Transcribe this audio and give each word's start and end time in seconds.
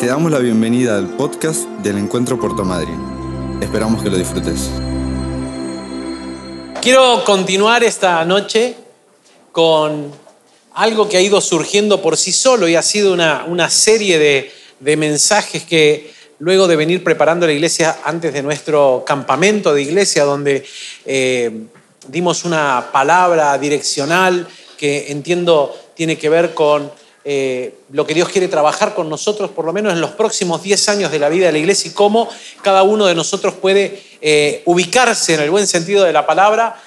Te 0.00 0.06
damos 0.06 0.32
la 0.32 0.38
bienvenida 0.38 0.96
al 0.96 1.08
podcast 1.08 1.68
del 1.82 1.98
Encuentro 1.98 2.40
Puerto 2.40 2.64
Madryn. 2.64 3.60
Esperamos 3.60 4.02
que 4.02 4.08
lo 4.08 4.16
disfrutes. 4.16 4.70
Quiero 6.80 7.22
continuar 7.26 7.84
esta 7.84 8.24
noche 8.24 8.76
con 9.52 10.10
algo 10.72 11.06
que 11.06 11.18
ha 11.18 11.20
ido 11.20 11.42
surgiendo 11.42 12.00
por 12.00 12.16
sí 12.16 12.32
solo 12.32 12.66
y 12.66 12.76
ha 12.76 12.82
sido 12.82 13.12
una, 13.12 13.44
una 13.46 13.68
serie 13.68 14.18
de, 14.18 14.50
de 14.78 14.96
mensajes 14.96 15.64
que 15.64 16.10
luego 16.38 16.66
de 16.66 16.76
venir 16.76 17.04
preparando 17.04 17.46
la 17.46 17.52
iglesia 17.52 17.98
antes 18.02 18.32
de 18.32 18.42
nuestro 18.42 19.04
campamento 19.06 19.74
de 19.74 19.82
iglesia, 19.82 20.24
donde 20.24 20.64
eh, 21.04 21.64
dimos 22.08 22.46
una 22.46 22.88
palabra 22.90 23.58
direccional 23.58 24.48
que 24.78 25.12
entiendo 25.12 25.76
tiene 25.94 26.16
que 26.16 26.30
ver 26.30 26.54
con 26.54 26.90
eh, 27.24 27.74
lo 27.90 28.06
que 28.06 28.14
Dios 28.14 28.28
quiere 28.28 28.48
trabajar 28.48 28.94
con 28.94 29.08
nosotros, 29.08 29.50
por 29.50 29.64
lo 29.64 29.72
menos 29.72 29.92
en 29.92 30.00
los 30.00 30.12
próximos 30.12 30.62
10 30.62 30.88
años 30.88 31.12
de 31.12 31.18
la 31.18 31.28
vida 31.28 31.46
de 31.46 31.52
la 31.52 31.58
iglesia 31.58 31.90
y 31.90 31.94
cómo 31.94 32.28
cada 32.62 32.82
uno 32.82 33.06
de 33.06 33.14
nosotros 33.14 33.54
puede 33.54 34.02
eh, 34.20 34.62
ubicarse 34.64 35.34
en 35.34 35.40
el 35.40 35.50
buen 35.50 35.66
sentido 35.66 36.04
de 36.04 36.12
la 36.12 36.26
palabra 36.26 36.82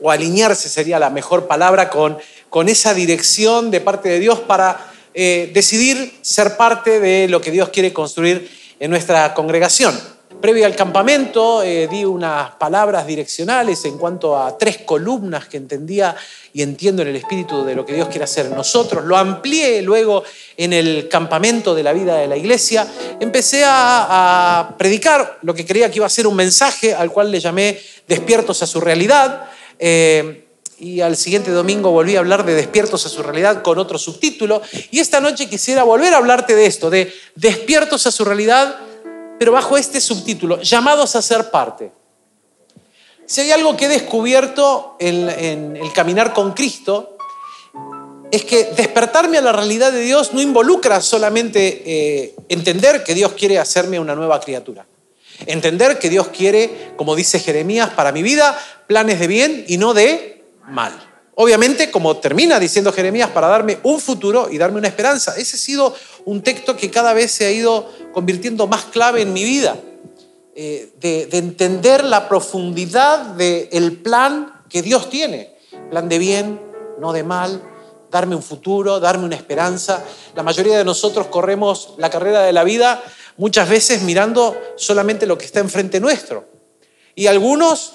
o 0.00 0.10
alinearse 0.10 0.68
sería 0.68 0.98
la 0.98 1.10
mejor 1.10 1.46
palabra 1.46 1.88
con, 1.88 2.18
con 2.50 2.68
esa 2.68 2.94
dirección 2.94 3.70
de 3.70 3.80
parte 3.80 4.08
de 4.08 4.18
Dios 4.18 4.40
para 4.40 4.92
decidir 5.14 6.18
ser 6.22 6.56
parte 6.56 6.98
de 7.00 7.28
lo 7.28 7.40
que 7.40 7.50
Dios 7.50 7.68
quiere 7.68 7.92
construir 7.92 8.50
en 8.80 8.90
nuestra 8.90 9.34
congregación. 9.34 10.15
Previo 10.46 10.64
al 10.64 10.76
campamento 10.76 11.60
eh, 11.64 11.88
di 11.90 12.04
unas 12.04 12.52
palabras 12.52 13.04
direccionales 13.04 13.84
en 13.84 13.98
cuanto 13.98 14.38
a 14.38 14.56
tres 14.56 14.78
columnas 14.84 15.48
que 15.48 15.56
entendía 15.56 16.14
y 16.52 16.62
entiendo 16.62 17.02
en 17.02 17.08
el 17.08 17.16
espíritu 17.16 17.64
de 17.64 17.74
lo 17.74 17.84
que 17.84 17.94
Dios 17.94 18.06
quiere 18.06 18.22
hacer 18.22 18.46
en 18.46 18.54
nosotros. 18.54 19.04
Lo 19.04 19.16
amplié 19.16 19.82
luego 19.82 20.22
en 20.56 20.72
el 20.72 21.08
campamento 21.08 21.74
de 21.74 21.82
la 21.82 21.92
vida 21.92 22.14
de 22.18 22.28
la 22.28 22.36
iglesia. 22.36 22.86
Empecé 23.18 23.64
a, 23.66 24.76
predicar 24.78 25.40
lo 25.42 25.52
que 25.52 25.66
creía 25.66 25.90
que 25.90 25.96
iba 25.96 26.06
a 26.06 26.10
ser 26.10 26.28
un 26.28 26.36
mensaje 26.36 26.94
al 26.94 27.10
cual 27.10 27.32
le 27.32 27.40
llamé 27.40 27.80
Despiertos 28.06 28.62
a 28.62 28.68
su 28.68 28.80
realidad. 28.80 29.50
Eh, 29.80 30.46
y 30.78 31.00
al 31.00 31.16
siguiente 31.16 31.50
domingo 31.50 31.90
volví 31.90 32.14
a 32.14 32.20
hablar 32.20 32.46
de 32.46 32.54
Despiertos 32.54 33.04
a 33.04 33.08
su 33.08 33.20
realidad 33.24 33.62
con 33.62 33.80
otro 33.80 33.98
subtítulo. 33.98 34.62
Y 34.92 35.00
esta 35.00 35.18
noche 35.18 35.48
quisiera 35.48 35.82
volver 35.82 36.14
a 36.14 36.18
hablarte 36.18 36.54
de 36.54 36.66
esto, 36.66 36.88
de 36.88 37.12
Despiertos 37.34 38.06
a 38.06 38.12
su 38.12 38.24
realidad, 38.24 38.76
pero 39.38 39.52
bajo 39.52 39.76
este 39.76 40.00
subtítulo, 40.00 40.60
llamados 40.62 41.16
a 41.16 41.22
ser 41.22 41.50
parte. 41.50 41.92
Si 43.26 43.40
hay 43.40 43.50
algo 43.50 43.76
que 43.76 43.86
he 43.86 43.88
descubierto 43.88 44.96
en, 45.00 45.76
el 45.76 45.92
caminar 45.92 46.32
con 46.32 46.52
Cristo, 46.52 47.16
es 48.30 48.44
que 48.44 48.64
despertarme 48.76 49.38
a 49.38 49.42
la 49.42 49.52
realidad 49.52 49.92
de 49.92 50.00
Dios 50.00 50.32
no 50.32 50.40
involucra 50.40 51.00
solamente 51.00 51.82
eh, 51.86 52.34
entender 52.48 53.04
que 53.04 53.14
Dios 53.14 53.32
quiere 53.32 53.58
hacerme 53.58 53.98
una 53.98 54.14
nueva 54.14 54.40
criatura. 54.40 54.86
Entender 55.46 55.98
que 55.98 56.08
Dios 56.08 56.28
quiere, 56.28 56.92
como 56.96 57.14
dice 57.14 57.40
Jeremías, 57.40 57.90
para 57.90 58.12
mi 58.12 58.22
vida, 58.22 58.58
planes 58.86 59.20
de 59.20 59.26
bien 59.26 59.64
y 59.68 59.76
no 59.76 59.92
de 59.92 60.44
mal. 60.68 61.05
Obviamente, 61.38 61.90
como 61.90 62.16
termina 62.16 62.58
diciendo 62.58 62.92
Jeremías, 62.94 63.28
para 63.28 63.48
darme 63.48 63.78
un 63.82 64.00
futuro 64.00 64.48
y 64.50 64.56
darme 64.56 64.78
una 64.78 64.88
esperanza. 64.88 65.36
Ese 65.36 65.56
ha 65.56 65.58
sido 65.58 65.94
un 66.24 66.40
texto 66.40 66.78
que 66.78 66.90
cada 66.90 67.12
vez 67.12 67.30
se 67.30 67.44
ha 67.44 67.50
ido 67.50 67.92
convirtiendo 68.14 68.66
más 68.66 68.86
clave 68.86 69.20
en 69.20 69.34
mi 69.34 69.44
vida, 69.44 69.76
eh, 70.54 70.94
de, 70.98 71.28
entender 71.32 72.04
la 72.04 72.26
profundidad 72.26 73.18
del 73.34 73.98
plan 73.98 74.62
que 74.70 74.80
Dios 74.80 75.10
tiene. 75.10 75.54
Plan 75.90 76.08
de 76.08 76.18
bien, 76.18 76.58
no 76.98 77.12
de 77.12 77.22
mal, 77.22 77.62
darme 78.10 78.34
un 78.34 78.42
futuro, 78.42 78.98
darme 78.98 79.26
una 79.26 79.36
esperanza. 79.36 80.02
La 80.34 80.42
mayoría 80.42 80.78
de 80.78 80.86
nosotros 80.86 81.26
corremos 81.26 81.96
la 81.98 82.08
carrera 82.08 82.44
de 82.44 82.54
la 82.54 82.64
vida 82.64 83.04
muchas 83.36 83.68
veces 83.68 84.00
mirando 84.00 84.56
solamente 84.76 85.26
lo 85.26 85.36
que 85.36 85.44
está 85.44 85.60
enfrente 85.60 86.00
nuestro. 86.00 86.48
Y 87.14 87.26
algunos 87.26 87.92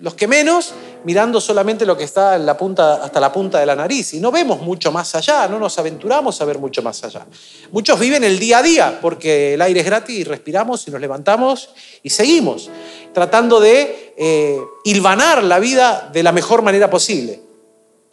los 0.00 0.14
que 0.14 0.26
menos, 0.26 0.72
mirando 1.04 1.40
solamente 1.42 1.84
lo 1.84 1.96
que 1.96 2.04
está 2.04 2.34
hasta 2.34 3.20
la 3.20 3.32
punta 3.32 3.60
de 3.60 3.66
la 3.66 3.76
nariz. 3.76 4.14
Y 4.14 4.20
no 4.20 4.32
vemos 4.32 4.62
mucho 4.62 4.90
más 4.90 5.14
allá, 5.14 5.46
no 5.46 5.58
nos 5.58 5.78
aventuramos 5.78 6.40
a 6.40 6.46
ver 6.46 6.58
mucho 6.58 6.82
más 6.82 7.04
allá. 7.04 7.26
Muchos 7.70 8.00
viven 8.00 8.24
el 8.24 8.38
día 8.38 8.58
a 8.58 8.62
día, 8.62 8.98
porque 9.02 9.54
el 9.54 9.62
aire 9.62 9.80
es 9.80 9.86
gratis 9.86 10.18
y 10.18 10.24
respiramos 10.24 10.88
y 10.88 10.90
nos 10.90 11.02
levantamos 11.02 11.68
y 12.02 12.08
seguimos, 12.08 12.70
tratando 13.12 13.60
de 13.60 14.14
eh, 14.16 14.58
hilvanar 14.84 15.44
la 15.44 15.58
vida 15.58 16.08
de 16.10 16.22
la 16.22 16.32
mejor 16.32 16.62
manera 16.62 16.88
posible. 16.88 17.42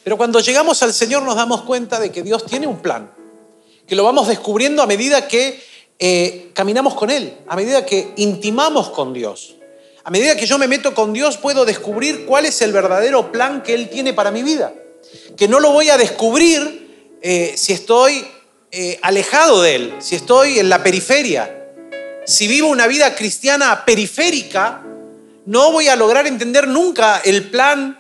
Pero 0.03 0.18
cuando 0.18 0.42
llegamos 0.42 0.84
al 0.84 0.94
Señor 0.94 1.24
nos 1.24 1.36
damos 1.36 1.62
cuenta 1.62 2.02
de 2.02 2.12
que 2.12 2.22
Dios 2.22 2.46
tiene 2.46 2.68
un 2.68 2.80
plan, 2.80 3.14
que 3.88 3.96
lo 3.96 4.03
vamos 4.03 4.28
descubriendo 4.28 4.84
a 4.84 4.88
medida 4.88 5.30
que 5.30 5.64
eh, 6.00 6.52
caminamos 6.53 6.96
con 6.96 7.09
Él, 7.09 7.38
a 7.47 7.56
medida 7.56 7.86
que 7.86 8.14
intimamos 8.18 8.90
con 8.90 9.14
Dios. 9.14 9.56
A 10.07 10.09
medida 10.09 10.38
que 10.38 10.45
yo 10.45 10.57
me 10.57 10.69
meto 10.69 10.94
con 10.95 11.12
Dios, 11.12 11.35
puedo 11.35 11.66
descubrir 11.66 12.25
cuál 12.25 12.45
es 12.45 12.62
el 12.62 12.72
verdadero 12.72 13.29
plan 13.29 13.62
que 13.62 13.73
Él 13.73 13.90
tiene 13.90 14.13
para 14.13 14.31
mi 14.31 14.41
vida. 14.41 14.73
Que 15.35 15.50
no 15.50 15.59
lo 15.59 15.73
voy 15.73 15.90
a 15.90 15.97
descubrir 15.97 17.18
eh, 17.22 17.53
si 17.57 17.73
estoy 17.73 18.25
eh, 18.72 18.97
alejado 19.01 19.62
de 19.62 19.75
Él, 19.75 19.96
si 20.00 20.16
estoy 20.16 20.59
en 20.59 20.69
la 20.69 20.81
periferia. 20.81 21.73
Si 22.25 22.47
vivo 22.47 22.69
una 22.69 22.88
vida 22.88 23.16
cristiana 23.16 23.84
periférica, 23.84 24.81
no 25.46 25.73
voy 25.73 25.90
a 25.90 25.97
lograr 25.97 26.25
entender 26.25 26.69
nunca 26.69 27.19
el 27.25 27.50
plan 27.50 28.00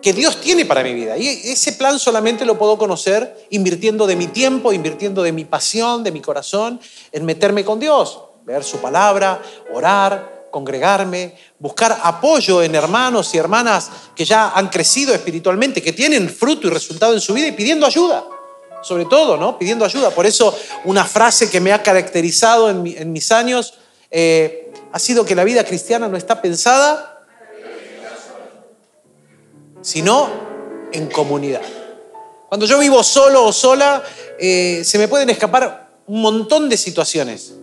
que 0.00 0.14
Dios 0.14 0.40
tiene 0.40 0.64
para 0.64 0.82
mi 0.82 0.94
vida. 0.94 1.18
Y 1.18 1.28
ese 1.28 1.74
plan 1.74 1.98
solamente 1.98 2.46
lo 2.46 2.56
puedo 2.56 2.78
conocer 2.78 3.46
invirtiendo 3.50 4.06
de 4.06 4.16
mi 4.16 4.28
tiempo, 4.28 4.72
invirtiendo 4.72 5.22
de 5.22 5.32
mi 5.32 5.44
pasión, 5.44 6.04
de 6.04 6.10
mi 6.10 6.22
corazón, 6.22 6.80
en 7.12 7.26
meterme 7.26 7.66
con 7.66 7.78
Dios, 7.78 8.18
ver 8.46 8.64
su 8.64 8.78
palabra, 8.78 9.42
orar, 9.74 10.33
congregarme, 10.54 11.34
buscar 11.58 11.98
apoyo 12.04 12.62
en 12.62 12.76
hermanos 12.76 13.34
y 13.34 13.38
hermanas 13.38 13.90
que 14.14 14.24
ya 14.24 14.50
han 14.50 14.68
crecido 14.68 15.12
espiritualmente, 15.12 15.82
que 15.82 15.92
tienen 15.92 16.30
fruto 16.30 16.68
y 16.68 16.70
resultado 16.70 17.12
en 17.12 17.20
su 17.20 17.34
vida 17.34 17.48
y 17.48 17.52
pidiendo 17.52 17.84
ayuda, 17.84 18.24
sobre 18.80 19.06
todo, 19.06 19.36
¿no? 19.36 19.58
Pidiendo 19.58 19.84
ayuda. 19.84 20.10
Por 20.10 20.26
eso 20.26 20.56
una 20.84 21.04
frase 21.04 21.50
que 21.50 21.60
me 21.60 21.72
ha 21.72 21.82
caracterizado 21.82 22.70
en, 22.70 23.12
mis 23.12 23.32
años 23.32 23.74
eh, 24.12 24.72
ha 24.92 25.00
sido 25.00 25.24
que 25.24 25.34
la 25.34 25.42
vida 25.42 25.64
cristiana 25.64 26.06
no 26.06 26.16
está 26.16 26.40
pensada 26.40 27.26
sino 29.82 30.30
en 30.92 31.08
comunidad. 31.08 31.62
Cuando 32.48 32.64
yo 32.64 32.78
vivo 32.78 33.02
solo 33.02 33.44
o 33.44 33.52
sola, 33.52 34.04
eh, 34.38 34.82
se 34.84 34.98
me 34.98 35.08
pueden 35.08 35.30
escapar 35.30 35.90
un 36.06 36.22
montón 36.22 36.68
de 36.68 36.76
situaciones. 36.76 37.54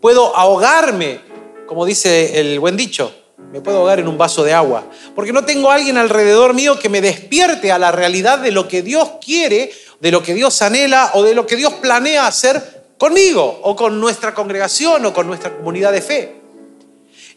Puedo 0.00 0.36
ahogarme 0.36 1.25
como 1.66 1.84
dice 1.84 2.40
el 2.40 2.58
buen 2.60 2.76
dicho, 2.76 3.12
me 3.52 3.60
puedo 3.60 3.78
ahogar 3.78 4.00
en 4.00 4.08
un 4.08 4.18
vaso 4.18 4.44
de 4.44 4.52
agua, 4.52 4.84
porque 5.14 5.32
no 5.32 5.44
tengo 5.44 5.70
a 5.70 5.74
alguien 5.74 5.98
alrededor 5.98 6.54
mío 6.54 6.78
que 6.78 6.88
me 6.88 7.00
despierte 7.00 7.70
a 7.70 7.78
la 7.78 7.92
realidad 7.92 8.38
de 8.38 8.50
lo 8.50 8.66
que 8.66 8.82
Dios 8.82 9.12
quiere, 9.24 9.70
de 10.00 10.10
lo 10.10 10.22
que 10.22 10.34
Dios 10.34 10.60
anhela 10.62 11.10
o 11.14 11.22
de 11.22 11.34
lo 11.34 11.46
que 11.46 11.56
Dios 11.56 11.74
planea 11.74 12.26
hacer 12.26 12.84
conmigo 12.98 13.60
o 13.62 13.76
con 13.76 14.00
nuestra 14.00 14.34
congregación 14.34 15.04
o 15.04 15.12
con 15.12 15.26
nuestra 15.26 15.56
comunidad 15.56 15.92
de 15.92 16.02
fe. 16.02 16.36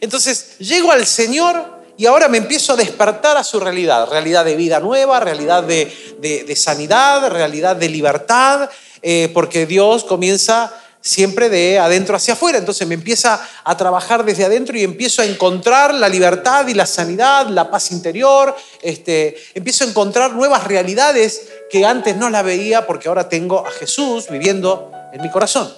Entonces 0.00 0.58
llego 0.58 0.90
al 0.90 1.06
Señor 1.06 1.80
y 1.96 2.06
ahora 2.06 2.28
me 2.28 2.38
empiezo 2.38 2.72
a 2.72 2.76
despertar 2.76 3.36
a 3.36 3.44
su 3.44 3.60
realidad, 3.60 4.08
realidad 4.08 4.44
de 4.44 4.56
vida 4.56 4.80
nueva, 4.80 5.20
realidad 5.20 5.62
de, 5.62 6.56
sanidad, 6.56 7.28
realidad 7.28 7.76
de 7.76 7.90
libertad, 7.90 8.70
eh, 9.02 9.30
porque 9.34 9.66
Dios 9.66 10.04
comienza 10.04 10.72
siempre 11.00 11.48
de 11.48 11.78
adentro 11.78 12.16
hacia 12.16 12.34
afuera. 12.34 12.58
Entonces 12.58 12.86
me 12.86 12.94
empieza 12.94 13.40
a 13.64 13.76
trabajar 13.76 14.24
desde 14.24 14.44
adentro 14.44 14.76
y 14.76 14.84
empiezo 14.84 15.22
a 15.22 15.24
encontrar 15.24 15.94
la 15.94 16.08
libertad 16.08 16.66
y 16.68 16.74
la 16.74 16.86
sanidad, 16.86 17.48
la 17.48 17.70
paz 17.70 17.90
interior. 17.90 18.54
Este, 18.82 19.36
empiezo 19.54 19.84
a 19.84 19.88
encontrar 19.88 20.32
nuevas 20.32 20.64
realidades 20.64 21.48
que 21.70 21.84
antes 21.84 22.16
no 22.16 22.30
la 22.30 22.42
veía 22.42 22.86
porque 22.86 23.08
ahora 23.08 23.28
tengo 23.28 23.66
a 23.66 23.70
Jesús 23.70 24.28
viviendo 24.28 24.92
en 25.12 25.22
mi 25.22 25.30
corazón. 25.30 25.72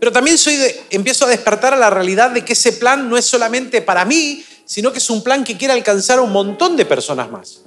Pero 0.00 0.12
también 0.12 0.36
soy 0.36 0.58
empiezo 0.90 1.24
a 1.24 1.28
despertar 1.28 1.72
a 1.72 1.76
la 1.76 1.88
realidad 1.88 2.30
de 2.30 2.44
que 2.44 2.52
ese 2.52 2.72
plan 2.72 3.08
no 3.08 3.16
es 3.16 3.24
solamente 3.24 3.80
para 3.80 4.04
mí, 4.04 4.44
sino 4.66 4.92
que 4.92 4.98
es 4.98 5.08
un 5.08 5.22
plan 5.22 5.44
que 5.44 5.56
quiere 5.56 5.72
alcanzar 5.72 6.18
a 6.18 6.22
un 6.22 6.32
montón 6.32 6.76
de 6.76 6.84
personas 6.84 7.30
más. 7.30 7.62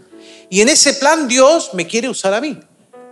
Y 0.50 0.62
en 0.62 0.70
ese 0.70 0.94
plan 0.94 1.28
Dios 1.28 1.74
me 1.74 1.88
quiere 1.88 2.10
usar 2.10 2.34
a 2.34 2.42
mí. 2.42 2.60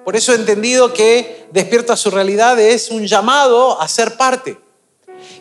Por 0.05 0.15
eso 0.15 0.31
he 0.31 0.35
entendido 0.35 0.93
que 0.93 1.45
Despierta 1.55 1.95
su 1.95 2.11
realidad 2.11 2.59
es 2.59 2.89
un 2.89 3.07
llamado 3.07 3.79
a 3.81 3.87
ser 3.87 4.17
parte. 4.17 4.57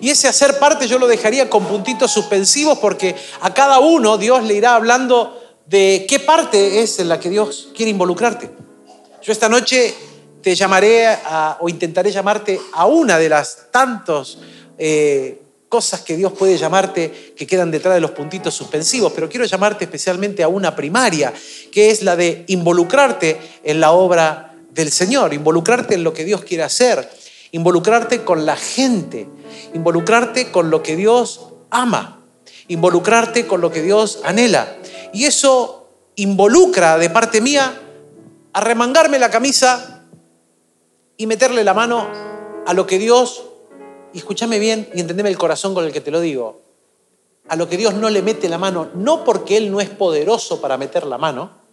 Y 0.01 0.11
ese 0.11 0.29
hacer 0.29 0.61
parte 0.61 0.87
yo 0.87 0.97
lo 0.97 1.09
dejaría 1.09 1.51
con 1.51 1.65
puntitos 1.65 2.13
suspensivos 2.13 2.79
porque 2.79 3.17
a 3.41 3.53
cada 3.53 3.81
uno 3.81 4.17
Dios 4.17 4.45
le 4.45 4.55
irá 4.55 4.77
hablando 4.77 5.43
de 5.67 6.07
qué 6.09 6.21
parte 6.21 6.83
es 6.83 7.01
en 7.01 7.09
la 7.09 7.19
que 7.19 7.31
Dios 7.31 7.71
quiere 7.75 7.91
involucrarte. 7.91 8.49
Yo 9.23 9.33
esta 9.33 9.49
noche 9.49 9.93
te 10.41 10.55
llamaré 10.55 11.19
o 11.59 11.69
intentaré 11.69 12.13
llamarte 12.13 12.61
a 12.75 12.87
una 12.87 13.19
de 13.19 13.29
las 13.29 13.73
tantas 13.73 14.39
eh, 14.79 15.43
cosas 15.69 16.03
que 16.03 16.17
Dios 16.17 16.33
puede 16.33 16.57
llamarte 16.57 17.35
que 17.37 17.45
quedan 17.45 17.73
detrás 17.73 17.97
de 17.97 18.01
los 18.01 18.13
puntitos 18.13 18.55
suspensivos, 18.55 19.13
pero 19.13 19.29
quiero 19.29 19.47
llamarte 19.47 19.83
especialmente 19.83 20.45
a 20.45 20.49
una 20.49 20.77
primaria, 20.77 21.35
que 21.73 21.91
es 21.91 22.03
la 22.03 22.15
de 22.15 22.45
involucrarte 22.47 23.41
en 23.65 23.81
la 23.81 23.91
obra 23.91 24.54
del 24.75 24.91
Señor, 24.91 25.33
involucrarte 25.33 25.95
en 25.95 26.05
lo 26.05 26.13
que 26.13 26.25
Dios 26.25 26.45
quiere 26.45 26.65
hacer. 26.65 27.09
involucrarte 27.53 28.25
con 28.25 28.47
la 28.47 28.57
gente, 28.57 29.29
involucrarte 29.75 30.51
con 30.51 30.71
lo 30.71 30.83
que 30.83 30.97
Dios 30.97 31.53
ama, 31.71 32.25
involucrarte 32.67 33.47
con 33.47 33.61
lo 33.61 33.71
que 33.71 33.81
Dios 33.81 34.23
anhela. 34.25 34.77
Y 35.13 35.27
eso 35.27 35.89
involucra 36.17 36.99
de 36.99 37.11
parte 37.11 37.41
mía 37.41 37.81
arremangarme 38.53 39.19
la 39.19 39.31
camisa 39.31 40.05
y 41.17 41.27
meterle 41.27 41.63
la 41.65 41.75
mano 41.75 42.09
a 42.67 42.73
lo 42.73 42.87
que 42.87 42.99
Dios, 42.99 43.45
escúchame 44.15 44.59
bien 44.59 44.89
y 44.95 45.01
entendeme 45.01 45.29
el 45.29 45.39
corazón 45.39 45.75
con 45.75 45.85
el 45.85 45.93
que 45.93 46.01
te 46.01 46.11
lo 46.11 46.21
digo, 46.21 46.63
a 47.49 47.57
lo 47.57 47.69
que 47.69 47.77
Dios 47.77 47.95
no 47.95 48.11
le 48.11 48.23
mete 48.23 48.49
la 48.49 48.59
mano, 48.59 48.91
no 48.95 49.25
porque 49.25 49.57
Él 49.57 49.71
no 49.71 49.81
es 49.81 49.91
poderoso 49.91 50.61
para 50.61 50.77
meter 50.77 51.05
la 51.05 51.19
mano, 51.19 51.64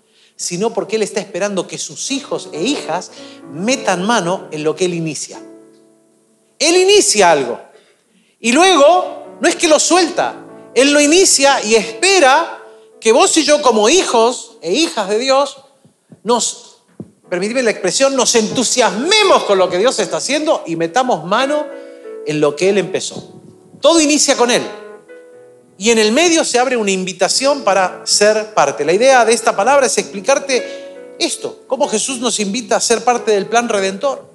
sino 0.41 0.73
porque 0.73 0.95
Él 0.95 1.03
está 1.03 1.19
esperando 1.19 1.67
que 1.67 1.77
sus 1.77 2.09
hijos 2.09 2.49
e 2.51 2.63
hijas 2.63 3.11
metan 3.53 4.03
mano 4.03 4.47
en 4.51 4.63
lo 4.63 4.75
que 4.75 4.85
Él 4.85 4.95
inicia. 4.95 5.39
Él 6.57 6.77
inicia 6.77 7.31
algo. 7.31 7.61
Y 8.39 8.51
luego, 8.51 9.37
no 9.39 9.47
es 9.47 9.55
que 9.55 9.67
lo 9.67 9.79
suelta, 9.79 10.33
Él 10.73 10.93
lo 10.93 10.99
inicia 10.99 11.63
y 11.63 11.75
espera 11.75 12.59
que 12.99 13.11
vos 13.11 13.37
y 13.37 13.43
yo 13.43 13.61
como 13.61 13.87
hijos 13.87 14.57
e 14.63 14.73
hijas 14.73 15.09
de 15.09 15.19
Dios 15.19 15.57
nos 16.23 16.77
permitidme 17.29 17.61
la 17.61 17.69
expresión, 17.69 18.15
nos 18.15 18.33
entusiasmemos 18.33 19.43
con 19.43 19.59
lo 19.59 19.69
que 19.69 19.77
Dios 19.77 19.99
está 19.99 20.17
haciendo 20.17 20.63
y 20.65 20.75
metamos 20.75 21.23
mano 21.23 21.67
en 22.25 22.41
lo 22.41 22.55
que 22.55 22.69
Él 22.69 22.79
empezó. 22.79 23.41
Todo 23.79 24.01
inicia 24.01 24.35
con 24.35 24.49
Él. 24.49 24.63
Y 25.81 25.89
en 25.89 25.97
el 25.97 26.11
medio 26.11 26.45
se 26.45 26.59
abre 26.59 26.77
una 26.77 26.91
invitación 26.91 27.63
para 27.63 28.03
ser 28.05 28.53
parte. 28.53 28.85
La 28.85 28.93
idea 28.93 29.25
de 29.25 29.33
esta 29.33 29.55
palabra 29.55 29.87
es 29.87 29.97
explicarte 29.97 31.15
esto, 31.17 31.61
cómo 31.65 31.87
Jesús 31.87 32.19
nos 32.19 32.39
invita 32.39 32.75
a 32.75 32.79
ser 32.79 33.03
parte 33.03 33.31
del 33.31 33.47
plan 33.47 33.67
redentor, 33.67 34.29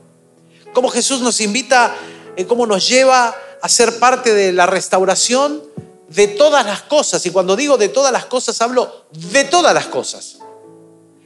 cómo 0.72 0.88
Jesús 0.88 1.20
nos 1.20 1.40
invita, 1.40 1.94
eh, 2.34 2.46
cómo 2.46 2.66
nos 2.66 2.88
lleva 2.88 3.32
a 3.62 3.69
ser 3.69 4.00
parte 4.00 4.34
de 4.34 4.52
la 4.52 4.66
restauración 4.66 5.62
de 6.08 6.26
todas 6.26 6.66
las 6.66 6.82
cosas. 6.82 7.25
Y 7.26 7.31
cuando 7.31 7.54
digo 7.54 7.78
de 7.78 7.90
todas 7.90 8.10
las 8.10 8.25
cosas, 8.25 8.60
hablo 8.60 9.04
de 9.12 9.44
todas 9.44 9.72
las 9.72 9.87
cosas. 9.87 10.38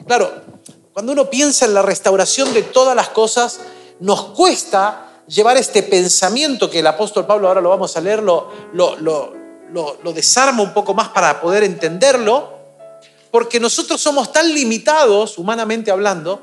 Claro, 0.07 0.31
cuando 0.93 1.13
uno 1.13 1.31
piensa 1.31 1.65
en 1.65 1.73
la 1.73 1.81
restauración 1.81 2.53
de 2.53 2.63
todas 2.63 2.95
las 2.95 3.09
cosas, 3.09 3.61
nos 4.01 4.23
cuesta 4.33 5.23
llevar 5.29 5.57
este 5.57 5.83
pensamiento 5.83 6.69
que 6.69 6.81
el 6.81 6.87
apóstol 6.87 7.25
Pablo, 7.25 7.49
ahora 7.49 7.63
lo 7.63 7.71
vamos 7.71 7.97
a 7.97 8.03
leer, 8.03 8.23
lo, 8.23 8.51
desarma 10.15 10.63
un 10.63 10.73
poco 10.73 10.95
más 10.95 11.09
para 11.09 11.41
poder 11.41 11.65
entenderlo, 11.65 12.59
porque 13.31 13.61
nosotros 13.61 14.01
somos 14.01 14.33
tan 14.33 14.53
limitados, 14.53 15.39
humanamente 15.39 15.91
hablando, 15.91 16.43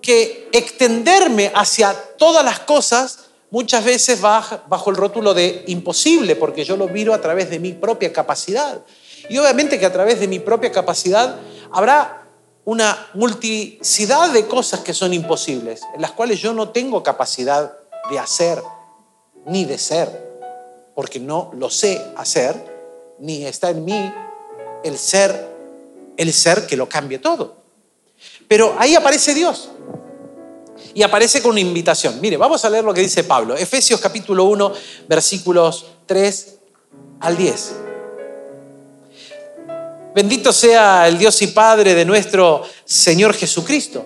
que 0.00 0.48
extenderme 0.52 1.52
hacia 1.54 1.94
todas 2.16 2.44
las 2.44 2.60
cosas 2.60 3.28
muchas 3.50 3.84
veces 3.84 4.22
va 4.22 4.64
bajo 4.68 4.90
el 4.90 4.96
rótulo 4.96 5.34
de 5.34 5.64
imposible, 5.68 6.36
porque 6.36 6.64
yo 6.64 6.76
lo 6.76 6.88
miro 6.88 7.14
a 7.14 7.20
través 7.20 7.50
de 7.50 7.58
mi 7.58 7.72
propia 7.72 8.12
capacidad. 8.12 8.80
Y 9.28 9.38
obviamente 9.38 9.78
que 9.78 9.86
a 9.86 9.92
través 9.92 10.20
de 10.20 10.28
mi 10.28 10.38
propia 10.38 10.72
capacidad 10.72 11.36
habrá 11.72 12.26
una 12.64 13.08
multicidad 13.14 14.30
de 14.30 14.46
cosas 14.46 14.80
que 14.80 14.92
son 14.92 15.14
imposibles, 15.14 15.80
en 15.94 16.02
las 16.02 16.12
cuales 16.12 16.40
yo 16.40 16.52
no 16.52 16.68
tengo 16.70 17.02
capacidad 17.02 17.72
de 18.10 18.18
hacer 18.18 18.62
ni 19.46 19.64
de 19.64 19.78
ser, 19.78 20.27
porque 20.98 21.20
no 21.20 21.52
lo 21.56 21.70
sé 21.70 22.04
hacer, 22.16 22.56
ni 23.20 23.44
está 23.44 23.70
en 23.70 23.84
mí 23.84 24.12
el 24.82 24.98
ser, 24.98 25.48
el 26.16 26.32
ser 26.32 26.66
que 26.66 26.76
lo 26.76 26.88
cambie 26.88 27.20
todo. 27.20 27.54
Pero 28.48 28.74
ahí 28.76 28.96
aparece 28.96 29.32
Dios. 29.32 29.68
Y 30.94 31.04
aparece 31.04 31.40
con 31.40 31.52
una 31.52 31.60
invitación. 31.60 32.20
Mire, 32.20 32.36
vamos 32.36 32.64
a 32.64 32.68
leer 32.70 32.82
lo 32.82 32.92
que 32.92 33.00
dice 33.00 33.22
Pablo. 33.22 33.56
Efesios 33.56 34.00
capítulo 34.00 34.42
1, 34.46 34.72
versículos 35.06 35.86
3 36.06 36.54
al 37.20 37.36
10. 37.36 37.72
Bendito 40.16 40.52
sea 40.52 41.06
el 41.06 41.16
Dios 41.16 41.40
y 41.42 41.46
Padre 41.46 41.94
de 41.94 42.04
nuestro 42.04 42.64
Señor 42.84 43.34
Jesucristo, 43.34 44.04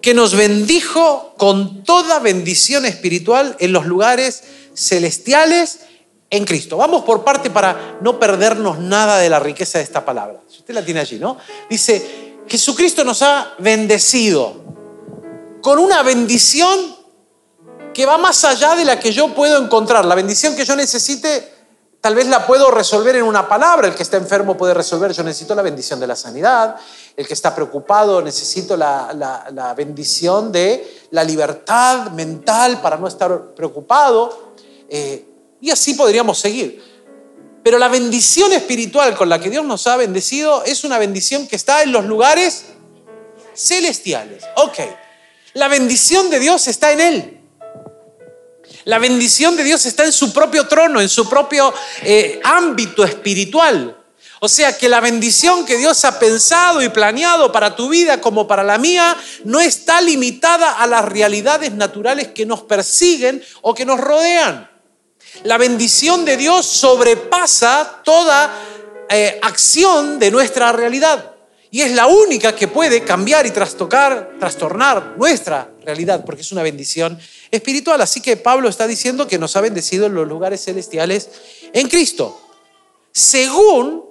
que 0.00 0.14
nos 0.14 0.36
bendijo 0.36 1.34
con 1.36 1.82
toda 1.82 2.20
bendición 2.20 2.86
espiritual 2.86 3.56
en 3.58 3.72
los 3.72 3.84
lugares 3.84 4.44
celestiales 4.76 5.80
en 6.30 6.44
Cristo. 6.44 6.76
Vamos 6.76 7.04
por 7.04 7.24
parte 7.24 7.50
para 7.50 7.98
no 8.00 8.18
perdernos 8.18 8.78
nada 8.78 9.18
de 9.18 9.30
la 9.30 9.38
riqueza 9.38 9.78
de 9.78 9.84
esta 9.84 10.04
palabra. 10.04 10.40
Usted 10.48 10.74
la 10.74 10.84
tiene 10.84 11.00
allí, 11.00 11.18
¿no? 11.18 11.38
Dice, 11.68 12.36
Jesucristo 12.46 13.04
nos 13.04 13.22
ha 13.22 13.54
bendecido 13.58 14.54
con 15.62 15.78
una 15.78 16.02
bendición 16.02 16.96
que 17.94 18.06
va 18.06 18.18
más 18.18 18.44
allá 18.44 18.74
de 18.76 18.84
la 18.84 19.00
que 19.00 19.12
yo 19.12 19.34
puedo 19.34 19.62
encontrar. 19.62 20.04
La 20.04 20.14
bendición 20.14 20.54
que 20.54 20.64
yo 20.64 20.76
necesite 20.76 21.58
Tal 22.00 22.14
vez 22.14 22.28
la 22.28 22.46
puedo 22.46 22.70
resolver 22.70 23.16
en 23.16 23.24
una 23.24 23.48
palabra. 23.48 23.88
El 23.88 23.94
que 23.94 24.04
está 24.04 24.16
enfermo 24.16 24.56
puede 24.56 24.72
resolver, 24.72 25.12
yo 25.12 25.24
necesito 25.24 25.54
la 25.54 25.62
bendición 25.62 25.98
de 25.98 26.06
la 26.06 26.14
sanidad. 26.14 26.76
El 27.16 27.26
que 27.26 27.34
está 27.34 27.54
preocupado, 27.54 28.22
necesito 28.22 28.76
la, 28.76 29.74
bendición 29.76 30.52
de 30.52 31.08
la 31.10 31.24
libertad 31.24 32.12
mental 32.12 32.80
para 32.80 32.96
no 32.96 33.08
estar 33.08 33.46
preocupado. 33.54 34.54
Eh, 34.88 35.27
y 35.60 35.70
así 35.70 35.94
podríamos 35.94 36.38
seguir. 36.38 36.82
Pero 37.62 37.78
la 37.78 37.88
bendición 37.88 38.52
espiritual 38.52 39.16
con 39.16 39.28
la 39.28 39.40
que 39.40 39.50
Dios 39.50 39.64
nos 39.64 39.86
ha 39.86 39.96
bendecido 39.96 40.64
es 40.64 40.84
una 40.84 40.98
bendición 40.98 41.46
que 41.46 41.56
está 41.56 41.82
en 41.82 41.92
los 41.92 42.04
lugares 42.04 42.66
celestiales. 43.54 44.44
Ok, 44.56 44.78
la 45.54 45.68
bendición 45.68 46.30
de 46.30 46.38
Dios 46.38 46.66
está 46.68 46.92
en 46.92 47.00
Él. 47.00 47.40
La 48.84 48.98
bendición 48.98 49.56
de 49.56 49.64
Dios 49.64 49.84
está 49.84 50.04
en 50.04 50.12
su 50.12 50.32
propio 50.32 50.66
trono, 50.66 51.00
en 51.00 51.08
su 51.08 51.28
propio 51.28 51.74
eh, 52.02 52.40
ámbito 52.42 53.04
espiritual. 53.04 53.94
O 54.40 54.48
sea 54.48 54.78
que 54.78 54.88
la 54.88 55.00
bendición 55.00 55.66
que 55.66 55.76
Dios 55.76 56.04
ha 56.04 56.18
pensado 56.18 56.80
y 56.80 56.88
planeado 56.88 57.50
para 57.50 57.74
tu 57.74 57.88
vida 57.88 58.20
como 58.20 58.46
para 58.46 58.62
la 58.62 58.78
mía 58.78 59.16
no 59.44 59.60
está 59.60 60.00
limitada 60.00 60.72
a 60.72 60.86
las 60.86 61.04
realidades 61.04 61.72
naturales 61.72 62.28
que 62.28 62.46
nos 62.46 62.62
persiguen 62.62 63.42
o 63.62 63.74
que 63.74 63.84
nos 63.84 64.00
rodean. 64.00 64.70
La 65.44 65.58
bendición 65.58 66.24
de 66.24 66.36
Dios 66.36 66.66
sobrepasa 66.66 68.02
toda 68.04 68.52
eh, 69.08 69.38
acción 69.42 70.18
de 70.18 70.30
nuestra 70.30 70.72
realidad. 70.72 71.34
Y 71.70 71.82
es 71.82 71.92
la 71.92 72.06
única 72.06 72.54
que 72.54 72.66
puede 72.66 73.02
cambiar 73.02 73.46
y 73.46 73.50
trastocar, 73.50 74.36
trastornar 74.38 75.14
nuestra 75.18 75.70
realidad, 75.84 76.24
porque 76.24 76.40
es 76.40 76.50
una 76.50 76.62
bendición 76.62 77.18
espiritual. 77.50 78.00
Así 78.00 78.20
que 78.20 78.36
Pablo 78.36 78.68
está 78.68 78.86
diciendo 78.86 79.28
que 79.28 79.38
nos 79.38 79.54
ha 79.54 79.60
bendecido 79.60 80.06
en 80.06 80.14
los 80.14 80.26
lugares 80.26 80.64
celestiales 80.64 81.28
en 81.72 81.88
Cristo, 81.88 82.40
según 83.12 84.04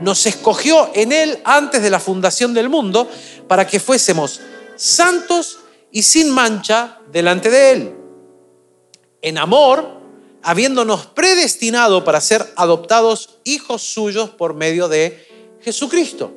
nos 0.00 0.26
escogió 0.26 0.90
en 0.94 1.12
Él 1.12 1.38
antes 1.44 1.82
de 1.82 1.90
la 1.90 2.00
fundación 2.00 2.52
del 2.52 2.68
mundo, 2.68 3.08
para 3.46 3.66
que 3.66 3.78
fuésemos 3.78 4.40
santos 4.76 5.60
y 5.92 6.02
sin 6.02 6.30
mancha 6.30 6.98
delante 7.12 7.48
de 7.48 7.70
Él. 7.70 7.94
En 9.20 9.38
amor, 9.38 10.01
habiéndonos 10.42 11.06
predestinado 11.06 12.04
para 12.04 12.20
ser 12.20 12.52
adoptados 12.56 13.38
hijos 13.44 13.82
suyos 13.82 14.30
por 14.30 14.54
medio 14.54 14.88
de 14.88 15.26
Jesucristo 15.60 16.32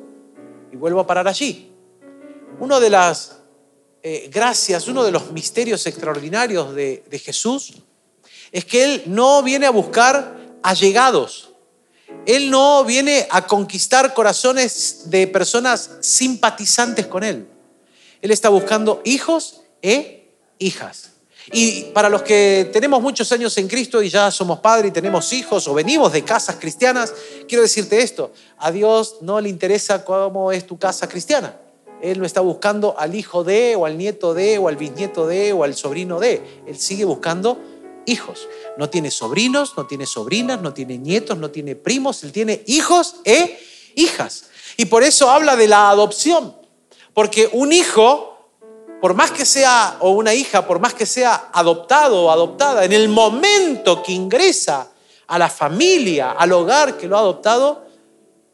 y 0.72 0.76
vuelvo 0.76 1.00
a 1.00 1.06
parar 1.06 1.28
allí. 1.28 1.72
Una 2.60 2.80
de 2.80 2.90
las 2.90 3.38
eh, 4.02 4.30
gracias, 4.32 4.86
uno 4.88 5.02
de 5.02 5.10
los 5.10 5.32
misterios 5.32 5.86
extraordinarios 5.86 6.74
de, 6.74 7.04
de 7.10 7.18
Jesús 7.18 7.74
es 8.52 8.64
que 8.64 8.84
Él 8.84 9.02
no 9.06 9.42
viene 9.42 9.66
a 9.66 9.70
buscar 9.70 10.36
allegados. 10.62 11.50
Él 12.24 12.50
no 12.50 12.84
viene 12.84 13.26
a 13.30 13.46
conquistar 13.46 14.14
corazones 14.14 15.10
de 15.10 15.26
personas 15.26 15.90
simpatizantes 16.00 17.06
con 17.06 17.24
Él. 17.24 17.48
Él 18.22 18.30
está 18.30 18.48
buscando 18.48 19.02
hijos 19.04 19.62
e 19.82 20.30
hijas. 20.58 21.15
Y 21.52 21.82
para 21.94 22.08
los 22.08 22.22
que 22.22 22.68
tenemos 22.72 23.00
muchos 23.00 23.30
años 23.30 23.56
en 23.58 23.68
Cristo 23.68 24.02
y 24.02 24.08
ya 24.08 24.30
somos 24.30 24.58
padres 24.58 24.90
y 24.90 24.92
tenemos 24.92 25.32
hijos 25.32 25.68
o 25.68 25.74
venimos 25.74 26.12
de 26.12 26.24
casas 26.24 26.56
cristianas, 26.56 27.14
quiero 27.46 27.62
decirte 27.62 28.02
esto, 28.02 28.32
a 28.58 28.72
Dios 28.72 29.18
no 29.20 29.40
le 29.40 29.48
interesa 29.48 30.04
cómo 30.04 30.50
es 30.50 30.66
tu 30.66 30.78
casa 30.78 31.08
cristiana. 31.08 31.56
Él 32.02 32.18
no 32.18 32.26
está 32.26 32.40
buscando 32.40 32.98
al 32.98 33.14
hijo 33.14 33.44
de, 33.44 33.74
o 33.76 33.86
al 33.86 33.96
nieto 33.96 34.34
de, 34.34 34.58
o 34.58 34.68
al 34.68 34.76
bisnieto 34.76 35.26
de, 35.26 35.52
o 35.52 35.64
al 35.64 35.74
sobrino 35.74 36.20
de. 36.20 36.42
Él 36.66 36.78
sigue 36.78 37.04
buscando 37.04 37.58
hijos. 38.06 38.48
No 38.76 38.90
tiene 38.90 39.10
sobrinos, 39.10 39.74
no 39.76 39.86
tiene 39.86 40.06
sobrinas, 40.06 40.60
no 40.60 40.74
tiene 40.74 40.98
nietos, 40.98 41.38
no 41.38 41.50
tiene 41.50 41.74
primos, 41.74 42.22
él 42.22 42.32
tiene 42.32 42.62
hijos 42.66 43.16
e 43.24 43.58
hijas. 43.94 44.46
Y 44.76 44.86
por 44.86 45.02
eso 45.02 45.30
habla 45.30 45.56
de 45.56 45.68
la 45.68 45.90
adopción. 45.90 46.54
Porque 47.14 47.48
un 47.52 47.72
hijo 47.72 48.35
por 49.06 49.14
más 49.14 49.30
que 49.30 49.44
sea, 49.44 49.98
o 50.00 50.10
una 50.10 50.34
hija, 50.34 50.66
por 50.66 50.80
más 50.80 50.92
que 50.92 51.06
sea 51.06 51.50
adoptado 51.52 52.24
o 52.24 52.30
adoptada, 52.32 52.84
en 52.84 52.92
el 52.92 53.08
momento 53.08 54.02
que 54.02 54.10
ingresa 54.10 54.88
a 55.28 55.38
la 55.38 55.48
familia, 55.48 56.32
al 56.32 56.50
hogar 56.50 56.96
que 56.98 57.06
lo 57.06 57.16
ha 57.16 57.20
adoptado, 57.20 57.86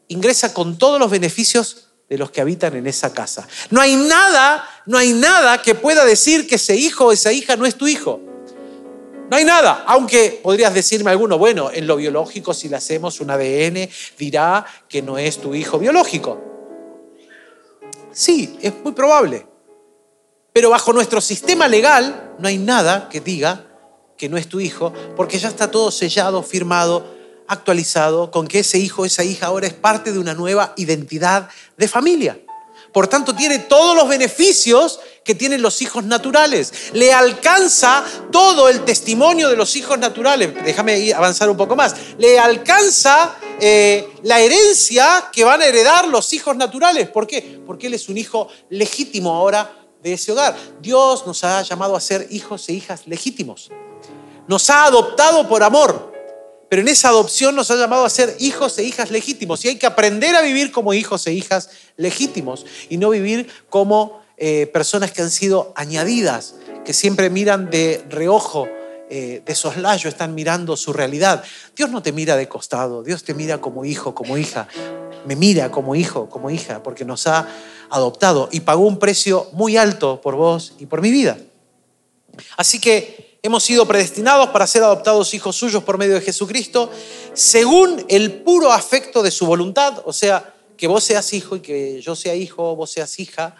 ingresa 0.09 0.53
con 0.53 0.77
todos 0.77 0.99
los 0.99 1.09
beneficios 1.09 1.87
de 2.07 2.19
los 2.19 2.29
que 2.29 2.39
habitan 2.39 2.75
en 2.75 2.85
esa 2.85 3.11
casa. 3.11 3.47
No 3.71 3.81
hay 3.81 3.95
nada, 3.95 4.63
no 4.85 4.99
hay 4.99 5.13
nada 5.13 5.59
que 5.59 5.73
pueda 5.73 6.05
decir 6.05 6.47
que 6.47 6.53
ese 6.53 6.75
hijo 6.75 7.05
o 7.05 7.11
esa 7.11 7.31
hija 7.31 7.55
no 7.55 7.65
es 7.65 7.73
tu 7.73 7.87
hijo. 7.87 8.21
No 9.31 9.35
hay 9.35 9.45
nada, 9.45 9.83
aunque 9.87 10.39
podrías 10.43 10.71
decirme 10.75 11.09
alguno, 11.09 11.39
bueno, 11.39 11.71
en 11.71 11.87
lo 11.87 11.95
biológico 11.95 12.53
si 12.53 12.69
le 12.69 12.75
hacemos 12.75 13.19
un 13.21 13.31
ADN 13.31 13.89
dirá 14.19 14.67
que 14.87 15.01
no 15.01 15.17
es 15.17 15.39
tu 15.39 15.55
hijo 15.55 15.79
biológico. 15.79 16.39
Sí, 18.11 18.59
es 18.61 18.71
muy 18.83 18.93
probable. 18.93 19.47
Pero 20.53 20.69
bajo 20.69 20.93
nuestro 20.93 21.19
sistema 21.19 21.67
legal 21.67 22.35
no 22.37 22.47
hay 22.47 22.59
nada 22.59 23.09
que 23.09 23.19
diga 23.19 23.65
que 24.17 24.29
no 24.29 24.37
es 24.37 24.47
tu 24.47 24.59
hijo, 24.59 24.93
porque 25.15 25.39
ya 25.39 25.49
está 25.49 25.71
todo 25.71 25.91
sellado, 25.91 26.43
firmado, 26.43 27.05
actualizado, 27.47 28.29
con 28.31 28.47
que 28.47 28.59
ese 28.59 28.77
hijo, 28.77 29.03
esa 29.03 29.23
hija 29.23 29.47
ahora 29.47 29.67
es 29.67 29.73
parte 29.73 30.11
de 30.11 30.19
una 30.19 30.35
nueva 30.35 30.73
identidad 30.77 31.49
de 31.75 31.87
familia. 31.87 32.39
Por 32.93 33.07
tanto, 33.07 33.33
tiene 33.35 33.57
todos 33.57 33.95
los 33.95 34.07
beneficios 34.07 34.99
que 35.25 35.33
tienen 35.33 35.63
los 35.63 35.81
hijos 35.81 36.03
naturales. 36.03 36.71
Le 36.93 37.11
alcanza 37.11 38.05
todo 38.31 38.69
el 38.69 38.85
testimonio 38.85 39.49
de 39.49 39.55
los 39.55 39.75
hijos 39.75 39.97
naturales. 39.97 40.53
Déjame 40.63 41.11
avanzar 41.11 41.49
un 41.49 41.57
poco 41.57 41.75
más. 41.75 41.95
Le 42.19 42.37
alcanza 42.37 43.35
eh, 43.59 44.07
la 44.21 44.39
herencia 44.39 45.29
que 45.33 45.43
van 45.43 45.63
a 45.63 45.65
heredar 45.65 46.07
los 46.07 46.33
hijos 46.33 46.55
naturales. 46.55 47.09
¿Por 47.09 47.25
qué? 47.25 47.59
Porque 47.65 47.87
él 47.87 47.95
es 47.95 48.09
un 48.09 48.17
hijo 48.17 48.47
legítimo 48.69 49.33
ahora 49.33 49.82
de 50.03 50.13
ese 50.13 50.31
hogar. 50.31 50.55
Dios 50.81 51.25
nos 51.25 51.43
ha 51.43 51.61
llamado 51.61 51.95
a 51.95 52.01
ser 52.01 52.27
hijos 52.29 52.67
e 52.69 52.73
hijas 52.73 53.07
legítimos. 53.07 53.71
Nos 54.47 54.69
ha 54.69 54.85
adoptado 54.85 55.47
por 55.47 55.63
amor, 55.63 56.11
pero 56.69 56.81
en 56.81 56.89
esa 56.89 57.09
adopción 57.09 57.55
nos 57.55 57.71
ha 57.71 57.75
llamado 57.75 58.03
a 58.03 58.09
ser 58.09 58.35
hijos 58.39 58.77
e 58.77 58.83
hijas 58.83 59.09
legítimos. 59.09 59.63
Y 59.63 59.69
hay 59.69 59.75
que 59.77 59.85
aprender 59.85 60.35
a 60.35 60.41
vivir 60.41 60.71
como 60.71 60.93
hijos 60.93 61.25
e 61.27 61.33
hijas 61.33 61.69
legítimos 61.95 62.65
y 62.89 62.97
no 62.97 63.09
vivir 63.09 63.47
como 63.69 64.21
eh, 64.37 64.67
personas 64.73 65.11
que 65.11 65.21
han 65.21 65.31
sido 65.31 65.71
añadidas, 65.75 66.55
que 66.83 66.91
siempre 66.91 67.29
miran 67.29 67.69
de 67.69 68.03
reojo, 68.09 68.67
eh, 69.09 69.41
de 69.45 69.55
soslayo, 69.55 70.09
están 70.09 70.35
mirando 70.35 70.75
su 70.75 70.91
realidad. 70.91 71.43
Dios 71.75 71.91
no 71.91 72.01
te 72.01 72.11
mira 72.11 72.35
de 72.35 72.49
costado, 72.49 73.03
Dios 73.03 73.23
te 73.23 73.33
mira 73.33 73.61
como 73.61 73.85
hijo, 73.85 74.13
como 74.13 74.37
hija. 74.37 74.67
Me 75.25 75.37
mira 75.37 75.71
como 75.71 75.95
hijo, 75.95 76.27
como 76.27 76.49
hija, 76.49 76.83
porque 76.83 77.05
nos 77.05 77.27
ha 77.27 77.47
adoptado 77.89 78.49
y 78.51 78.61
pagó 78.61 78.85
un 78.85 78.99
precio 78.99 79.47
muy 79.53 79.77
alto 79.77 80.21
por 80.21 80.35
vos 80.35 80.73
y 80.79 80.85
por 80.85 81.01
mi 81.01 81.11
vida. 81.11 81.37
Así 82.57 82.79
que 82.79 83.37
hemos 83.43 83.63
sido 83.63 83.85
predestinados 83.85 84.49
para 84.49 84.67
ser 84.67 84.83
adoptados 84.83 85.33
hijos 85.33 85.55
suyos 85.55 85.83
por 85.83 85.97
medio 85.97 86.15
de 86.15 86.21
Jesucristo, 86.21 86.89
según 87.33 88.05
el 88.07 88.41
puro 88.41 88.71
afecto 88.71 89.21
de 89.21 89.31
su 89.31 89.45
voluntad, 89.45 90.01
o 90.05 90.13
sea, 90.13 90.53
que 90.77 90.87
vos 90.87 91.03
seas 91.03 91.33
hijo 91.33 91.57
y 91.57 91.59
que 91.59 92.01
yo 92.01 92.15
sea 92.15 92.35
hijo, 92.35 92.75
vos 92.75 92.91
seas 92.91 93.19
hija, 93.19 93.55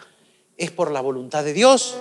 es 0.56 0.70
por 0.70 0.90
la 0.90 1.00
voluntad 1.00 1.44
de 1.44 1.52
Dios, 1.52 1.96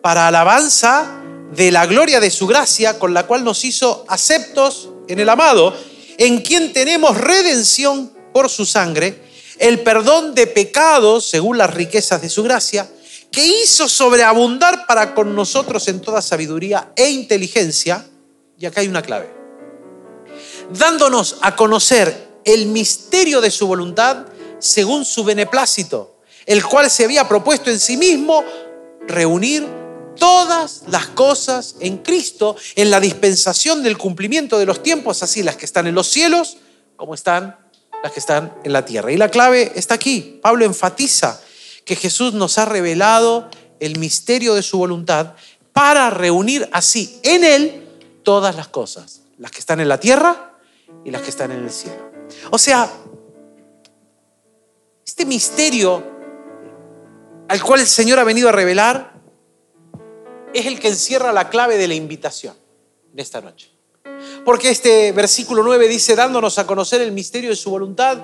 para 0.00 0.28
alabanza 0.28 1.22
de 1.54 1.70
la 1.70 1.86
gloria 1.86 2.20
de 2.20 2.30
su 2.30 2.46
gracia, 2.46 2.98
con 2.98 3.14
la 3.14 3.26
cual 3.26 3.44
nos 3.44 3.64
hizo 3.64 4.04
aceptos 4.08 4.90
en 5.08 5.20
el 5.20 5.28
amado, 5.28 5.74
en 6.18 6.40
quien 6.40 6.72
tenemos 6.72 7.16
redención 7.18 8.12
por 8.32 8.48
su 8.48 8.64
sangre, 8.66 9.21
el 9.62 9.80
perdón 9.80 10.34
de 10.34 10.48
pecados 10.48 11.24
según 11.24 11.56
las 11.56 11.72
riquezas 11.72 12.20
de 12.20 12.28
su 12.28 12.42
gracia, 12.42 12.90
que 13.30 13.46
hizo 13.46 13.88
sobreabundar 13.88 14.86
para 14.86 15.14
con 15.14 15.36
nosotros 15.36 15.86
en 15.86 16.00
toda 16.00 16.20
sabiduría 16.20 16.92
e 16.96 17.08
inteligencia, 17.10 18.04
y 18.58 18.66
acá 18.66 18.80
hay 18.80 18.88
una 18.88 19.02
clave, 19.02 19.32
dándonos 20.76 21.36
a 21.42 21.54
conocer 21.54 22.40
el 22.44 22.66
misterio 22.66 23.40
de 23.40 23.52
su 23.52 23.68
voluntad 23.68 24.26
según 24.58 25.04
su 25.04 25.22
beneplácito, 25.22 26.18
el 26.44 26.64
cual 26.64 26.90
se 26.90 27.04
había 27.04 27.28
propuesto 27.28 27.70
en 27.70 27.78
sí 27.78 27.96
mismo 27.96 28.44
reunir 29.06 29.64
todas 30.18 30.82
las 30.88 31.06
cosas 31.06 31.76
en 31.78 31.98
Cristo, 31.98 32.56
en 32.74 32.90
la 32.90 32.98
dispensación 32.98 33.84
del 33.84 33.96
cumplimiento 33.96 34.58
de 34.58 34.66
los 34.66 34.82
tiempos, 34.82 35.22
así 35.22 35.44
las 35.44 35.54
que 35.54 35.66
están 35.66 35.86
en 35.86 35.94
los 35.94 36.08
cielos 36.08 36.56
como 36.96 37.14
están 37.14 37.61
las 38.02 38.12
que 38.12 38.20
están 38.20 38.54
en 38.64 38.72
la 38.72 38.84
tierra. 38.84 39.12
Y 39.12 39.16
la 39.16 39.28
clave 39.28 39.72
está 39.74 39.94
aquí. 39.94 40.40
Pablo 40.42 40.64
enfatiza 40.64 41.40
que 41.84 41.96
Jesús 41.96 42.34
nos 42.34 42.58
ha 42.58 42.64
revelado 42.64 43.48
el 43.80 43.98
misterio 43.98 44.54
de 44.54 44.62
su 44.62 44.78
voluntad 44.78 45.34
para 45.72 46.10
reunir 46.10 46.68
así 46.72 47.20
en 47.22 47.44
Él 47.44 47.88
todas 48.22 48.54
las 48.56 48.68
cosas, 48.68 49.22
las 49.38 49.50
que 49.50 49.58
están 49.58 49.80
en 49.80 49.88
la 49.88 49.98
tierra 49.98 50.54
y 51.04 51.10
las 51.10 51.22
que 51.22 51.30
están 51.30 51.50
en 51.50 51.64
el 51.64 51.70
cielo. 51.70 52.12
O 52.50 52.58
sea, 52.58 52.90
este 55.04 55.24
misterio 55.24 56.12
al 57.48 57.62
cual 57.62 57.80
el 57.80 57.86
Señor 57.86 58.18
ha 58.18 58.24
venido 58.24 58.48
a 58.48 58.52
revelar 58.52 59.12
es 60.54 60.66
el 60.66 60.78
que 60.78 60.88
encierra 60.88 61.32
la 61.32 61.50
clave 61.50 61.76
de 61.76 61.88
la 61.88 61.94
invitación 61.94 62.54
de 63.12 63.22
esta 63.22 63.40
noche. 63.40 63.71
Porque 64.44 64.70
este 64.70 65.12
versículo 65.12 65.62
9 65.62 65.88
dice, 65.88 66.16
dándonos 66.16 66.58
a 66.58 66.66
conocer 66.66 67.00
el 67.00 67.12
misterio 67.12 67.50
de 67.50 67.56
su 67.56 67.70
voluntad, 67.70 68.18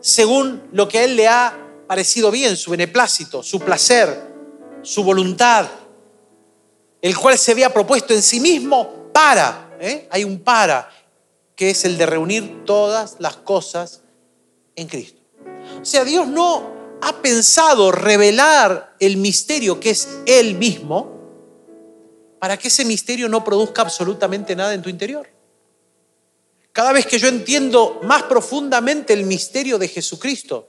según 0.00 0.62
lo 0.72 0.88
que 0.88 0.98
a 0.98 1.04
Él 1.04 1.16
le 1.16 1.28
ha 1.28 1.56
parecido 1.86 2.30
bien, 2.30 2.56
su 2.56 2.70
beneplácito, 2.70 3.42
su 3.42 3.60
placer, 3.60 4.32
su 4.82 5.04
voluntad, 5.04 5.66
el 7.02 7.16
cual 7.16 7.36
se 7.38 7.52
había 7.52 7.72
propuesto 7.72 8.14
en 8.14 8.22
sí 8.22 8.40
mismo 8.40 9.10
para, 9.12 9.76
¿eh? 9.80 10.08
hay 10.10 10.24
un 10.24 10.40
para, 10.40 10.90
que 11.54 11.70
es 11.70 11.84
el 11.84 11.98
de 11.98 12.06
reunir 12.06 12.64
todas 12.64 13.16
las 13.18 13.36
cosas 13.36 14.02
en 14.76 14.88
Cristo. 14.88 15.20
O 15.80 15.84
sea, 15.84 16.04
Dios 16.04 16.26
no 16.26 16.72
ha 17.02 17.20
pensado 17.20 17.92
revelar 17.92 18.96
el 18.98 19.18
misterio 19.18 19.78
que 19.78 19.90
es 19.90 20.08
Él 20.26 20.54
mismo 20.54 21.12
para 22.38 22.56
que 22.56 22.68
ese 22.68 22.84
misterio 22.84 23.28
no 23.28 23.44
produzca 23.44 23.82
absolutamente 23.82 24.56
nada 24.56 24.74
en 24.74 24.82
tu 24.82 24.88
interior. 24.88 25.33
Cada 26.74 26.92
vez 26.92 27.06
que 27.06 27.20
yo 27.20 27.28
entiendo 27.28 28.00
más 28.02 28.24
profundamente 28.24 29.12
el 29.12 29.22
misterio 29.26 29.78
de 29.78 29.86
Jesucristo, 29.86 30.68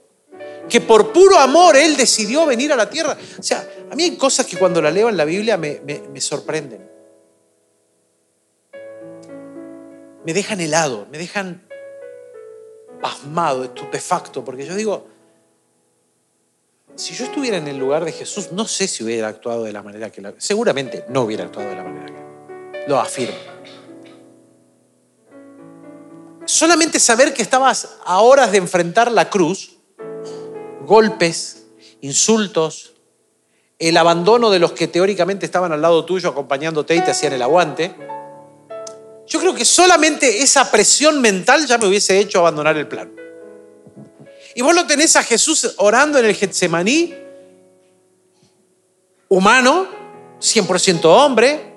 que 0.68 0.80
por 0.80 1.12
puro 1.12 1.36
amor 1.36 1.76
Él 1.76 1.96
decidió 1.96 2.46
venir 2.46 2.72
a 2.72 2.76
la 2.76 2.88
tierra. 2.88 3.18
O 3.36 3.42
sea, 3.42 3.68
a 3.90 3.94
mí 3.96 4.04
hay 4.04 4.16
cosas 4.16 4.46
que 4.46 4.56
cuando 4.56 4.80
la 4.80 4.92
leo 4.92 5.08
en 5.08 5.16
la 5.16 5.24
Biblia 5.24 5.56
me, 5.56 5.80
me 5.84 6.20
sorprenden. 6.20 6.88
Me 10.24 10.32
dejan 10.32 10.60
helado, 10.60 11.08
me 11.10 11.18
dejan 11.18 11.66
pasmado, 13.02 13.64
estupefacto, 13.64 14.44
porque 14.44 14.64
yo 14.64 14.76
digo, 14.76 15.08
si 16.94 17.14
yo 17.14 17.24
estuviera 17.24 17.56
en 17.56 17.66
el 17.66 17.78
lugar 17.78 18.04
de 18.04 18.12
Jesús, 18.12 18.52
no 18.52 18.68
sé 18.68 18.86
si 18.86 19.02
hubiera 19.02 19.26
actuado 19.26 19.64
de 19.64 19.72
la 19.72 19.82
manera 19.82 20.12
que... 20.12 20.20
La, 20.20 20.34
seguramente 20.38 21.04
no 21.08 21.22
hubiera 21.22 21.46
actuado 21.46 21.68
de 21.68 21.74
la 21.74 21.82
manera 21.82 22.06
que... 22.06 22.86
Lo 22.88 23.00
afirmo 23.00 23.55
solamente 26.46 26.98
saber 26.98 27.34
que 27.34 27.42
estabas 27.42 27.96
a 28.04 28.20
horas 28.20 28.52
de 28.52 28.58
enfrentar 28.58 29.12
la 29.12 29.28
cruz, 29.28 29.76
golpes, 30.84 31.66
insultos, 32.00 32.94
el 33.78 33.96
abandono 33.96 34.50
de 34.50 34.58
los 34.58 34.72
que 34.72 34.88
teóricamente 34.88 35.44
estaban 35.44 35.72
al 35.72 35.82
lado 35.82 36.04
tuyo 36.04 36.30
acompañándote 36.30 36.94
y 36.94 37.00
te 37.02 37.10
hacían 37.10 37.34
el 37.34 37.42
aguante, 37.42 37.94
yo 39.26 39.40
creo 39.40 39.54
que 39.54 39.64
solamente 39.64 40.42
esa 40.42 40.70
presión 40.70 41.20
mental 41.20 41.66
ya 41.66 41.78
me 41.78 41.86
hubiese 41.86 42.18
hecho 42.18 42.38
abandonar 42.38 42.76
el 42.76 42.86
plan. 42.86 43.12
Y 44.54 44.62
vos 44.62 44.74
lo 44.74 44.86
tenés 44.86 45.16
a 45.16 45.22
Jesús 45.22 45.74
orando 45.76 46.18
en 46.18 46.24
el 46.24 46.34
Getsemaní, 46.34 47.14
humano, 49.28 49.88
100% 50.40 51.04
hombre, 51.04 51.75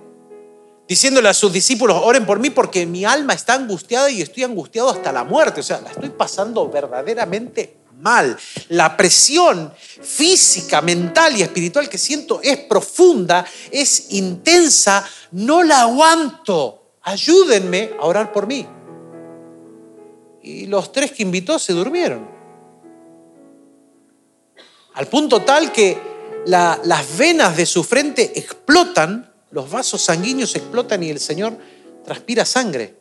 diciéndole 0.89 1.29
a 1.29 1.35
sus 1.35 1.53
discípulos, 1.53 2.01
oren 2.03 2.25
por 2.25 2.39
mí 2.39 2.49
porque 2.49 2.87
mi 2.87 3.05
alma 3.05 3.33
está 3.33 3.53
angustiada 3.53 4.09
y 4.09 4.21
estoy 4.21 4.43
angustiado 4.43 4.89
hasta 4.89 5.11
la 5.11 5.23
muerte. 5.23 5.59
O 5.59 5.63
sea, 5.63 5.79
la 5.79 5.91
estoy 5.91 6.09
pasando 6.09 6.67
verdaderamente 6.67 7.77
mal. 7.99 8.35
La 8.69 8.97
presión 8.97 9.71
física, 9.77 10.81
mental 10.81 11.37
y 11.37 11.43
espiritual 11.43 11.87
que 11.87 11.99
siento 11.99 12.41
es 12.41 12.57
profunda, 12.57 13.45
es 13.69 14.11
intensa, 14.13 15.07
no 15.31 15.61
la 15.61 15.81
aguanto. 15.81 16.95
Ayúdenme 17.03 17.91
a 17.99 18.05
orar 18.05 18.33
por 18.33 18.47
mí. 18.47 18.67
Y 20.41 20.65
los 20.65 20.91
tres 20.91 21.11
que 21.11 21.21
invitó 21.21 21.59
se 21.59 21.73
durmieron. 21.73 22.27
Al 24.95 25.05
punto 25.05 25.43
tal 25.43 25.71
que 25.71 26.01
las 26.47 27.17
venas 27.17 27.55
de 27.55 27.67
su 27.67 27.83
frente 27.83 28.39
explotan 28.39 29.28
los 29.51 29.69
vasos 29.69 30.01
sanguíneos 30.01 30.55
explotan 30.55 31.03
y 31.03 31.09
el 31.09 31.19
Señor 31.19 31.57
transpira 32.03 32.45
sangre. 32.45 32.95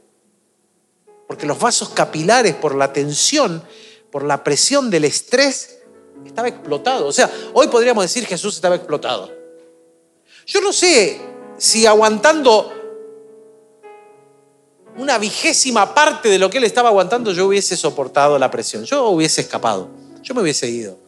Porque 1.26 1.46
los 1.46 1.58
vasos 1.58 1.90
capilares, 1.90 2.54
por 2.54 2.74
la 2.74 2.92
tensión, 2.92 3.62
por 4.10 4.24
la 4.24 4.42
presión 4.42 4.90
del 4.90 5.04
estrés, 5.04 5.80
estaba 6.24 6.48
explotado. 6.48 7.06
O 7.06 7.12
sea, 7.12 7.30
hoy 7.52 7.68
podríamos 7.68 8.04
decir 8.04 8.26
Jesús 8.26 8.54
estaba 8.54 8.76
explotado. 8.76 9.30
Yo 10.46 10.60
no 10.60 10.72
sé 10.72 11.20
si 11.58 11.84
aguantando 11.86 12.72
una 14.96 15.18
vigésima 15.18 15.94
parte 15.94 16.28
de 16.28 16.38
lo 16.38 16.50
que 16.50 16.58
él 16.58 16.64
estaba 16.64 16.88
aguantando, 16.88 17.32
yo 17.32 17.46
hubiese 17.46 17.76
soportado 17.76 18.38
la 18.38 18.50
presión. 18.50 18.84
Yo 18.84 19.08
hubiese 19.08 19.42
escapado. 19.42 19.88
Yo 20.22 20.34
me 20.34 20.42
hubiese 20.42 20.68
ido. 20.68 20.98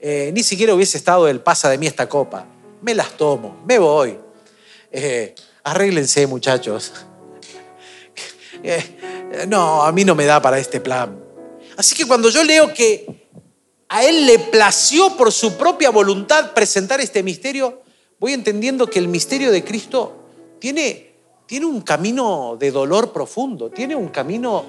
Eh, 0.00 0.30
ni 0.32 0.42
siquiera 0.42 0.74
hubiese 0.74 0.98
estado 0.98 1.28
el 1.28 1.40
pasa 1.40 1.68
de 1.68 1.78
mí 1.78 1.86
esta 1.86 2.08
copa. 2.08 2.46
Me 2.82 2.94
las 2.94 3.16
tomo, 3.16 3.62
me 3.66 3.78
voy. 3.78 4.18
Eh, 4.90 5.34
arréglense 5.64 6.26
muchachos. 6.26 6.92
Eh, 8.60 9.46
no, 9.46 9.84
a 9.84 9.92
mí 9.92 10.04
no 10.04 10.16
me 10.16 10.24
da 10.24 10.42
para 10.42 10.58
este 10.58 10.80
plan. 10.80 11.16
Así 11.76 11.94
que 11.94 12.06
cuando 12.06 12.28
yo 12.28 12.42
leo 12.42 12.74
que 12.74 13.28
a 13.88 14.02
Él 14.02 14.26
le 14.26 14.40
plació 14.40 15.16
por 15.16 15.30
su 15.30 15.56
propia 15.56 15.90
voluntad 15.90 16.54
presentar 16.54 17.00
este 17.00 17.22
misterio, 17.22 17.82
voy 18.18 18.32
entendiendo 18.32 18.88
que 18.88 18.98
el 18.98 19.06
misterio 19.06 19.52
de 19.52 19.62
Cristo 19.62 20.24
tiene, 20.58 21.12
tiene 21.46 21.66
un 21.66 21.82
camino 21.82 22.56
de 22.58 22.72
dolor 22.72 23.12
profundo, 23.12 23.70
tiene 23.70 23.94
un 23.94 24.08
camino 24.08 24.64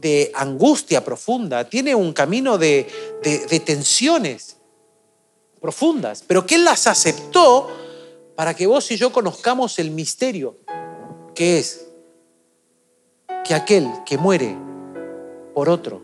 de 0.00 0.32
angustia 0.34 1.04
profunda, 1.04 1.68
tiene 1.68 1.94
un 1.94 2.14
camino 2.14 2.56
de, 2.56 2.86
de 3.22 3.60
tensiones 3.60 4.56
profundas, 5.60 6.24
pero 6.26 6.46
que 6.46 6.54
Él 6.54 6.64
las 6.64 6.86
aceptó 6.86 7.85
para 8.36 8.54
que 8.54 8.66
vos 8.66 8.90
y 8.90 8.96
yo 8.96 9.10
conozcamos 9.10 9.78
el 9.78 9.90
misterio 9.90 10.58
que 11.34 11.58
es 11.58 11.88
que 13.44 13.54
aquel 13.54 13.90
que 14.04 14.18
muere 14.18 14.56
por 15.54 15.68
otro, 15.68 16.02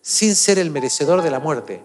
sin 0.00 0.34
ser 0.34 0.58
el 0.58 0.70
merecedor 0.70 1.22
de 1.22 1.30
la 1.30 1.40
muerte, 1.40 1.84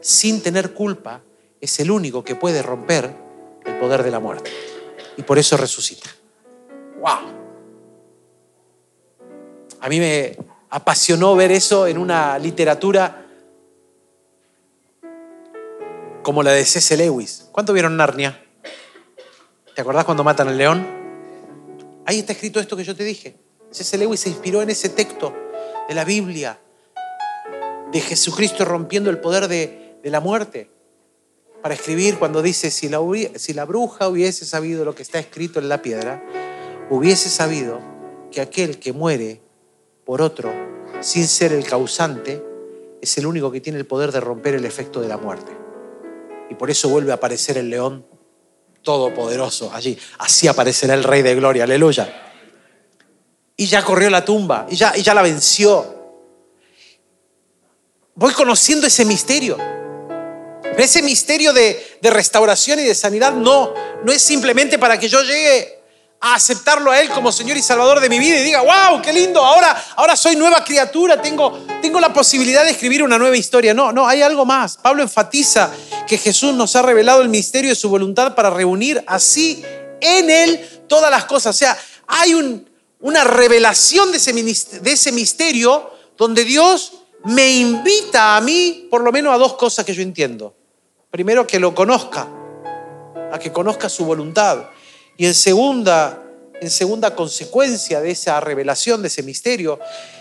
sin 0.00 0.42
tener 0.42 0.74
culpa, 0.74 1.22
es 1.60 1.80
el 1.80 1.90
único 1.90 2.22
que 2.22 2.34
puede 2.34 2.62
romper 2.62 3.14
el 3.64 3.78
poder 3.78 4.02
de 4.02 4.10
la 4.10 4.20
muerte. 4.20 4.50
Y 5.16 5.22
por 5.22 5.38
eso 5.38 5.56
resucita. 5.56 6.10
¡Wow! 7.00 7.34
A 9.80 9.88
mí 9.88 10.00
me 10.00 10.36
apasionó 10.68 11.34
ver 11.34 11.50
eso 11.50 11.86
en 11.86 11.96
una 11.96 12.38
literatura 12.38 13.26
como 16.22 16.42
la 16.42 16.52
de 16.52 16.64
C.S. 16.64 16.96
Lewis. 16.96 17.48
¿Cuánto 17.52 17.72
vieron 17.72 17.96
Narnia? 17.96 18.45
¿Te 19.76 19.82
acordás 19.82 20.06
cuando 20.06 20.24
matan 20.24 20.48
al 20.48 20.56
león? 20.56 20.86
Ahí 22.06 22.20
está 22.20 22.32
escrito 22.32 22.58
esto 22.60 22.78
que 22.78 22.84
yo 22.84 22.96
te 22.96 23.04
dije. 23.04 23.36
C.S. 23.70 23.98
Lewis 23.98 24.20
se 24.20 24.30
inspiró 24.30 24.62
en 24.62 24.70
ese 24.70 24.88
texto 24.88 25.34
de 25.86 25.94
la 25.94 26.06
Biblia, 26.06 26.58
de 27.92 28.00
Jesucristo 28.00 28.64
rompiendo 28.64 29.10
el 29.10 29.18
poder 29.18 29.48
de, 29.48 30.00
la 30.02 30.20
muerte, 30.20 30.70
para 31.60 31.74
escribir 31.74 32.18
cuando 32.18 32.40
dice, 32.40 32.70
si 32.70 32.88
la, 32.88 33.00
si 33.34 33.52
la 33.52 33.66
bruja 33.66 34.08
hubiese 34.08 34.46
sabido 34.46 34.86
lo 34.86 34.94
que 34.94 35.02
está 35.02 35.18
escrito 35.18 35.58
en 35.58 35.68
la 35.68 35.82
piedra, 35.82 36.24
hubiese 36.88 37.28
sabido 37.28 37.78
que 38.30 38.40
aquel 38.40 38.78
que 38.78 38.94
muere 38.94 39.42
por 40.06 40.22
otro, 40.22 40.54
sin 41.02 41.28
ser 41.28 41.52
el 41.52 41.66
causante, 41.66 42.42
es 43.02 43.18
el 43.18 43.26
único 43.26 43.52
que 43.52 43.60
tiene 43.60 43.78
el 43.78 43.86
poder 43.86 44.10
de 44.10 44.20
romper 44.20 44.54
el 44.54 44.64
efecto 44.64 45.02
de 45.02 45.08
la 45.08 45.18
muerte. 45.18 45.52
Y 46.48 46.54
por 46.54 46.70
eso 46.70 46.88
vuelve 46.88 47.10
a 47.12 47.16
aparecer 47.16 47.58
el 47.58 47.68
león 47.68 48.15
todopoderoso 48.86 49.70
allí. 49.74 49.98
Así 50.16 50.48
aparecerá 50.48 50.94
el 50.94 51.04
Rey 51.04 51.20
de 51.20 51.34
Gloria, 51.34 51.64
aleluya 51.64 52.22
y 53.56 53.66
ya 53.66 53.82
corrió 53.82 54.10
la 54.10 54.24
tumba 54.24 54.66
y 54.68 54.76
ya, 54.76 54.92
y 54.96 55.02
ya 55.02 55.14
la 55.14 55.22
venció. 55.22 55.94
Voy 58.14 58.32
conociendo 58.32 58.86
ese 58.86 59.04
misterio. 59.04 59.56
ese 60.76 61.02
misterio 61.02 61.52
de, 61.52 61.98
de, 62.02 62.10
restauración 62.10 62.78
y 62.80 62.82
de 62.82 62.94
sanidad 62.94 63.32
no, 63.32 63.72
no 64.04 64.12
es 64.12 64.20
simplemente 64.20 64.78
para 64.78 64.98
que 64.98 65.08
yo 65.08 65.22
llegue 65.22 65.75
a 66.32 66.34
aceptarlo 66.34 66.90
a 66.90 67.00
Él 67.00 67.08
como 67.10 67.30
Señor 67.30 67.56
y 67.56 67.62
Salvador 67.62 68.00
de 68.00 68.08
mi 68.08 68.18
vida 68.18 68.38
y 68.38 68.42
diga, 68.42 68.62
wow, 68.62 69.00
qué 69.00 69.12
lindo, 69.12 69.44
ahora, 69.44 69.84
ahora 69.96 70.16
soy 70.16 70.36
nueva 70.36 70.64
criatura, 70.64 71.20
tengo, 71.22 71.66
tengo 71.80 72.00
la 72.00 72.12
posibilidad 72.12 72.64
de 72.64 72.70
escribir 72.70 73.02
una 73.02 73.18
nueva 73.18 73.36
historia. 73.36 73.72
No, 73.72 73.92
no, 73.92 74.06
hay 74.06 74.22
algo 74.22 74.44
más. 74.44 74.76
Pablo 74.76 75.02
enfatiza 75.02 75.70
que 76.06 76.18
Jesús 76.18 76.54
nos 76.54 76.74
ha 76.76 76.82
revelado 76.82 77.22
el 77.22 77.28
misterio 77.28 77.70
de 77.70 77.76
su 77.76 77.88
voluntad 77.88 78.34
para 78.34 78.50
reunir 78.50 79.02
así 79.06 79.64
en 80.00 80.30
Él 80.30 80.84
todas 80.88 81.10
las 81.10 81.26
cosas. 81.26 81.54
O 81.54 81.58
sea, 81.58 81.78
hay 82.06 82.34
un, 82.34 82.68
una 83.00 83.24
revelación 83.24 84.10
de 84.10 84.18
ese, 84.18 85.12
misterio 85.12 85.90
donde 86.16 86.44
Dios 86.44 86.92
me 87.24 87.52
invita 87.52 88.36
a 88.36 88.40
mí, 88.40 88.88
por 88.90 89.02
lo 89.02 89.12
menos 89.12 89.32
a 89.32 89.38
dos 89.38 89.54
cosas 89.54 89.84
que 89.84 89.94
yo 89.94 90.02
entiendo. 90.02 90.54
Primero, 91.10 91.46
que 91.46 91.60
lo 91.60 91.74
conozca, 91.74 92.26
a 93.32 93.38
que 93.38 93.52
conozca 93.52 93.88
su 93.88 94.04
voluntad. 94.04 94.70
Y 95.16 95.26
en 95.26 95.34
segunda, 95.34 96.25
en 96.60 96.70
segunda 96.70 97.14
consecuencia 97.14 98.00
de 98.00 98.10
esa 98.10 98.40
revelación, 98.40 99.02
de 99.02 99.08
ese 99.08 99.22
misterio, 99.22 99.78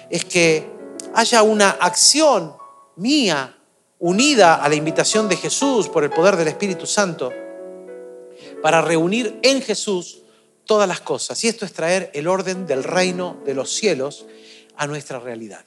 es 0.10 0.26
que 0.26 0.68
haya 1.14 1.44
una 1.44 1.72
acción 1.72 2.56
mía 2.96 3.58
unida 4.00 4.56
a 4.56 4.70
la 4.70 4.76
invitación 4.76 5.30
de 5.30 5.38
Jesús 5.38 5.88
por 5.90 6.04
el 6.04 6.10
poder 6.10 6.36
del 6.36 6.50
Espíritu 6.50 6.86
Santo 6.86 7.32
para 8.62 8.82
reunir 8.82 9.40
en 9.42 9.62
Jesús 9.62 10.20
todas 10.66 10.88
las 10.88 11.00
cosas. 11.00 11.44
Y 11.44 11.48
esto 11.48 11.66
es 11.66 11.74
traer 11.74 12.12
el 12.14 12.28
orden 12.28 12.66
del 12.68 12.84
reino 12.84 13.38
de 13.46 13.54
los 13.54 13.72
cielos 13.72 14.26
a 14.76 14.88
nuestra 14.88 15.20
realidad. 15.20 15.64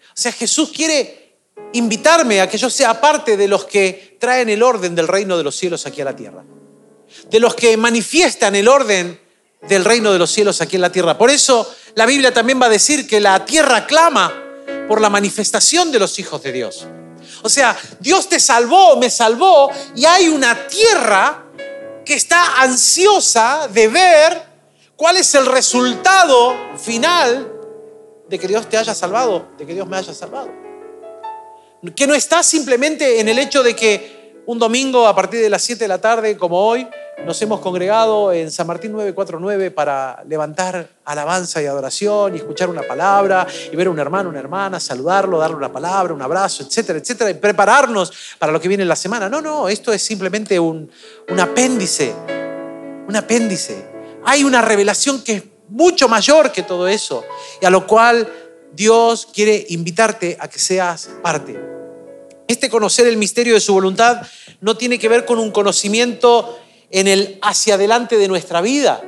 O 0.00 0.14
sea, 0.14 0.32
Jesús 0.32 0.70
quiere 0.70 1.38
invitarme 1.72 2.40
a 2.40 2.48
que 2.48 2.58
yo 2.58 2.70
sea 2.70 3.00
parte 3.00 3.36
de 3.36 3.48
los 3.48 3.64
que 3.64 4.16
traen 4.20 4.48
el 4.48 4.62
orden 4.62 4.94
del 4.94 5.08
reino 5.08 5.36
de 5.36 5.44
los 5.44 5.56
cielos 5.56 5.86
aquí 5.86 6.00
a 6.00 6.04
la 6.04 6.16
tierra. 6.16 6.44
De 7.28 7.40
los 7.40 7.54
que 7.54 7.76
manifiestan 7.76 8.54
el 8.54 8.68
orden 8.68 9.18
del 9.68 9.84
reino 9.84 10.12
de 10.12 10.18
los 10.18 10.30
cielos 10.30 10.60
aquí 10.60 10.76
en 10.76 10.82
la 10.82 10.92
tierra. 10.92 11.18
Por 11.18 11.30
eso 11.30 11.70
la 11.94 12.06
Biblia 12.06 12.32
también 12.32 12.60
va 12.60 12.66
a 12.66 12.70
decir 12.70 13.06
que 13.06 13.20
la 13.20 13.44
tierra 13.44 13.86
clama 13.86 14.32
por 14.88 15.00
la 15.00 15.10
manifestación 15.10 15.92
de 15.92 15.98
los 15.98 16.18
hijos 16.18 16.42
de 16.42 16.52
Dios. 16.52 16.86
O 17.42 17.48
sea, 17.48 17.76
Dios 18.00 18.28
te 18.28 18.40
salvó, 18.40 18.96
me 18.96 19.10
salvó 19.10 19.70
y 19.94 20.04
hay 20.04 20.28
una 20.28 20.66
tierra 20.66 21.44
que 22.04 22.14
está 22.14 22.60
ansiosa 22.62 23.68
de 23.68 23.88
ver 23.88 24.42
cuál 24.96 25.16
es 25.16 25.34
el 25.34 25.46
resultado 25.46 26.56
final 26.76 27.52
de 28.28 28.38
que 28.38 28.48
Dios 28.48 28.68
te 28.68 28.76
haya 28.76 28.94
salvado, 28.94 29.48
de 29.58 29.66
que 29.66 29.74
Dios 29.74 29.86
me 29.86 29.96
haya 29.96 30.14
salvado. 30.14 30.50
Que 31.96 32.06
no 32.06 32.14
está 32.14 32.42
simplemente 32.42 33.20
en 33.20 33.28
el 33.28 33.38
hecho 33.38 33.62
de 33.62 33.74
que 33.74 34.42
un 34.46 34.58
domingo 34.58 35.06
a 35.06 35.14
partir 35.14 35.40
de 35.40 35.50
las 35.50 35.62
7 35.62 35.84
de 35.84 35.88
la 35.88 36.00
tarde, 36.00 36.36
como 36.36 36.66
hoy, 36.66 36.86
nos 37.24 37.40
hemos 37.42 37.60
congregado 37.60 38.32
en 38.32 38.50
San 38.50 38.66
Martín 38.66 38.92
949 38.92 39.70
para 39.70 40.22
levantar 40.26 40.88
alabanza 41.04 41.62
y 41.62 41.66
adoración 41.66 42.34
y 42.34 42.38
escuchar 42.38 42.68
una 42.68 42.82
palabra 42.82 43.46
y 43.70 43.76
ver 43.76 43.88
a 43.88 43.90
un 43.90 43.98
hermano, 43.98 44.30
una 44.30 44.38
hermana, 44.38 44.80
saludarlo, 44.80 45.38
darle 45.38 45.56
una 45.56 45.72
palabra, 45.72 46.14
un 46.14 46.22
abrazo, 46.22 46.62
etcétera, 46.62 46.98
etcétera, 46.98 47.30
y 47.30 47.34
prepararnos 47.34 48.12
para 48.38 48.52
lo 48.52 48.60
que 48.60 48.68
viene 48.68 48.82
en 48.82 48.88
la 48.88 48.96
semana. 48.96 49.28
No, 49.28 49.40
no, 49.40 49.68
esto 49.68 49.92
es 49.92 50.02
simplemente 50.02 50.58
un, 50.58 50.90
un 51.28 51.40
apéndice, 51.40 52.14
un 53.06 53.16
apéndice. 53.16 53.86
Hay 54.24 54.44
una 54.44 54.62
revelación 54.62 55.22
que 55.22 55.32
es 55.34 55.44
mucho 55.68 56.08
mayor 56.08 56.52
que 56.52 56.62
todo 56.62 56.88
eso 56.88 57.24
y 57.60 57.66
a 57.66 57.70
lo 57.70 57.86
cual 57.86 58.28
Dios 58.72 59.28
quiere 59.32 59.66
invitarte 59.68 60.36
a 60.40 60.48
que 60.48 60.58
seas 60.58 61.10
parte. 61.22 61.60
Este 62.48 62.68
conocer 62.68 63.06
el 63.06 63.16
misterio 63.16 63.54
de 63.54 63.60
su 63.60 63.72
voluntad 63.72 64.22
no 64.60 64.76
tiene 64.76 64.98
que 64.98 65.08
ver 65.08 65.24
con 65.24 65.38
un 65.38 65.52
conocimiento 65.52 66.58
en 66.90 67.08
el 67.08 67.38
hacia 67.42 67.74
adelante 67.74 68.16
de 68.16 68.28
nuestra 68.28 68.60
vida, 68.60 69.02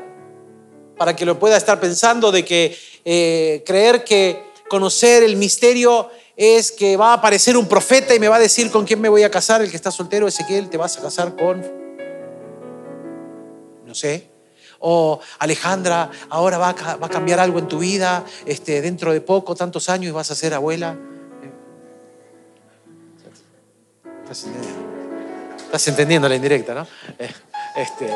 para 0.96 1.16
que 1.16 1.24
lo 1.24 1.38
pueda 1.38 1.56
estar 1.56 1.80
pensando 1.80 2.30
de 2.30 2.44
que 2.44 2.76
eh, 3.04 3.62
creer 3.66 4.04
que 4.04 4.44
conocer 4.68 5.22
el 5.22 5.36
misterio 5.36 6.08
es 6.36 6.72
que 6.72 6.96
va 6.96 7.10
a 7.10 7.14
aparecer 7.14 7.56
un 7.56 7.68
profeta 7.68 8.14
y 8.14 8.20
me 8.20 8.28
va 8.28 8.36
a 8.36 8.40
decir 8.40 8.70
con 8.70 8.84
quién 8.84 9.00
me 9.00 9.08
voy 9.08 9.22
a 9.22 9.30
casar, 9.30 9.62
el 9.62 9.70
que 9.70 9.76
está 9.76 9.90
soltero, 9.90 10.26
Ezequiel, 10.26 10.70
te 10.70 10.76
vas 10.76 10.96
a 10.96 11.02
casar 11.02 11.36
con, 11.36 11.60
no 13.84 13.94
sé, 13.94 14.28
o 14.78 15.20
Alejandra, 15.38 16.10
ahora 16.30 16.58
va 16.58 16.70
a, 16.70 16.96
va 16.96 17.06
a 17.06 17.10
cambiar 17.10 17.38
algo 17.38 17.58
en 17.58 17.68
tu 17.68 17.78
vida, 17.78 18.24
este, 18.46 18.80
dentro 18.80 19.12
de 19.12 19.20
poco, 19.20 19.54
tantos 19.54 19.88
años, 19.88 20.08
y 20.08 20.12
vas 20.12 20.30
a 20.30 20.34
ser 20.34 20.54
abuela. 20.54 20.96
Estás 25.64 25.88
entendiendo 25.88 26.28
la 26.28 26.34
indirecta, 26.34 26.74
¿no? 26.74 26.86
Eh, 27.18 27.30
este, 27.76 28.10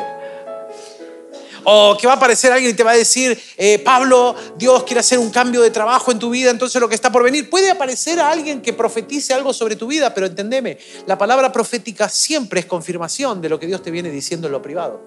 o 1.69 1.97
que 1.99 2.07
va 2.07 2.13
a 2.13 2.15
aparecer 2.15 2.49
alguien 2.49 2.71
y 2.71 2.73
te 2.73 2.83
va 2.83 2.91
a 2.91 2.97
decir, 2.97 3.37
eh, 3.57 3.79
Pablo, 3.79 4.35
Dios 4.55 4.83
quiere 4.83 5.01
hacer 5.01 5.19
un 5.19 5.29
cambio 5.29 5.61
de 5.61 5.69
trabajo 5.69 6.13
en 6.13 6.19
tu 6.19 6.29
vida, 6.29 6.49
entonces 6.49 6.79
lo 6.79 6.87
que 6.87 6.95
está 6.95 7.11
por 7.11 7.23
venir. 7.23 7.49
Puede 7.49 7.69
aparecer 7.69 8.21
alguien 8.21 8.61
que 8.61 8.71
profetice 8.71 9.33
algo 9.33 9.51
sobre 9.51 9.75
tu 9.75 9.87
vida, 9.87 10.13
pero 10.13 10.27
entendeme, 10.27 10.77
la 11.05 11.17
palabra 11.17 11.51
profética 11.51 12.07
siempre 12.07 12.61
es 12.61 12.65
confirmación 12.65 13.41
de 13.41 13.49
lo 13.49 13.59
que 13.59 13.67
Dios 13.67 13.81
te 13.83 13.91
viene 13.91 14.09
diciendo 14.09 14.47
en 14.47 14.53
lo 14.53 14.61
privado. 14.61 15.01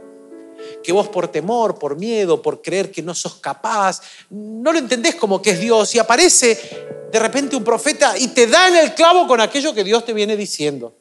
Que 0.82 0.92
vos 0.92 1.08
por 1.08 1.28
temor, 1.28 1.78
por 1.78 1.96
miedo, 1.96 2.42
por 2.42 2.60
creer 2.60 2.90
que 2.90 3.00
no 3.00 3.14
sos 3.14 3.36
capaz, 3.36 4.02
no 4.28 4.70
lo 4.70 4.78
entendés 4.78 5.14
como 5.14 5.40
que 5.40 5.52
es 5.52 5.60
Dios 5.60 5.94
y 5.94 5.98
aparece 5.98 7.08
de 7.10 7.18
repente 7.18 7.56
un 7.56 7.64
profeta 7.64 8.18
y 8.18 8.28
te 8.28 8.46
da 8.46 8.68
en 8.68 8.76
el 8.76 8.94
clavo 8.94 9.26
con 9.26 9.40
aquello 9.40 9.72
que 9.72 9.82
Dios 9.82 10.04
te 10.04 10.12
viene 10.12 10.36
diciendo. 10.36 10.99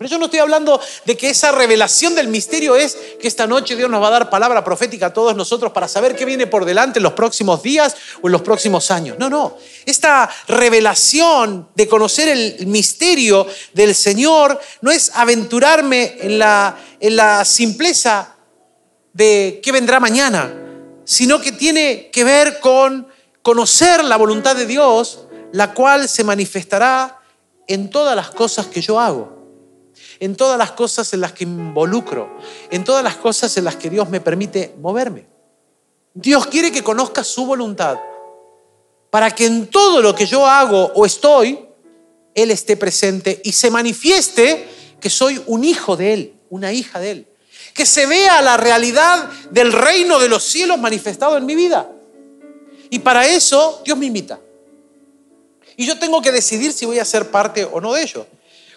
Pero 0.00 0.12
yo 0.12 0.18
no 0.18 0.24
estoy 0.24 0.40
hablando 0.40 0.80
de 1.04 1.14
que 1.14 1.28
esa 1.28 1.52
revelación 1.52 2.14
del 2.14 2.28
misterio 2.28 2.74
es 2.74 2.96
que 3.20 3.28
esta 3.28 3.46
noche 3.46 3.76
Dios 3.76 3.90
nos 3.90 4.02
va 4.02 4.06
a 4.06 4.12
dar 4.12 4.30
palabra 4.30 4.64
profética 4.64 5.04
a 5.08 5.12
todos 5.12 5.36
nosotros 5.36 5.72
para 5.72 5.88
saber 5.88 6.16
qué 6.16 6.24
viene 6.24 6.46
por 6.46 6.64
delante 6.64 7.00
en 7.00 7.02
los 7.02 7.12
próximos 7.12 7.62
días 7.62 7.94
o 8.22 8.28
en 8.28 8.32
los 8.32 8.40
próximos 8.40 8.90
años. 8.90 9.18
No, 9.18 9.28
no. 9.28 9.58
Esta 9.84 10.30
revelación 10.48 11.68
de 11.74 11.86
conocer 11.86 12.28
el 12.28 12.66
misterio 12.66 13.46
del 13.74 13.94
Señor 13.94 14.58
no 14.80 14.90
es 14.90 15.12
aventurarme 15.14 16.16
en 16.18 16.38
la, 16.38 16.78
en 16.98 17.16
la 17.16 17.44
simpleza 17.44 18.36
de 19.12 19.60
qué 19.62 19.70
vendrá 19.70 20.00
mañana, 20.00 20.50
sino 21.04 21.42
que 21.42 21.52
tiene 21.52 22.08
que 22.10 22.24
ver 22.24 22.58
con 22.60 23.06
conocer 23.42 24.02
la 24.02 24.16
voluntad 24.16 24.56
de 24.56 24.64
Dios, 24.64 25.26
la 25.52 25.74
cual 25.74 26.08
se 26.08 26.24
manifestará 26.24 27.20
en 27.66 27.90
todas 27.90 28.16
las 28.16 28.30
cosas 28.30 28.64
que 28.64 28.80
yo 28.80 28.98
hago, 28.98 29.39
en 30.20 30.36
todas 30.36 30.58
las 30.58 30.72
cosas 30.72 31.12
en 31.14 31.22
las 31.22 31.32
que 31.32 31.46
me 31.46 31.62
involucro, 31.62 32.30
en 32.70 32.84
todas 32.84 33.02
las 33.02 33.16
cosas 33.16 33.56
en 33.56 33.64
las 33.64 33.76
que 33.76 33.90
Dios 33.90 34.08
me 34.10 34.20
permite 34.20 34.74
moverme. 34.78 35.26
Dios 36.12 36.46
quiere 36.46 36.70
que 36.70 36.84
conozca 36.84 37.24
su 37.24 37.46
voluntad 37.46 37.98
para 39.10 39.34
que 39.34 39.46
en 39.46 39.66
todo 39.68 40.02
lo 40.02 40.14
que 40.14 40.26
yo 40.26 40.46
hago 40.46 40.92
o 40.94 41.06
estoy, 41.06 41.58
Él 42.34 42.50
esté 42.50 42.76
presente 42.76 43.40
y 43.44 43.52
se 43.52 43.70
manifieste 43.70 44.68
que 45.00 45.10
soy 45.10 45.42
un 45.46 45.64
hijo 45.64 45.96
de 45.96 46.12
Él, 46.12 46.34
una 46.50 46.72
hija 46.72 47.00
de 47.00 47.10
Él. 47.10 47.26
Que 47.74 47.86
se 47.86 48.06
vea 48.06 48.42
la 48.42 48.56
realidad 48.56 49.30
del 49.50 49.72
reino 49.72 50.18
de 50.18 50.28
los 50.28 50.44
cielos 50.44 50.78
manifestado 50.78 51.38
en 51.38 51.46
mi 51.46 51.54
vida. 51.54 51.90
Y 52.90 52.98
para 52.98 53.26
eso 53.26 53.80
Dios 53.84 53.96
me 53.96 54.06
invita. 54.06 54.38
Y 55.76 55.86
yo 55.86 55.98
tengo 55.98 56.20
que 56.20 56.30
decidir 56.30 56.72
si 56.72 56.84
voy 56.84 56.98
a 56.98 57.04
ser 57.04 57.30
parte 57.30 57.64
o 57.64 57.80
no 57.80 57.94
de 57.94 58.02
ello. 58.02 58.26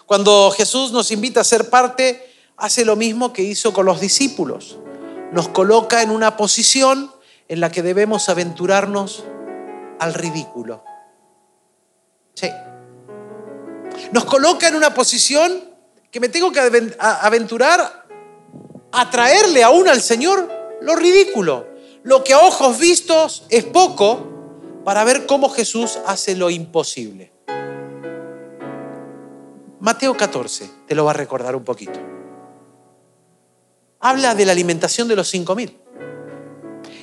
Cuando 0.06 0.50
Jesús 0.50 0.92
nos 0.92 1.10
invita 1.10 1.40
a 1.40 1.44
ser 1.44 1.70
parte, 1.70 2.34
hace 2.56 2.84
lo 2.84 2.96
mismo 2.96 3.32
que 3.32 3.42
hizo 3.42 3.72
con 3.72 3.86
los 3.86 4.00
discípulos. 4.00 4.78
Nos 5.32 5.48
coloca 5.48 6.02
en 6.02 6.10
una 6.10 6.36
posición 6.36 7.10
en 7.48 7.60
la 7.60 7.70
que 7.70 7.82
debemos 7.82 8.28
aventurarnos 8.28 9.24
al 9.98 10.14
ridículo. 10.14 10.84
Sí. 12.34 12.48
Nos 14.12 14.24
coloca 14.24 14.68
en 14.68 14.76
una 14.76 14.92
posición 14.94 15.64
que 16.10 16.20
me 16.20 16.28
tengo 16.28 16.52
que 16.52 16.60
aventurar 16.98 18.06
a 18.92 19.10
traerle 19.10 19.64
aún 19.64 19.88
al 19.88 20.00
Señor 20.00 20.48
lo 20.80 20.94
ridículo. 20.94 21.66
Lo 22.02 22.22
que 22.22 22.34
a 22.34 22.40
ojos 22.40 22.78
vistos 22.78 23.44
es 23.48 23.64
poco 23.64 24.28
para 24.84 25.02
ver 25.04 25.26
cómo 25.26 25.48
Jesús 25.48 25.98
hace 26.06 26.36
lo 26.36 26.50
imposible. 26.50 27.33
Mateo 29.84 30.16
14, 30.16 30.70
te 30.88 30.94
lo 30.94 31.04
va 31.04 31.10
a 31.10 31.14
recordar 31.14 31.54
un 31.54 31.62
poquito. 31.62 32.00
Habla 34.00 34.34
de 34.34 34.46
la 34.46 34.52
alimentación 34.52 35.08
de 35.08 35.14
los 35.14 35.28
cinco 35.28 35.54
mil. 35.54 35.76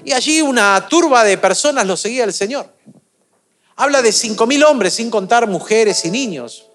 Y 0.03 0.13
allí 0.13 0.41
una 0.41 0.87
turba 0.89 1.23
de 1.23 1.37
personas 1.37 1.85
lo 1.85 1.95
seguía 1.95 2.23
el 2.23 2.33
Señor. 2.33 2.73
Habla 3.75 4.01
de 4.01 4.11
cinco 4.11 4.47
mil 4.47 4.63
hombres, 4.63 4.95
sin 4.95 5.11
contar 5.11 5.47
mujeres 5.47 6.05
y 6.05 6.09
niños. 6.09 6.69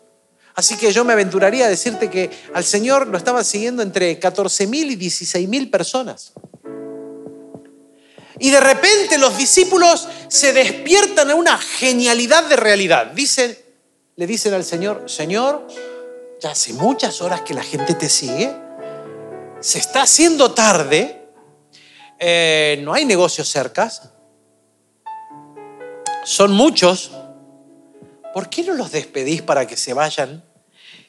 Así 0.54 0.76
que 0.76 0.92
yo 0.92 1.04
me 1.04 1.12
aventuraría 1.12 1.66
a 1.66 1.68
decirte 1.68 2.08
que 2.08 2.30
al 2.54 2.62
Señor 2.62 3.08
lo 3.08 3.18
estaban 3.18 3.44
siguiendo 3.44 3.82
entre 3.82 4.20
14 4.20 4.68
mil 4.68 4.92
y 4.92 4.94
16 4.94 5.48
mil 5.48 5.70
personas. 5.70 6.34
Y 8.38 8.50
de 8.50 8.60
repente 8.60 9.18
los 9.18 9.36
discípulos 9.36 10.06
se 10.28 10.52
despiertan 10.52 11.32
a 11.32 11.34
una 11.34 11.58
genialidad 11.58 12.44
de 12.44 12.54
realidad. 12.54 13.06
Dicen, 13.06 13.58
le 14.14 14.26
dicen 14.28 14.54
al 14.54 14.62
Señor, 14.62 15.10
Señor, 15.10 15.66
ya 16.40 16.50
hace 16.50 16.72
muchas 16.72 17.20
horas 17.20 17.42
que 17.42 17.54
la 17.54 17.62
gente 17.62 17.94
te 17.94 18.08
sigue, 18.08 18.54
se 19.60 19.78
está 19.78 20.02
haciendo 20.02 20.52
tarde 20.52 21.26
eh, 22.18 22.80
no 22.82 22.94
hay 22.94 23.04
negocios 23.04 23.48
cercas, 23.48 24.10
son 26.24 26.52
muchos, 26.52 27.12
¿por 28.32 28.48
qué 28.48 28.62
no 28.62 28.74
los 28.74 28.90
despedís 28.90 29.42
para 29.42 29.66
que 29.66 29.76
se 29.76 29.92
vayan? 29.92 30.42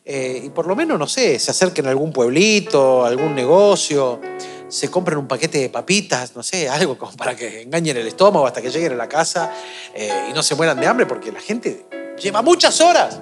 Eh, 0.03 0.41
y 0.45 0.49
por 0.49 0.67
lo 0.67 0.75
menos, 0.75 0.99
no 0.99 1.07
sé, 1.07 1.39
se 1.39 1.51
acerquen 1.51 1.87
a 1.87 1.89
algún 1.89 2.11
pueblito, 2.11 3.05
algún 3.05 3.35
negocio, 3.35 4.19
se 4.67 4.91
compren 4.91 5.17
un 5.17 5.27
paquete 5.27 5.59
de 5.59 5.69
papitas, 5.69 6.35
no 6.35 6.43
sé, 6.43 6.67
algo 6.67 6.97
como 6.97 7.13
para 7.13 7.35
que 7.35 7.61
engañen 7.61 7.95
el 7.97 8.07
estómago 8.07 8.45
hasta 8.45 8.61
que 8.61 8.69
lleguen 8.69 8.93
a 8.93 8.95
la 8.95 9.09
casa 9.09 9.53
eh, 9.93 10.27
y 10.29 10.33
no 10.33 10.43
se 10.43 10.55
mueran 10.55 10.79
de 10.79 10.87
hambre, 10.87 11.05
porque 11.05 11.31
la 11.31 11.39
gente 11.39 11.85
lleva 12.21 12.41
muchas 12.41 12.81
horas. 12.81 13.19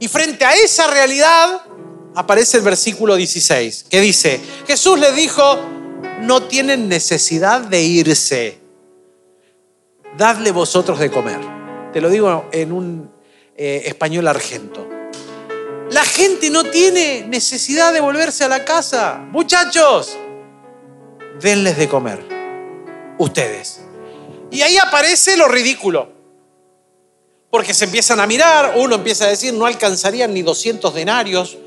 Y 0.00 0.08
frente 0.08 0.46
a 0.46 0.54
esa 0.54 0.86
realidad 0.86 1.60
aparece 2.14 2.56
el 2.56 2.62
versículo 2.64 3.16
16, 3.16 3.86
que 3.88 4.00
dice, 4.00 4.40
Jesús 4.66 4.98
le 4.98 5.12
dijo, 5.12 5.58
no 6.22 6.42
tienen 6.44 6.88
necesidad 6.88 7.60
de 7.60 7.82
irse. 7.82 8.58
Dadle 10.16 10.52
vosotros 10.52 10.98
de 10.98 11.10
comer. 11.10 11.38
Te 11.92 12.00
lo 12.00 12.08
digo 12.08 12.48
en 12.50 12.72
un 12.72 13.12
eh, 13.56 13.82
español 13.84 14.26
argento. 14.26 14.88
La 15.90 16.04
gente 16.04 16.50
no 16.50 16.64
tiene 16.64 17.26
necesidad 17.26 17.92
de 17.92 18.00
volverse 18.00 18.44
a 18.44 18.48
la 18.48 18.64
casa. 18.64 19.18
Muchachos, 19.30 20.16
denles 21.40 21.76
de 21.76 21.88
comer. 21.88 22.24
Ustedes. 23.18 23.82
Y 24.50 24.62
ahí 24.62 24.78
aparece 24.78 25.36
lo 25.36 25.46
ridículo. 25.46 26.19
Porque 27.50 27.74
se 27.74 27.86
empiezan 27.86 28.20
a 28.20 28.26
mirar, 28.26 28.74
uno 28.76 28.94
empieza 28.94 29.24
a 29.24 29.28
decir, 29.28 29.52
no 29.52 29.66
alcanzarían 29.66 30.32
ni 30.32 30.42
200 30.42 30.94
denarios. 30.94 31.58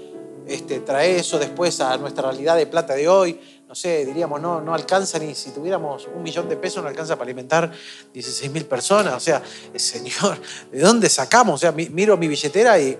Este, 0.47 0.79
trae 0.79 1.19
eso 1.19 1.39
después 1.39 1.79
a 1.81 1.97
nuestra 1.97 2.23
realidad 2.23 2.57
de 2.57 2.67
plata 2.67 2.95
de 2.95 3.07
hoy 3.07 3.39
no 3.73 3.77
sé, 3.77 4.05
diríamos, 4.05 4.39
no, 4.39 4.61
no 4.61 4.75
alcanza 4.75 5.17
ni 5.17 5.33
si 5.33 5.49
tuviéramos 5.49 6.07
un 6.13 6.21
millón 6.21 6.47
de 6.47 6.55
pesos, 6.55 6.83
no 6.83 6.89
alcanza 6.89 7.15
para 7.15 7.25
alimentar 7.25 7.71
16 8.13 8.51
mil 8.51 8.65
personas. 8.65 9.15
O 9.15 9.19
sea, 9.19 9.41
eh, 9.73 9.79
Señor, 9.79 10.39
¿de 10.71 10.79
dónde 10.79 11.09
sacamos? 11.09 11.55
O 11.55 11.57
sea, 11.57 11.71
miro 11.71 12.15
mi 12.15 12.27
billetera 12.27 12.77
y 12.77 12.99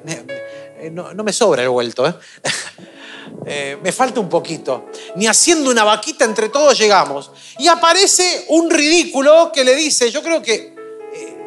eh, 0.80 0.90
no, 0.92 1.14
me 1.14 1.32
sobra 1.32 1.62
el 1.62 1.70
vuelto. 1.70 2.08
¿eh? 3.46 3.78
me 3.84 3.92
falta 3.92 4.20
un 4.20 4.30
poquito. 4.30 4.88
Ni 5.16 5.28
haciendo 5.28 5.70
una 5.70 5.84
vaquita 5.84 6.26
entre 6.26 6.50
todos 6.50 6.76
llegamos. 6.76 7.30
Y 7.60 7.68
aparece 7.68 8.46
un 8.50 8.72
ridículo 8.72 9.52
que 9.54 9.64
le 9.64 9.76
dice, 9.76 10.10
yo 10.10 10.24
creo 10.24 10.42
que 10.42 10.73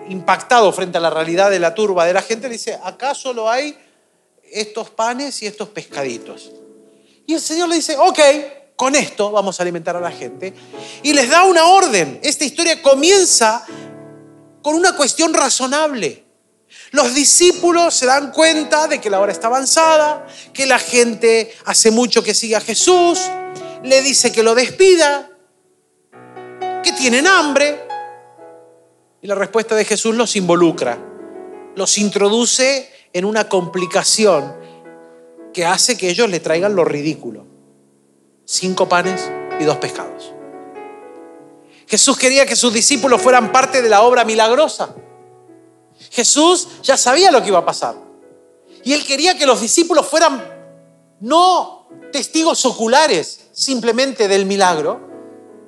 impactado 0.08 0.72
frente 0.72 0.98
a 0.98 1.00
la 1.00 1.10
realidad 1.10 1.50
de 1.50 1.58
la 1.58 1.74
turba 1.74 2.04
de 2.04 2.12
la 2.12 2.22
gente, 2.22 2.48
le 2.48 2.54
dice, 2.54 2.78
acá 2.82 3.14
solo 3.14 3.50
hay 3.50 3.76
estos 4.50 4.90
panes 4.90 5.42
y 5.42 5.46
estos 5.46 5.68
pescaditos. 5.68 6.50
Y 7.26 7.34
el 7.34 7.40
Señor 7.40 7.68
le 7.68 7.76
dice, 7.76 7.96
ok, 7.98 8.20
con 8.76 8.94
esto 8.94 9.30
vamos 9.30 9.58
a 9.58 9.62
alimentar 9.62 9.96
a 9.96 10.00
la 10.00 10.10
gente. 10.10 10.54
Y 11.02 11.12
les 11.12 11.28
da 11.28 11.44
una 11.44 11.64
orden. 11.64 12.20
Esta 12.22 12.44
historia 12.44 12.80
comienza 12.82 13.64
con 14.62 14.74
una 14.74 14.94
cuestión 14.94 15.32
razonable. 15.34 16.24
Los 16.92 17.14
discípulos 17.14 17.94
se 17.94 18.06
dan 18.06 18.32
cuenta 18.32 18.86
de 18.86 19.00
que 19.00 19.10
la 19.10 19.20
hora 19.20 19.32
está 19.32 19.48
avanzada, 19.48 20.26
que 20.52 20.66
la 20.66 20.78
gente 20.78 21.54
hace 21.64 21.90
mucho 21.90 22.22
que 22.22 22.34
sigue 22.34 22.56
a 22.56 22.60
Jesús, 22.60 23.20
le 23.82 24.02
dice 24.02 24.30
que 24.30 24.42
lo 24.42 24.54
despida, 24.54 25.30
que 26.82 26.92
tienen 26.92 27.26
hambre. 27.26 27.85
Y 29.26 29.28
la 29.28 29.34
respuesta 29.34 29.74
de 29.74 29.84
Jesús 29.84 30.14
los 30.14 30.36
involucra, 30.36 31.00
los 31.74 31.98
introduce 31.98 32.88
en 33.12 33.24
una 33.24 33.48
complicación 33.48 34.54
que 35.52 35.66
hace 35.66 35.98
que 35.98 36.08
ellos 36.08 36.30
le 36.30 36.38
traigan 36.38 36.76
lo 36.76 36.84
ridículo 36.84 37.44
cinco 38.44 38.88
panes 38.88 39.28
y 39.58 39.64
dos 39.64 39.78
pescados. 39.78 40.32
Jesús 41.88 42.16
quería 42.16 42.46
que 42.46 42.54
sus 42.54 42.72
discípulos 42.72 43.20
fueran 43.20 43.50
parte 43.50 43.82
de 43.82 43.88
la 43.88 44.02
obra 44.02 44.24
milagrosa. 44.24 44.94
Jesús 46.12 46.68
ya 46.84 46.96
sabía 46.96 47.32
lo 47.32 47.42
que 47.42 47.48
iba 47.48 47.58
a 47.58 47.66
pasar. 47.66 47.96
Y 48.84 48.92
él 48.92 49.04
quería 49.04 49.36
que 49.36 49.44
los 49.44 49.60
discípulos 49.60 50.06
fueran 50.06 50.40
no 51.18 51.88
testigos 52.12 52.64
oculares 52.64 53.48
simplemente 53.50 54.28
del 54.28 54.46
milagro, 54.46 55.00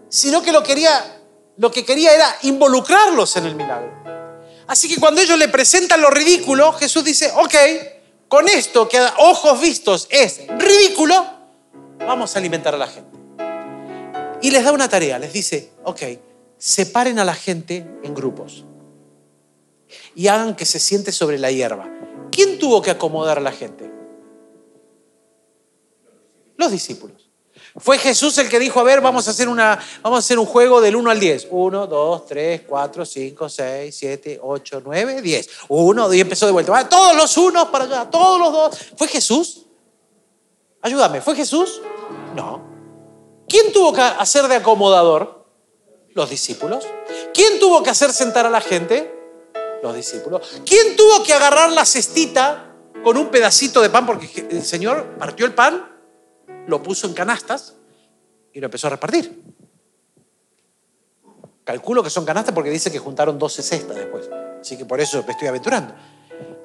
sino 0.09 0.43
que 0.43 0.53
lo, 0.53 0.63
quería, 0.63 1.18
lo 1.59 1.71
que 1.71 1.85
quería 1.85 2.15
era 2.15 2.39
involucrarlos 2.43 3.37
en 3.37 3.47
el 3.47 3.55
milagro. 3.55 3.93
Así 4.67 4.89
que 4.89 5.01
cuando 5.01 5.21
ellos 5.21 5.39
le 5.39 5.49
presentan 5.49 6.01
lo 6.01 6.11
ridículo, 6.11 6.73
Jesús 6.73 7.05
dice, 7.05 7.33
ok, 7.37 7.55
con 8.29 8.49
esto 8.49 8.89
que 8.89 8.99
a 8.99 9.15
ojos 9.19 9.61
vistos 9.61 10.07
es 10.11 10.43
ridículo, 10.59 11.27
vamos 11.99 12.35
a 12.35 12.39
alimentar 12.39 12.75
a 12.75 12.79
la 12.79 12.87
gente. 12.87 13.19
Y 14.41 14.51
les 14.51 14.65
da 14.65 14.73
una 14.73 14.89
tarea, 14.89 15.19
les 15.19 15.33
dice, 15.33 15.73
ok, 15.85 16.03
separen 16.59 17.19
a 17.19 17.25
la 17.25 17.35
gente 17.35 17.87
en 18.03 18.15
grupos 18.15 18.65
y 20.15 20.29
hagan 20.29 20.55
que 20.55 20.65
se 20.65 20.79
siente 20.79 21.13
sobre 21.13 21.39
la 21.39 21.51
hierba. 21.51 21.89
¿Quién 22.31 22.59
tuvo 22.59 22.83
que 22.83 22.91
acomodar 22.91 23.39
a 23.39 23.41
la 23.41 23.53
gente? 23.53 23.91
Los 26.57 26.71
discípulos. 26.71 27.28
Fue 27.77 27.99
Jesús 27.99 28.37
el 28.39 28.49
que 28.49 28.59
dijo, 28.59 28.81
a 28.81 28.83
ver, 28.83 29.01
vamos 29.01 29.29
a 29.29 29.31
hacer, 29.31 29.49
una, 29.49 29.79
vamos 30.03 30.17
a 30.17 30.21
hacer 30.21 30.39
un 30.39 30.47
juego 30.47 30.81
del 30.81 30.97
1 30.97 31.11
al 31.11 31.21
10. 31.21 31.49
1, 31.51 31.87
2, 31.87 32.27
3, 32.27 32.63
4, 32.67 33.05
5, 33.05 33.49
6, 33.49 33.97
7, 33.97 34.41
8, 34.43 34.83
9, 34.85 35.23
10. 35.23 35.49
1, 35.69 36.15
y 36.15 36.21
empezó 36.21 36.47
de 36.47 36.53
vuelta. 36.53 36.89
todos 36.89 37.17
los 37.17 37.37
unos 37.37 37.69
para 37.69 37.85
allá, 37.85 38.11
todos 38.11 38.41
los 38.41 38.53
dos. 38.53 38.79
¿Fue 38.97 39.09
Jesús? 39.09 39.67
Ayúdame, 40.83 41.21
¿fue 41.21 41.35
Jesús? 41.35 41.81
No. 42.35 42.63
¿Quién 43.49 43.73
tuvo 43.73 43.93
que 43.93 44.01
hacer 44.01 44.47
de 44.49 44.57
acomodador? 44.57 45.47
Los 46.15 46.31
discípulos. 46.31 46.87
¿Quién 47.33 47.59
tuvo 47.59 47.83
que 47.83 47.91
hacer 47.91 48.13
sentar 48.13 48.47
a 48.47 48.51
la 48.51 48.61
gente? 48.61 49.15
Los 49.83 49.95
discípulos. 49.95 50.43
¿Quién 50.67 50.97
tuvo 50.97 51.23
que 51.23 51.33
agarrar 51.33 51.73
la 51.73 51.85
cestita 51.85 52.75
con 53.03 53.17
un 53.17 53.29
pedacito 53.29 53.81
de 53.81 53.91
pan? 53.91 54.07
Porque 54.07 54.47
el 54.51 54.65
Señor 54.65 55.17
partió 55.19 55.47
el 55.47 55.55
pan, 55.55 55.98
lo 56.69 56.83
puso 56.83 57.07
en 57.07 57.15
canastas 57.15 57.75
y 58.53 58.61
lo 58.61 58.67
empezó 58.67 58.87
a 58.87 58.91
repartir. 58.91 59.43
Calculo 61.65 62.03
que 62.03 62.11
son 62.11 62.27
canastas 62.27 62.55
porque 62.55 62.71
dice 62.71 62.93
que 62.93 62.99
juntaron 62.99 63.39
12 63.39 63.63
cestas 63.63 63.97
después. 63.97 64.29
Así 64.61 64.77
que 64.77 64.85
por 64.85 65.01
eso 65.01 65.25
me 65.27 65.33
estoy 65.33 65.49
aventurando. 65.49 65.95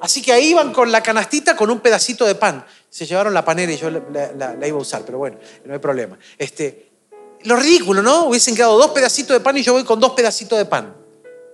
Así 0.01 0.21
que 0.21 0.33
ahí 0.33 0.49
iban 0.49 0.73
con 0.73 0.91
la 0.91 1.01
canastita 1.01 1.55
con 1.55 1.69
un 1.69 1.79
pedacito 1.79 2.25
de 2.25 2.35
pan. 2.35 2.65
Se 2.89 3.05
llevaron 3.05 3.33
la 3.33 3.45
panera 3.45 3.71
y 3.71 3.77
yo 3.77 3.89
la, 3.89 4.67
iba 4.67 4.77
a 4.77 4.81
usar, 4.81 5.03
pero 5.05 5.17
bueno, 5.19 5.37
no 5.63 5.73
hay 5.73 5.79
problema. 5.79 6.19
Este, 6.37 6.91
lo 7.43 7.55
ridículo, 7.55 8.01
¿no? 8.01 8.25
Hubiesen 8.25 8.55
quedado 8.55 8.77
dos 8.77 8.91
pedacitos 8.91 9.33
de 9.33 9.39
pan 9.39 9.57
y 9.57 9.63
yo 9.63 9.71
voy 9.71 9.85
con 9.85 10.01
dos 10.01 10.11
pedacitos 10.11 10.57
de 10.57 10.65
pan. 10.65 10.97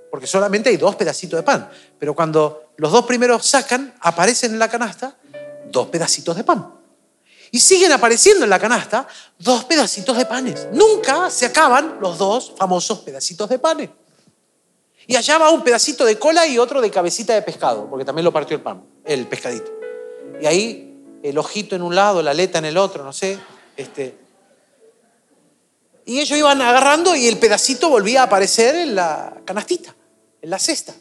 Porque 0.09 0.25
solamente 0.25 0.69
hay 0.69 0.77
dos 0.77 0.95
pedacitos 0.95 1.37
de 1.37 1.43
pan. 1.43 1.69
Pero 1.99 2.15
cuando 2.15 2.71
los 2.77 2.91
dos 2.91 3.05
primeros 3.05 3.45
sacan, 3.45 3.93
aparecen 3.99 4.53
en 4.53 4.59
la 4.59 4.69
canasta 4.69 5.15
dos 5.71 5.87
pedacitos 5.89 6.35
de 6.35 6.43
pan. 6.43 6.78
Y 7.51 7.59
siguen 7.59 7.91
apareciendo 7.91 8.43
en 8.43 8.49
la 8.49 8.59
canasta 8.59 9.07
dos 9.37 9.65
pedacitos 9.65 10.15
de 10.17 10.25
panes. 10.25 10.67
Nunca 10.71 11.29
se 11.29 11.47
acaban 11.47 11.97
los 11.99 12.17
dos 12.17 12.53
famosos 12.57 12.99
pedacitos 12.99 13.49
de 13.49 13.59
panes. 13.59 13.89
Y 15.07 15.15
allá 15.15 15.39
va 15.39 15.49
un 15.49 15.63
pedacito 15.63 16.05
de 16.05 16.19
cola 16.19 16.45
y 16.45 16.59
otro 16.59 16.81
de 16.81 16.91
cabecita 16.91 17.33
de 17.33 17.41
pescado, 17.41 17.89
porque 17.89 18.05
también 18.05 18.23
lo 18.25 18.31
partió 18.31 18.55
el 18.55 18.61
pan, 18.61 18.83
el 19.03 19.25
pescadito. 19.25 19.71
Y 20.39 20.45
ahí 20.45 21.19
el 21.23 21.37
ojito 21.37 21.75
en 21.75 21.81
un 21.81 21.95
lado, 21.95 22.21
la 22.21 22.31
aleta 22.31 22.59
en 22.59 22.65
el 22.65 22.77
otro, 22.77 23.03
no 23.03 23.11
sé. 23.11 23.39
Este. 23.75 24.15
Y 26.05 26.19
ellos 26.19 26.37
iban 26.37 26.61
agarrando 26.61 27.15
y 27.15 27.27
el 27.27 27.37
pedacito 27.37 27.89
volvía 27.89 28.21
a 28.21 28.25
aparecer 28.25 28.75
en 28.75 28.95
la 28.95 29.41
canastita, 29.45 29.95
en 30.41 30.49
la 30.49 30.59
cesta. 30.59 30.93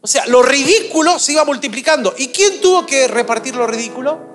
O 0.00 0.06
sea, 0.06 0.26
lo 0.26 0.42
ridículo 0.42 1.18
se 1.18 1.32
iba 1.32 1.44
multiplicando. 1.44 2.14
¿Y 2.16 2.28
quién 2.28 2.60
tuvo 2.60 2.86
que 2.86 3.06
repartir 3.06 3.54
lo 3.54 3.66
ridículo? 3.66 4.29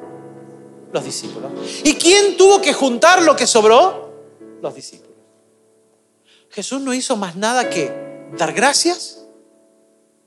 Los 0.95 1.03
discípulos. 1.03 1.51
¿Y 1.83 1.95
quién 1.95 2.37
tuvo 2.37 2.61
que 2.61 2.71
juntar 2.71 3.21
lo 3.21 3.35
que 3.35 3.45
sobró? 3.45 4.13
Los 4.61 4.75
discípulos. 4.75 5.17
Jesús 6.51 6.79
no 6.79 6.93
hizo 6.93 7.17
más 7.17 7.35
nada 7.35 7.69
que 7.69 7.91
dar 8.37 8.53
gracias 8.53 9.25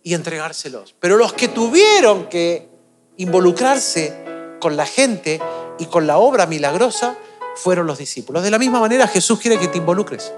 y 0.02 0.12
entregárselos. 0.12 0.94
Pero 1.00 1.16
los 1.16 1.32
que 1.32 1.48
tuvieron 1.48 2.28
que 2.28 2.68
involucrarse 3.16 4.12
con 4.60 4.76
la 4.76 4.84
gente 4.84 5.40
y 5.78 5.86
con 5.86 6.06
la 6.06 6.18
obra 6.18 6.44
milagrosa 6.44 7.16
fueron 7.56 7.86
los 7.86 7.96
discípulos. 7.96 8.42
De 8.42 8.50
la 8.50 8.58
misma 8.58 8.78
manera 8.78 9.08
Jesús 9.08 9.40
quiere 9.40 9.58
que 9.58 9.68
te 9.68 9.78
involucres. 9.78 10.34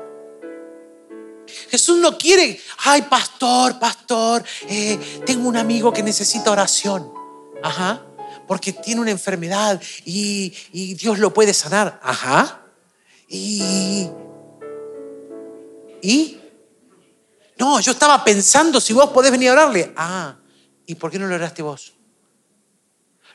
Jesús 1.70 1.98
no 1.98 2.16
quiere, 2.16 2.60
ay, 2.84 3.02
pastor, 3.02 3.80
pastor, 3.80 4.44
eh, 4.68 4.96
tengo 5.26 5.48
un 5.48 5.56
amigo 5.56 5.92
que 5.92 6.04
necesita 6.04 6.52
oración. 6.52 7.12
Ajá, 7.64 8.06
porque 8.50 8.72
tiene 8.72 9.00
una 9.00 9.12
enfermedad 9.12 9.80
y, 10.04 10.52
Dios 11.00 11.20
lo 11.20 11.32
puede 11.32 11.54
sanar. 11.54 12.00
Ajá. 12.02 12.62
Y, 13.28 14.10
y 16.02 16.40
no, 17.56 17.78
yo 17.78 17.92
estaba 17.92 18.24
pensando 18.24 18.80
si 18.80 18.92
vos 18.92 19.10
podés 19.10 19.30
venir 19.30 19.50
a 19.50 19.52
orarle. 19.52 19.92
Ah, 19.96 20.34
¿y 20.84 20.96
por 20.96 21.12
qué 21.12 21.20
no 21.20 21.28
lo 21.28 21.36
oraste 21.36 21.62
vos? 21.62 21.92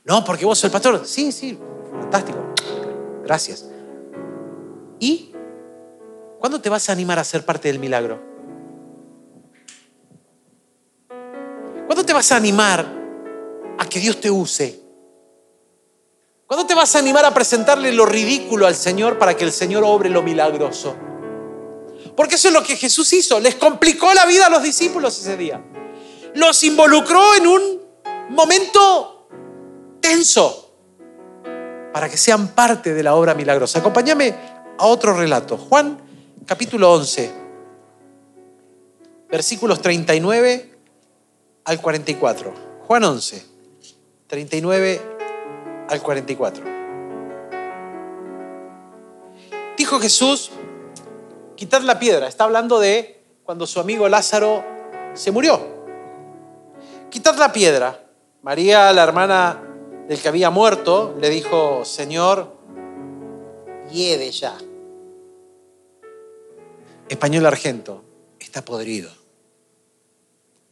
No, 0.04 0.25
porque 0.25 0.43
vos 0.43 0.58
sos 0.58 0.65
el 0.65 0.71
pastor. 0.71 1.08
Sí, 1.08 1.32
sí, 1.32 1.58
fantástico. 2.01 2.54
Gracias. 3.23 3.69
¿Y 4.99 5.32
cuándo 6.39 6.60
te 6.60 6.67
vas 6.67 6.89
a 6.89 6.91
animar 6.91 7.19
a 7.19 7.23
ser 7.23 7.45
parte 7.45 7.69
del 7.69 7.80
milagro? 7.80 8.21
¿Cuándo 11.86 12.06
te 12.06 12.12
vas 12.12 12.30
a 12.34 12.36
animar 12.36 12.86
a 13.80 13.88
que 13.88 14.01
Dios 14.01 14.19
te 14.19 14.30
use? 14.30 14.84
¿Cuándo 16.47 16.67
te 16.67 16.75
vas 16.75 16.95
a 16.95 16.99
animar 16.99 17.25
a 17.25 17.34
presentarle 17.34 17.91
lo 17.91 18.05
ridículo 18.05 18.67
al 18.67 18.75
Señor 18.75 19.17
para 19.17 19.36
que 19.36 19.43
el 19.43 19.51
Señor 19.51 19.84
obre 19.84 20.10
lo 20.10 20.21
milagroso? 20.21 20.95
Porque 22.15 22.36
eso 22.36 22.49
es 22.49 22.53
lo 22.53 22.62
que 22.62 22.75
Jesús 22.75 23.12
hizo. 23.13 23.39
Les 23.39 23.55
complicó 23.55 24.13
la 24.13 24.25
vida 24.27 24.45
a 24.45 24.49
los 24.49 24.62
discípulos 24.62 25.17
ese 25.19 25.38
día. 25.38 25.63
Los 26.36 26.63
involucró 26.63 27.34
en 27.36 27.47
un 27.47 27.81
momento 28.29 29.27
tenso 29.99 30.75
para 31.91 32.10
que 32.10 32.17
sean 32.17 32.49
parte 32.49 32.93
de 32.93 33.01
la 33.01 33.15
obra 33.15 33.34
milagrosa. 33.34 33.79
Acompáñame 33.79 34.36
a 34.77 34.86
otro 34.86 35.17
relato. 35.17 35.58
Juan 35.58 35.99
capítulo 36.45 36.93
11, 36.93 37.34
versículos 39.31 39.81
39 39.81 40.77
al 41.63 41.81
44. 41.81 42.53
Juan 42.86 43.03
11, 43.03 43.45
39 44.27 45.14
al 45.89 46.02
44. 46.02 46.63
Dijo 49.78 50.00
Jesús, 50.00 50.52
Quitar 51.56 51.84
la 51.84 52.00
piedra. 52.00 52.28
Está 52.28 52.43
hablando 52.43 52.80
de 52.80 53.24
cuando 53.43 53.65
su 53.65 53.80
amigo 53.80 54.10
Lázaro 54.10 54.63
se 55.13 55.32
murió. 55.32 55.60
Quitad 57.10 57.36
la 57.38 57.54
piedra. 57.54 58.08
María, 58.41 58.91
la 58.91 59.04
hermana 59.04 59.63
del 60.08 60.19
que 60.19 60.28
había 60.28 60.50
muerto, 60.50 61.15
le 61.19 61.30
dijo, 61.30 61.86
Señor, 61.86 62.54
hiede 63.91 64.32
ya. 64.32 64.58
Español 67.08 67.45
argento, 67.45 68.04
está 68.39 68.63
podrido. 68.63 69.12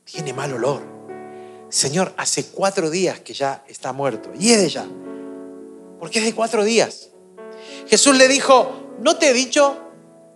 Tiene 0.03 0.33
mal 0.33 0.53
olor. 0.53 0.92
Señor, 1.73 2.13
hace 2.17 2.45
cuatro 2.45 2.91
días 2.91 3.19
que 3.21 3.33
ya 3.33 3.63
está 3.67 3.93
muerto. 3.93 4.31
Hiede 4.33 4.69
ya. 4.69 4.85
Porque 5.99 6.19
es 6.19 6.25
de 6.25 6.35
cuatro 6.35 6.63
días. 6.63 7.09
Jesús 7.87 8.15
le 8.15 8.27
dijo, 8.27 8.93
¿no 8.99 9.17
te 9.17 9.29
he 9.29 9.33
dicho 9.33 9.79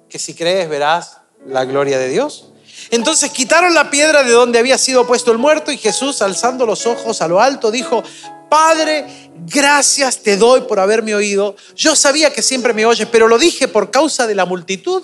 que 0.10 0.17
si 0.17 0.34
crees 0.34 0.67
verás 0.67 1.17
la 1.45 1.63
gloria 1.65 2.00
de 2.00 2.10
Dios. 2.10 2.50
Entonces 2.89 3.32
quitaron 3.32 3.73
la 3.73 3.91
piedra 3.91 4.23
de 4.23 4.32
donde 4.32 4.58
había 4.58 4.78
sido 4.78 5.06
puesto 5.06 5.32
el 5.32 5.38
muerto 5.38 5.71
y 5.71 5.78
Jesús, 5.78 6.21
alzando 6.21 6.65
los 6.65 6.88
ojos 6.88 7.21
a 7.21 7.28
lo 7.28 7.39
alto, 7.39 7.69
dijo, 7.69 8.04
Padre, 8.50 9.06
gracias 9.45 10.23
te 10.23 10.38
doy 10.38 10.62
por 10.62 10.80
haberme 10.80 11.13
oído. 11.13 11.56
Yo 11.76 11.95
sabía 11.95 12.32
que 12.32 12.41
siempre 12.41 12.73
me 12.73 12.86
oyes, 12.86 13.08
pero 13.12 13.28
lo 13.28 13.38
dije 13.38 13.67
por 13.67 13.91
causa 13.91 14.26
de 14.26 14.36
la 14.36 14.45
multitud 14.45 15.04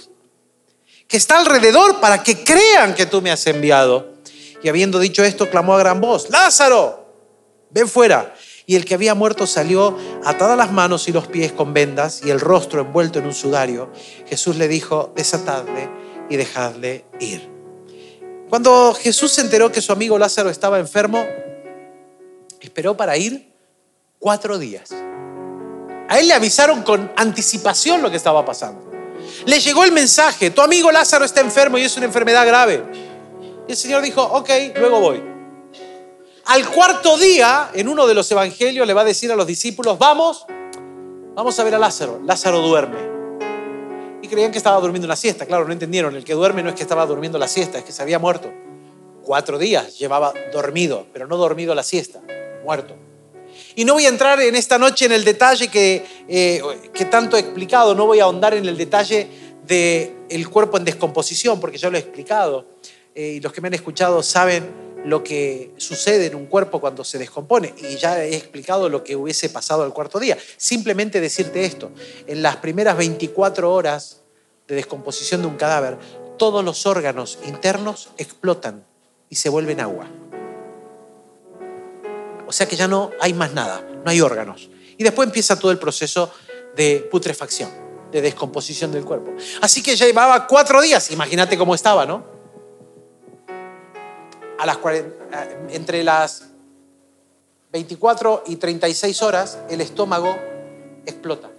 que 1.07 1.17
está 1.17 1.39
alrededor 1.39 1.99
para 1.99 2.23
que 2.23 2.43
crean 2.43 2.95
que 2.95 3.05
tú 3.05 3.21
me 3.21 3.31
has 3.31 3.45
enviado. 3.45 4.12
Y 4.63 4.69
habiendo 4.69 4.99
dicho 4.99 5.23
esto, 5.23 5.49
clamó 5.49 5.75
a 5.75 5.79
gran 5.79 6.01
voz, 6.01 6.29
Lázaro, 6.29 7.05
ven 7.69 7.87
fuera. 7.87 8.33
Y 8.65 8.77
el 8.77 8.85
que 8.85 8.93
había 8.93 9.13
muerto 9.13 9.45
salió 9.45 9.97
atadas 10.23 10.57
las 10.57 10.71
manos 10.71 11.09
y 11.09 11.11
los 11.11 11.27
pies 11.27 11.51
con 11.51 11.73
vendas 11.73 12.21
y 12.23 12.29
el 12.29 12.39
rostro 12.39 12.81
envuelto 12.81 13.19
en 13.19 13.25
un 13.25 13.33
sudario. 13.33 13.91
Jesús 14.25 14.55
le 14.55 14.69
dijo, 14.69 15.11
desatadle 15.15 15.89
y 16.29 16.37
dejadle 16.37 17.03
ir. 17.19 17.49
Cuando 18.49 18.93
Jesús 18.93 19.33
se 19.33 19.41
enteró 19.41 19.69
que 19.69 19.81
su 19.81 19.91
amigo 19.91 20.17
Lázaro 20.17 20.49
estaba 20.49 20.79
enfermo, 20.79 21.25
esperó 22.61 22.95
para 22.95 23.17
ir 23.17 23.51
cuatro 24.17 24.57
días. 24.57 24.91
A 26.07 26.19
él 26.19 26.27
le 26.29 26.33
avisaron 26.33 26.83
con 26.83 27.11
anticipación 27.17 28.01
lo 28.01 28.09
que 28.09 28.17
estaba 28.17 28.45
pasando. 28.45 28.89
Le 29.45 29.59
llegó 29.59 29.83
el 29.83 29.91
mensaje, 29.91 30.51
tu 30.51 30.61
amigo 30.61 30.89
Lázaro 30.89 31.25
está 31.25 31.41
enfermo 31.41 31.77
y 31.77 31.81
es 31.81 31.97
una 31.97 32.05
enfermedad 32.05 32.45
grave. 32.45 33.12
Y 33.67 33.71
el 33.71 33.77
Señor 33.77 34.01
dijo, 34.01 34.21
ok, 34.21 34.49
luego 34.75 34.99
voy. 34.99 35.23
Al 36.45 36.69
cuarto 36.69 37.17
día, 37.17 37.71
en 37.73 37.87
uno 37.87 38.05
de 38.05 38.13
los 38.13 38.29
evangelios, 38.31 38.85
le 38.85 38.93
va 38.93 39.01
a 39.01 39.05
decir 39.05 39.31
a 39.31 39.35
los 39.35 39.47
discípulos, 39.47 39.97
vamos, 39.97 40.45
vamos 41.35 41.57
a 41.57 41.63
ver 41.63 41.75
a 41.75 41.79
Lázaro. 41.79 42.19
Lázaro 42.25 42.59
duerme. 42.59 42.99
Y 44.21 44.27
creían 44.27 44.51
que 44.51 44.57
estaba 44.57 44.79
durmiendo 44.81 45.05
una 45.05 45.15
siesta. 45.15 45.45
Claro, 45.45 45.65
no 45.65 45.71
entendieron. 45.71 46.15
El 46.15 46.25
que 46.25 46.33
duerme 46.33 46.61
no 46.61 46.69
es 46.69 46.75
que 46.75 46.83
estaba 46.83 47.05
durmiendo 47.05 47.37
la 47.37 47.47
siesta, 47.47 47.77
es 47.77 47.85
que 47.85 47.93
se 47.93 48.01
había 48.01 48.19
muerto. 48.19 48.51
Cuatro 49.23 49.57
días 49.57 49.97
llevaba 49.97 50.33
dormido, 50.51 51.07
pero 51.13 51.27
no 51.27 51.37
dormido 51.37 51.73
la 51.73 51.83
siesta, 51.83 52.21
muerto. 52.65 52.95
Y 53.75 53.85
no 53.85 53.93
voy 53.93 54.05
a 54.05 54.09
entrar 54.09 54.41
en 54.41 54.55
esta 54.55 54.77
noche 54.77 55.05
en 55.05 55.13
el 55.13 55.23
detalle 55.23 55.69
que, 55.69 56.05
eh, 56.27 56.61
que 56.93 57.05
tanto 57.05 57.37
he 57.37 57.39
explicado, 57.39 57.95
no 57.95 58.05
voy 58.05 58.19
a 58.19 58.25
ahondar 58.25 58.53
en 58.53 58.65
el 58.65 58.77
detalle 58.77 59.27
del 59.65 60.13
el 60.29 60.49
cuerpo 60.49 60.77
en 60.77 60.83
descomposición, 60.83 61.59
porque 61.61 61.77
ya 61.77 61.89
lo 61.89 61.95
he 61.95 61.99
explicado. 62.01 62.65
Eh, 63.15 63.33
y 63.35 63.39
los 63.39 63.53
que 63.53 63.61
me 63.61 63.67
han 63.67 63.73
escuchado 63.73 64.23
saben 64.23 64.83
lo 65.05 65.23
que 65.23 65.73
sucede 65.77 66.27
en 66.27 66.35
un 66.35 66.45
cuerpo 66.45 66.79
cuando 66.79 67.03
se 67.03 67.17
descompone. 67.17 67.73
Y 67.77 67.97
ya 67.97 68.23
he 68.23 68.35
explicado 68.35 68.89
lo 68.89 69.03
que 69.03 69.15
hubiese 69.15 69.49
pasado 69.49 69.83
al 69.83 69.93
cuarto 69.93 70.19
día. 70.19 70.37
Simplemente 70.57 71.19
decirte 71.21 71.65
esto, 71.65 71.91
en 72.27 72.41
las 72.41 72.57
primeras 72.57 72.97
24 72.97 73.71
horas 73.71 74.21
de 74.67 74.75
descomposición 74.75 75.41
de 75.41 75.47
un 75.47 75.57
cadáver, 75.57 75.97
todos 76.37 76.63
los 76.63 76.85
órganos 76.85 77.39
internos 77.45 78.09
explotan 78.17 78.85
y 79.29 79.35
se 79.35 79.49
vuelven 79.49 79.79
agua. 79.79 80.07
O 82.47 82.51
sea 82.51 82.67
que 82.67 82.75
ya 82.75 82.87
no 82.87 83.11
hay 83.19 83.33
más 83.33 83.53
nada, 83.53 83.85
no 84.03 84.09
hay 84.09 84.21
órganos. 84.21 84.69
Y 84.97 85.03
después 85.03 85.27
empieza 85.27 85.57
todo 85.59 85.71
el 85.71 85.79
proceso 85.79 86.31
de 86.75 87.07
putrefacción, 87.11 87.69
de 88.11 88.21
descomposición 88.21 88.91
del 88.91 89.05
cuerpo. 89.05 89.33
Así 89.61 89.81
que 89.81 89.95
ya 89.95 90.05
llevaba 90.05 90.47
cuatro 90.47 90.81
días, 90.81 91.11
imagínate 91.11 91.57
cómo 91.57 91.75
estaba, 91.75 92.05
¿no? 92.05 92.32
Las 94.65 94.77
entre 95.69 96.03
las 96.03 96.43
24 97.71 98.43
y 98.47 98.57
36 98.57 99.21
horas, 99.23 99.57
el 99.69 99.81
estómago 99.81 100.37
explota 101.05 101.49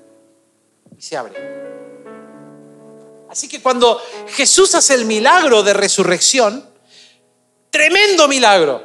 y 0.96 1.02
se 1.02 1.16
abre. 1.16 1.54
Así 3.28 3.48
que 3.48 3.60
cuando 3.60 4.00
Jesús 4.28 4.76
hace 4.76 4.94
el 4.94 5.06
milagro 5.06 5.64
de 5.64 5.72
resurrección, 5.72 6.64
tremendo 7.68 8.28
milagro, 8.28 8.80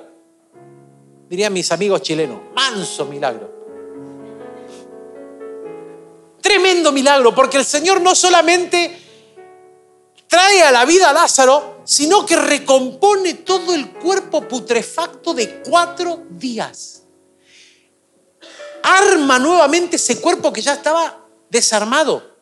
dirían 1.29 1.53
mis 1.53 1.71
amigos 1.71 2.01
chilenos, 2.01 2.39
manso 2.55 3.05
milagro. 3.05 3.60
Tremendo 6.41 6.91
milagro, 6.91 7.36
porque 7.36 7.58
el 7.58 7.65
Señor 7.65 8.01
no 8.01 8.15
solamente 8.15 8.97
trae 10.27 10.63
a 10.63 10.71
la 10.71 10.86
vida 10.86 11.12
a 11.12 11.13
Lázaro, 11.13 11.68
sino 11.89 12.23
que 12.23 12.36
recompone 12.36 13.34
todo 13.34 13.73
el 13.73 13.89
cuerpo 13.89 14.47
putrefacto 14.47 15.34
de 15.34 15.63
cuatro 15.63 16.21
días. 16.30 17.02
Arma 18.84 19.39
nuevamente 19.39 19.95
ese 19.95 20.21
cuerpo 20.21 20.54
que 20.54 20.62
ya 20.62 20.73
estaba 20.73 21.25
desarmado. 21.49 22.36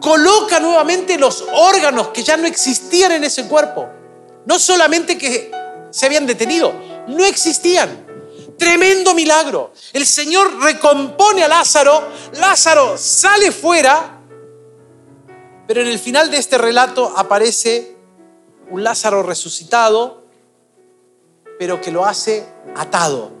Coloca 0.00 0.58
nuevamente 0.58 1.16
los 1.18 1.44
órganos 1.54 2.08
que 2.08 2.24
ya 2.24 2.36
no 2.36 2.48
existían 2.48 3.12
en 3.12 3.22
ese 3.22 3.46
cuerpo. 3.46 3.88
No 4.44 4.58
solamente 4.58 5.16
que 5.16 5.52
se 5.92 6.06
habían 6.06 6.26
detenido, 6.26 6.74
no 7.06 7.24
existían. 7.24 8.06
Tremendo 8.58 9.14
milagro. 9.14 9.72
El 9.92 10.04
Señor 10.04 10.60
recompone 10.64 11.44
a 11.44 11.48
Lázaro, 11.48 12.08
Lázaro 12.32 12.98
sale 12.98 13.52
fuera, 13.52 14.20
pero 15.68 15.80
en 15.80 15.86
el 15.86 16.00
final 16.00 16.28
de 16.28 16.38
este 16.38 16.58
relato 16.58 17.14
aparece 17.16 17.97
un 18.70 18.84
Lázaro 18.84 19.22
resucitado, 19.22 20.24
pero 21.58 21.80
que 21.80 21.90
lo 21.90 22.04
hace 22.04 22.46
atado. 22.76 23.32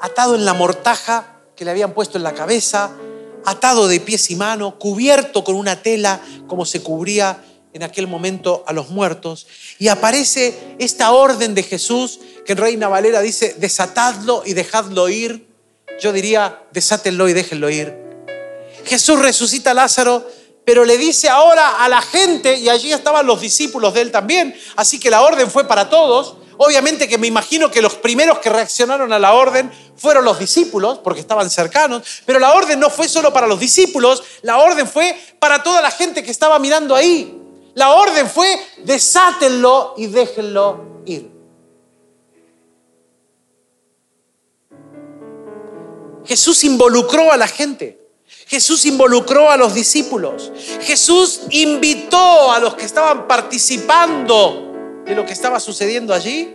Atado 0.00 0.34
en 0.34 0.44
la 0.44 0.54
mortaja 0.54 1.40
que 1.56 1.64
le 1.64 1.70
habían 1.70 1.92
puesto 1.92 2.18
en 2.18 2.24
la 2.24 2.34
cabeza, 2.34 2.90
atado 3.44 3.88
de 3.88 4.00
pies 4.00 4.30
y 4.30 4.36
manos, 4.36 4.74
cubierto 4.74 5.44
con 5.44 5.54
una 5.56 5.82
tela 5.82 6.20
como 6.46 6.64
se 6.64 6.82
cubría 6.82 7.44
en 7.72 7.82
aquel 7.82 8.06
momento 8.06 8.64
a 8.66 8.72
los 8.72 8.90
muertos. 8.90 9.46
Y 9.78 9.88
aparece 9.88 10.76
esta 10.78 11.12
orden 11.12 11.54
de 11.54 11.62
Jesús 11.62 12.20
que 12.44 12.52
en 12.52 12.58
Reina 12.58 12.88
Valera 12.88 13.20
dice, 13.20 13.54
desatadlo 13.58 14.42
y 14.44 14.54
dejadlo 14.54 15.08
ir. 15.08 15.48
Yo 16.00 16.12
diría, 16.12 16.62
desátenlo 16.72 17.28
y 17.28 17.32
déjenlo 17.32 17.70
ir. 17.70 17.96
Jesús 18.84 19.18
resucita 19.20 19.70
a 19.70 19.74
Lázaro, 19.74 20.26
pero 20.64 20.84
le 20.84 20.96
dice 20.96 21.28
ahora 21.28 21.82
a 21.82 21.88
la 21.88 22.00
gente, 22.00 22.56
y 22.56 22.68
allí 22.68 22.92
estaban 22.92 23.26
los 23.26 23.40
discípulos 23.40 23.94
de 23.94 24.02
él 24.02 24.12
también, 24.12 24.56
así 24.76 25.00
que 25.00 25.10
la 25.10 25.22
orden 25.22 25.50
fue 25.50 25.66
para 25.66 25.88
todos. 25.88 26.36
Obviamente 26.58 27.08
que 27.08 27.18
me 27.18 27.26
imagino 27.26 27.70
que 27.70 27.82
los 27.82 27.94
primeros 27.94 28.38
que 28.38 28.50
reaccionaron 28.50 29.12
a 29.12 29.18
la 29.18 29.32
orden 29.32 29.72
fueron 29.96 30.24
los 30.24 30.38
discípulos, 30.38 30.98
porque 30.98 31.20
estaban 31.20 31.50
cercanos, 31.50 32.02
pero 32.24 32.38
la 32.38 32.52
orden 32.52 32.78
no 32.78 32.90
fue 32.90 33.08
solo 33.08 33.32
para 33.32 33.46
los 33.46 33.58
discípulos, 33.58 34.22
la 34.42 34.58
orden 34.58 34.86
fue 34.86 35.18
para 35.40 35.62
toda 35.62 35.82
la 35.82 35.90
gente 35.90 36.22
que 36.22 36.30
estaba 36.30 36.58
mirando 36.58 36.94
ahí. 36.94 37.38
La 37.74 37.92
orden 37.92 38.28
fue, 38.28 38.46
desátenlo 38.84 39.94
y 39.96 40.06
déjenlo 40.06 41.02
ir. 41.06 41.30
Jesús 46.24 46.62
involucró 46.64 47.32
a 47.32 47.36
la 47.36 47.48
gente. 47.48 48.01
Jesús 48.52 48.84
involucró 48.84 49.48
a 49.48 49.56
los 49.56 49.72
discípulos. 49.72 50.52
Jesús 50.82 51.44
invitó 51.48 52.52
a 52.52 52.60
los 52.60 52.74
que 52.74 52.84
estaban 52.84 53.26
participando 53.26 55.00
de 55.06 55.14
lo 55.14 55.24
que 55.24 55.32
estaba 55.32 55.58
sucediendo 55.58 56.12
allí 56.12 56.54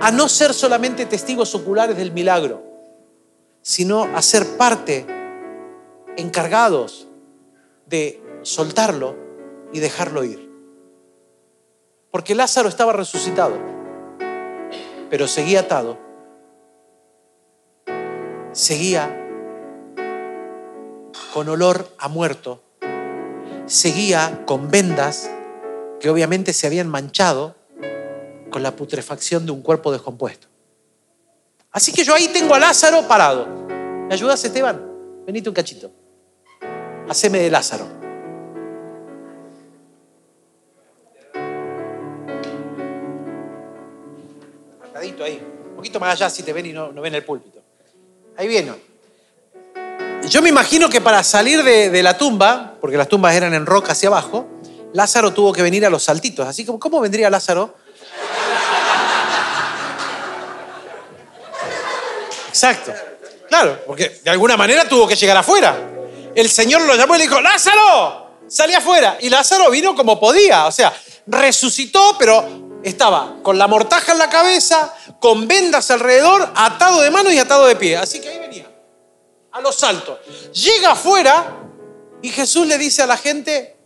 a 0.00 0.10
no 0.10 0.26
ser 0.30 0.54
solamente 0.54 1.04
testigos 1.04 1.54
oculares 1.54 1.98
del 1.98 2.12
milagro, 2.12 2.62
sino 3.60 4.04
a 4.04 4.22
ser 4.22 4.56
parte, 4.56 5.04
encargados 6.16 7.06
de 7.84 8.22
soltarlo 8.40 9.16
y 9.70 9.80
dejarlo 9.80 10.24
ir. 10.24 10.50
Porque 12.10 12.34
Lázaro 12.34 12.70
estaba 12.70 12.94
resucitado, 12.94 13.58
pero 15.10 15.28
seguía 15.28 15.60
atado, 15.60 15.98
seguía 18.52 19.19
con 21.32 21.48
olor 21.48 21.94
a 21.98 22.08
muerto, 22.08 22.62
seguía 23.66 24.44
con 24.46 24.70
vendas 24.70 25.30
que 26.00 26.10
obviamente 26.10 26.52
se 26.52 26.66
habían 26.66 26.88
manchado 26.88 27.56
con 28.50 28.62
la 28.62 28.74
putrefacción 28.74 29.46
de 29.46 29.52
un 29.52 29.62
cuerpo 29.62 29.92
descompuesto. 29.92 30.48
Así 31.70 31.92
que 31.92 32.02
yo 32.02 32.14
ahí 32.14 32.28
tengo 32.28 32.54
a 32.54 32.58
Lázaro 32.58 33.06
parado. 33.06 33.46
¿Me 33.46 34.14
ayudas, 34.14 34.44
Esteban? 34.44 34.80
Venite 35.24 35.48
un 35.48 35.54
cachito. 35.54 35.92
Haceme 37.08 37.38
de 37.38 37.50
Lázaro. 37.50 38.00
ahí, 45.24 45.42
un 45.70 45.76
poquito 45.76 46.00
más 46.00 46.12
allá 46.12 46.30
si 46.30 46.42
te 46.42 46.52
ven 46.52 46.66
y 46.66 46.72
no, 46.72 46.92
ven 46.92 47.14
el 47.14 47.24
púlpito. 47.24 47.62
Ahí 48.36 48.48
viene. 48.48 48.89
Yo 50.30 50.40
me 50.42 50.48
imagino 50.48 50.88
que 50.88 51.00
para 51.00 51.24
salir 51.24 51.64
de, 51.64 52.02
la 52.04 52.16
tumba, 52.16 52.74
porque 52.80 52.96
las 52.96 53.08
tumbas 53.08 53.34
eran 53.34 53.52
en 53.52 53.66
roca 53.66 53.92
hacia 53.92 54.08
abajo, 54.08 54.46
Lázaro 54.92 55.32
tuvo 55.32 55.52
que 55.52 55.60
venir 55.60 55.84
a 55.84 55.90
los 55.90 56.04
saltitos. 56.04 56.46
Así 56.46 56.64
como, 56.64 56.78
¿cómo 56.78 57.00
vendría 57.00 57.28
Lázaro? 57.28 57.74
Exacto. 62.48 62.92
Claro, 63.48 63.80
porque 63.84 64.20
de 64.22 64.30
alguna 64.30 64.56
manera 64.56 64.88
tuvo 64.88 65.08
que 65.08 65.16
llegar 65.16 65.36
afuera. 65.36 65.76
El 66.32 66.48
Señor 66.48 66.82
lo 66.82 66.94
llamó 66.94 67.16
y 67.16 67.18
le 67.18 67.24
dijo, 67.24 67.40
Lázaro, 67.40 68.36
salí 68.46 68.72
afuera. 68.72 69.18
Y 69.20 69.30
Lázaro 69.30 69.68
vino 69.68 69.96
como 69.96 70.20
podía. 70.20 70.66
O 70.66 70.72
sea, 70.72 70.92
resucitó, 71.26 72.14
pero 72.16 72.78
estaba 72.84 73.38
con 73.42 73.58
la 73.58 73.66
mortaja 73.66 74.12
en 74.12 74.18
la 74.18 74.30
cabeza, 74.30 74.94
con 75.18 75.48
vendas 75.48 75.90
alrededor, 75.90 76.52
atado 76.54 77.00
de 77.00 77.10
mano 77.10 77.32
y 77.32 77.38
atado 77.38 77.66
de 77.66 77.74
pie. 77.74 77.96
Así 77.96 78.20
que 78.20 78.28
ahí 78.28 78.38
venía, 78.38 78.69
a 79.52 79.60
los 79.60 79.76
saltos. 79.76 80.18
Llega 80.52 80.92
afuera 80.92 81.68
y 82.22 82.28
Jesús 82.28 82.66
le 82.66 82.78
dice 82.78 83.02
a 83.02 83.06
la 83.06 83.16
gente, 83.16 83.76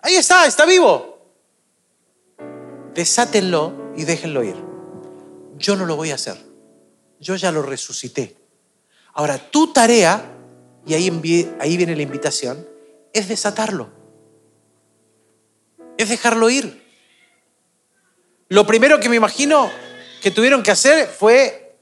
ahí 0.00 0.14
está, 0.16 0.46
está 0.46 0.64
vivo. 0.64 1.18
Desátenlo 2.94 3.92
y 3.96 4.04
déjenlo 4.04 4.42
ir. 4.42 4.56
Yo 5.56 5.76
no 5.76 5.86
lo 5.86 5.96
voy 5.96 6.10
a 6.10 6.14
hacer. 6.14 6.36
Yo 7.20 7.36
ya 7.36 7.52
lo 7.52 7.62
resucité. 7.62 8.36
Ahora, 9.14 9.38
tu 9.38 9.72
tarea, 9.72 10.36
y 10.86 10.94
ahí, 10.94 11.56
ahí 11.60 11.76
viene 11.76 11.96
la 11.96 12.02
invitación, 12.02 12.66
es 13.12 13.28
desatarlo. 13.28 13.90
Es 15.96 16.08
dejarlo 16.08 16.48
ir. 16.48 16.86
Lo 18.48 18.66
primero 18.66 19.00
que 19.00 19.08
me 19.08 19.16
imagino 19.16 19.70
que 20.22 20.30
tuvieron 20.30 20.62
que 20.62 20.70
hacer 20.70 21.06
fue 21.08 21.76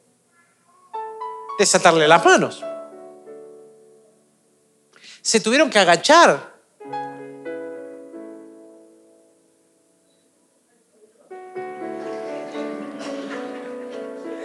desatarle 1.59 2.09
las 2.09 2.25
manos. 2.25 2.65
Se 5.27 5.41
tuvieron 5.41 5.69
que 5.69 5.81
agachar. 5.81 6.55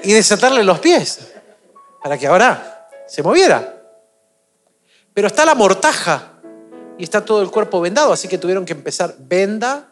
Y 0.02 0.12
desatarle 0.12 0.64
los 0.64 0.80
pies 0.80 1.20
para 2.02 2.18
que 2.18 2.26
ahora 2.26 2.90
se 3.06 3.22
moviera. 3.22 3.80
Pero 5.14 5.28
está 5.28 5.46
la 5.46 5.54
mortaja 5.54 6.40
y 6.98 7.04
está 7.04 7.24
todo 7.24 7.44
el 7.44 7.52
cuerpo 7.52 7.80
vendado, 7.80 8.12
así 8.12 8.28
que 8.28 8.40
tuvieron 8.40 8.66
que 8.66 8.74
empezar 8.74 9.14
venda 9.20 9.88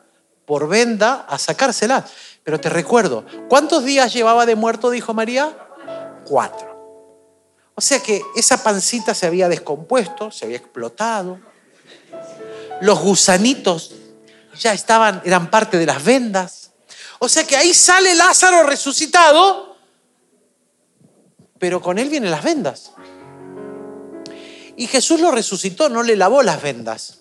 por 0.45 0.67
venda 0.67 1.27
a 1.29 1.37
sacársela. 1.37 2.03
Pero 2.43 2.59
te 2.59 2.69
recuerdo, 2.69 3.25
¿cuántos 3.47 3.83
días 3.83 4.11
llevaba 4.11 4.47
de 4.47 4.55
muerto, 4.55 4.89
dijo 4.89 5.13
María? 5.13 5.55
Cuatro. 6.25 6.68
O 7.79 7.81
sea 7.81 8.03
que 8.03 8.21
esa 8.35 8.61
pancita 8.61 9.13
se 9.13 9.25
había 9.25 9.47
descompuesto, 9.47 10.31
se 10.31 10.43
había 10.43 10.57
explotado. 10.57 11.39
Los 12.81 12.99
gusanitos 12.99 13.95
ya 14.59 14.73
estaban, 14.73 15.21
eran 15.23 15.49
parte 15.49 15.77
de 15.77 15.85
las 15.85 16.03
vendas. 16.03 16.71
O 17.19 17.29
sea 17.29 17.47
que 17.47 17.55
ahí 17.55 17.73
sale 17.73 18.15
Lázaro 18.15 18.63
resucitado, 18.63 19.77
pero 21.57 21.81
con 21.81 21.97
él 21.99 22.09
vienen 22.09 22.31
las 22.31 22.43
vendas. 22.43 22.91
Y 24.75 24.85
Jesús 24.87 25.21
lo 25.21 25.31
resucitó, 25.31 25.87
no 25.87 26.03
le 26.03 26.17
lavó 26.17 26.43
las 26.43 26.61
vendas. 26.61 27.19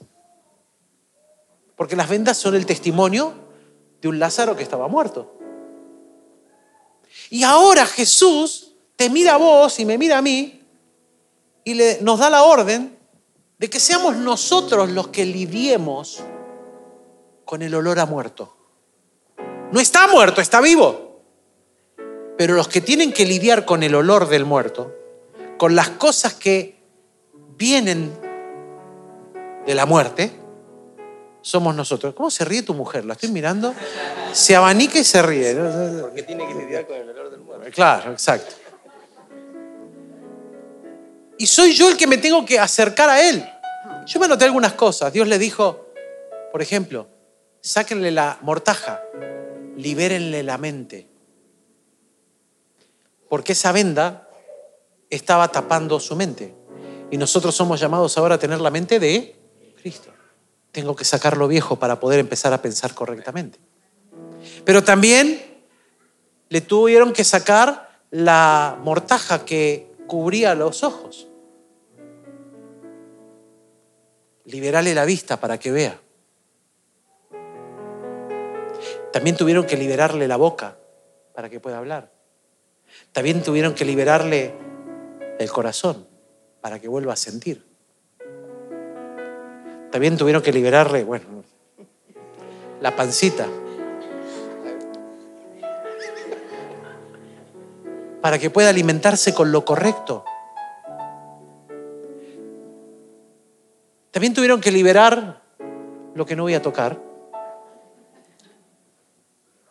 Porque 1.76 1.94
las 1.94 2.08
vendas 2.08 2.36
son 2.36 2.56
el 2.56 2.66
testimonio 2.66 3.32
de 4.00 4.08
un 4.08 4.18
Lázaro 4.18 4.56
que 4.56 4.64
estaba 4.64 4.88
muerto. 4.88 5.38
Y 7.30 7.44
ahora 7.44 7.86
Jesús 7.86 8.67
te 8.98 9.08
mira 9.10 9.34
a 9.34 9.36
vos 9.36 9.78
y 9.78 9.84
me 9.84 9.96
mira 9.96 10.18
a 10.18 10.22
mí 10.22 10.60
y 11.62 11.74
le, 11.74 11.98
nos 12.00 12.18
da 12.18 12.28
la 12.30 12.42
orden 12.42 12.98
de 13.56 13.70
que 13.70 13.78
seamos 13.78 14.16
nosotros 14.16 14.90
los 14.90 15.08
que 15.08 15.24
lidiemos 15.24 16.20
con 17.44 17.62
el 17.62 17.76
olor 17.76 18.00
a 18.00 18.06
muerto. 18.06 18.56
No 19.70 19.78
está 19.78 20.08
muerto, 20.08 20.40
está 20.40 20.60
vivo. 20.60 21.22
Pero 22.36 22.54
los 22.54 22.66
que 22.66 22.80
tienen 22.80 23.12
que 23.12 23.24
lidiar 23.24 23.64
con 23.64 23.84
el 23.84 23.94
olor 23.94 24.28
del 24.28 24.44
muerto, 24.44 24.92
con 25.58 25.76
las 25.76 25.90
cosas 25.90 26.34
que 26.34 26.82
vienen 27.56 28.12
de 29.64 29.74
la 29.76 29.86
muerte 29.86 30.32
somos 31.40 31.72
nosotros. 31.76 32.14
¿Cómo 32.14 32.32
se 32.32 32.44
ríe 32.44 32.64
tu 32.64 32.74
mujer? 32.74 33.04
La 33.04 33.12
estoy 33.12 33.30
mirando. 33.30 33.72
Se 34.32 34.56
abanica 34.56 34.98
y 34.98 35.04
se 35.04 35.22
ríe. 35.22 35.54
Porque 36.00 36.24
tiene 36.24 36.48
que 36.48 36.54
lidiar 36.54 36.84
con 36.84 36.96
el 36.96 37.08
olor 37.10 37.30
del 37.30 37.40
muerto. 37.40 37.70
Claro, 37.70 38.10
exacto. 38.10 38.67
Y 41.38 41.46
soy 41.46 41.72
yo 41.72 41.88
el 41.88 41.96
que 41.96 42.06
me 42.06 42.18
tengo 42.18 42.44
que 42.44 42.58
acercar 42.58 43.08
a 43.08 43.26
Él. 43.26 43.48
Yo 44.06 44.18
me 44.18 44.26
anoté 44.26 44.44
algunas 44.44 44.72
cosas. 44.72 45.12
Dios 45.12 45.28
le 45.28 45.38
dijo, 45.38 45.86
por 46.50 46.60
ejemplo, 46.60 47.08
sáquenle 47.60 48.10
la 48.10 48.38
mortaja, 48.42 49.00
libérenle 49.76 50.42
la 50.42 50.58
mente. 50.58 51.08
Porque 53.28 53.52
esa 53.52 53.70
venda 53.70 54.28
estaba 55.10 55.48
tapando 55.48 56.00
su 56.00 56.16
mente. 56.16 56.54
Y 57.10 57.16
nosotros 57.16 57.54
somos 57.54 57.78
llamados 57.78 58.18
ahora 58.18 58.34
a 58.34 58.38
tener 58.38 58.60
la 58.60 58.70
mente 58.70 58.98
de 58.98 59.36
Cristo. 59.80 60.10
Tengo 60.72 60.96
que 60.96 61.04
sacar 61.04 61.36
lo 61.36 61.46
viejo 61.46 61.76
para 61.76 62.00
poder 62.00 62.18
empezar 62.18 62.52
a 62.52 62.60
pensar 62.60 62.94
correctamente. 62.94 63.58
Pero 64.64 64.82
también 64.82 65.40
le 66.48 66.60
tuvieron 66.60 67.12
que 67.12 67.24
sacar 67.24 68.00
la 68.10 68.78
mortaja 68.82 69.44
que 69.44 69.87
cubría 70.08 70.56
los 70.56 70.82
ojos. 70.82 71.28
Liberarle 74.44 74.94
la 74.94 75.04
vista 75.04 75.38
para 75.38 75.58
que 75.58 75.70
vea. 75.70 76.00
También 79.12 79.36
tuvieron 79.36 79.66
que 79.66 79.76
liberarle 79.76 80.26
la 80.26 80.36
boca 80.36 80.78
para 81.34 81.48
que 81.48 81.60
pueda 81.60 81.78
hablar. 81.78 82.10
También 83.12 83.42
tuvieron 83.42 83.74
que 83.74 83.84
liberarle 83.84 84.54
el 85.38 85.50
corazón 85.50 86.08
para 86.60 86.80
que 86.80 86.88
vuelva 86.88 87.12
a 87.12 87.16
sentir. 87.16 87.64
También 89.92 90.16
tuvieron 90.16 90.42
que 90.42 90.52
liberarle, 90.52 91.04
bueno, 91.04 91.44
la 92.80 92.96
pancita 92.96 93.46
para 98.20 98.38
que 98.38 98.50
pueda 98.50 98.70
alimentarse 98.70 99.34
con 99.34 99.52
lo 99.52 99.64
correcto. 99.64 100.24
También 104.10 104.34
tuvieron 104.34 104.60
que 104.60 104.72
liberar 104.72 105.42
lo 106.14 106.26
que 106.26 106.34
no 106.34 106.42
voy 106.42 106.54
a 106.54 106.62
tocar 106.62 107.00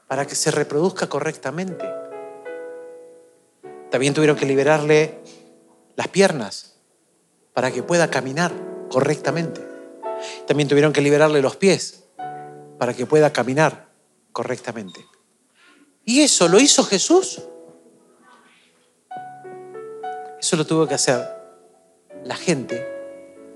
para 0.07 0.25
que 0.25 0.35
se 0.35 0.51
reproduzca 0.51 1.07
correctamente. 1.07 1.85
También 3.89 4.13
tuvieron 4.13 4.37
que 4.37 4.45
liberarle 4.45 5.19
las 5.95 6.07
piernas 6.07 6.77
para 7.53 7.71
que 7.71 7.83
pueda 7.83 8.09
caminar 8.09 8.53
correctamente. 8.89 9.61
También 10.45 10.69
tuvieron 10.69 10.93
que 10.93 11.01
liberarle 11.01 11.41
los 11.41 11.57
pies 11.57 12.05
para 12.77 12.93
que 12.93 13.05
pueda 13.05 13.33
caminar 13.33 13.89
correctamente. 14.31 15.05
¿Y 16.05 16.21
eso 16.21 16.47
lo 16.47 16.59
hizo 16.59 16.83
Jesús? 16.83 17.41
Eso 20.39 20.55
lo 20.55 20.65
tuvo 20.65 20.87
que 20.87 20.93
hacer 20.93 21.27
la 22.23 22.35
gente, 22.35 22.85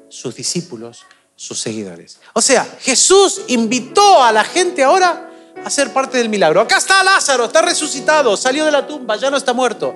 sus 0.10 0.36
discípulos, 0.36 1.06
sus 1.36 1.60
seguidores. 1.60 2.20
O 2.34 2.42
sea, 2.42 2.66
Jesús 2.82 3.42
invitó 3.48 4.24
a 4.24 4.32
la 4.32 4.44
gente 4.44 4.84
ahora 4.84 5.30
a 5.64 5.70
ser 5.70 5.92
parte 5.94 6.18
del 6.18 6.30
milagro. 6.30 6.62
Acá 6.62 6.78
está 6.78 7.04
Lázaro, 7.04 7.46
está 7.46 7.62
resucitado, 7.62 8.36
salió 8.36 8.66
de 8.66 8.72
la 8.72 8.88
tumba, 8.88 9.16
ya 9.16 9.30
no 9.30 9.38
está 9.38 9.54
muerto. 9.54 9.96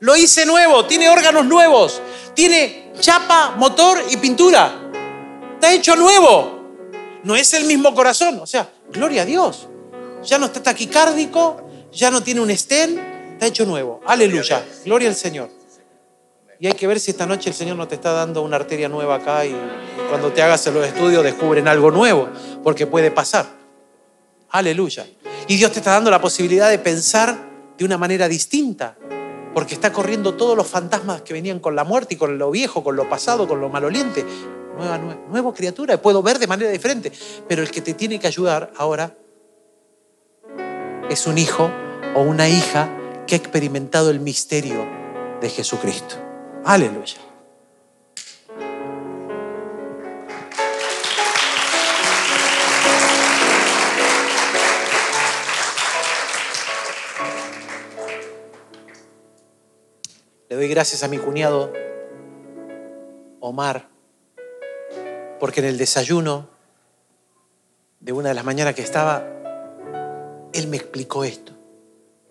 Lo 0.00 0.16
hice 0.16 0.46
nuevo, 0.46 0.86
tiene 0.86 1.08
órganos 1.08 1.44
nuevos, 1.44 2.00
tiene 2.34 2.92
chapa, 3.00 3.54
motor 3.56 4.02
y 4.10 4.16
pintura. 4.16 4.72
Está 5.54 5.72
hecho 5.72 5.94
nuevo. 5.96 6.58
No 7.22 7.36
es 7.36 7.52
el 7.52 7.64
mismo 7.64 7.94
corazón. 7.94 8.40
O 8.40 8.46
sea, 8.46 8.70
gloria 8.90 9.22
a 9.22 9.24
Dios. 9.26 9.68
Ya 10.24 10.38
no 10.38 10.46
está 10.46 10.62
taquicárdico, 10.62 11.68
ya 11.92 12.10
no 12.10 12.22
tiene 12.22 12.40
un 12.40 12.50
estén, 12.50 12.98
está 13.32 13.46
hecho 13.46 13.66
nuevo. 13.66 14.00
Aleluya. 14.06 14.64
Gloria 14.84 15.08
al 15.08 15.16
Señor. 15.16 15.59
Y 16.60 16.66
hay 16.66 16.74
que 16.74 16.86
ver 16.86 17.00
si 17.00 17.10
esta 17.10 17.24
noche 17.24 17.48
el 17.48 17.56
Señor 17.56 17.78
no 17.78 17.88
te 17.88 17.94
está 17.94 18.12
dando 18.12 18.42
una 18.42 18.56
arteria 18.56 18.86
nueva 18.86 19.16
acá 19.16 19.46
y, 19.46 19.56
cuando 20.10 20.30
te 20.30 20.42
hagas 20.42 20.66
los 20.66 20.86
estudios 20.86 21.24
descubren 21.24 21.66
algo 21.66 21.90
nuevo, 21.90 22.28
porque 22.62 22.86
puede 22.86 23.10
pasar. 23.10 23.46
Aleluya. 24.50 25.06
Y 25.48 25.56
Dios 25.56 25.72
te 25.72 25.78
está 25.78 25.92
dando 25.92 26.10
la 26.10 26.20
posibilidad 26.20 26.68
de 26.68 26.78
pensar 26.78 27.48
de 27.78 27.84
una 27.84 27.96
manera 27.96 28.28
distinta, 28.28 28.94
porque 29.54 29.72
está 29.72 29.90
corriendo 29.90 30.34
todos 30.34 30.54
los 30.54 30.66
fantasmas 30.66 31.22
que 31.22 31.32
venían 31.32 31.60
con 31.60 31.74
la 31.74 31.84
muerte 31.84 32.14
y 32.14 32.16
con 32.18 32.36
lo 32.36 32.50
viejo, 32.50 32.84
con 32.84 32.94
lo 32.94 33.08
pasado, 33.08 33.48
con 33.48 33.58
lo 33.60 33.70
maloliente. 33.70 34.26
Nueva, 34.76 34.98
nueva, 34.98 35.20
nueva 35.30 35.54
criatura, 35.54 35.96
puedo 36.02 36.22
ver 36.22 36.38
de 36.38 36.46
manera 36.46 36.70
diferente, 36.70 37.10
pero 37.48 37.62
el 37.62 37.70
que 37.70 37.80
te 37.80 37.94
tiene 37.94 38.18
que 38.18 38.26
ayudar 38.26 38.70
ahora 38.76 39.16
es 41.08 41.26
un 41.26 41.38
hijo 41.38 41.70
o 42.14 42.20
una 42.20 42.50
hija 42.50 42.90
que 43.26 43.34
ha 43.34 43.38
experimentado 43.38 44.10
el 44.10 44.20
misterio 44.20 44.86
de 45.40 45.48
Jesucristo. 45.48 46.29
Aleluya. 46.64 47.16
Le 60.48 60.56
doy 60.56 60.68
gracias 60.68 61.02
a 61.02 61.08
mi 61.08 61.16
cuñado 61.18 61.72
Omar, 63.40 63.88
porque 65.38 65.60
en 65.60 65.66
el 65.66 65.78
desayuno 65.78 66.50
de 68.00 68.12
una 68.12 68.28
de 68.28 68.34
las 68.34 68.44
mañanas 68.44 68.74
que 68.74 68.82
estaba, 68.82 69.24
él 70.52 70.66
me 70.68 70.76
explicó 70.76 71.24
esto. 71.24 71.52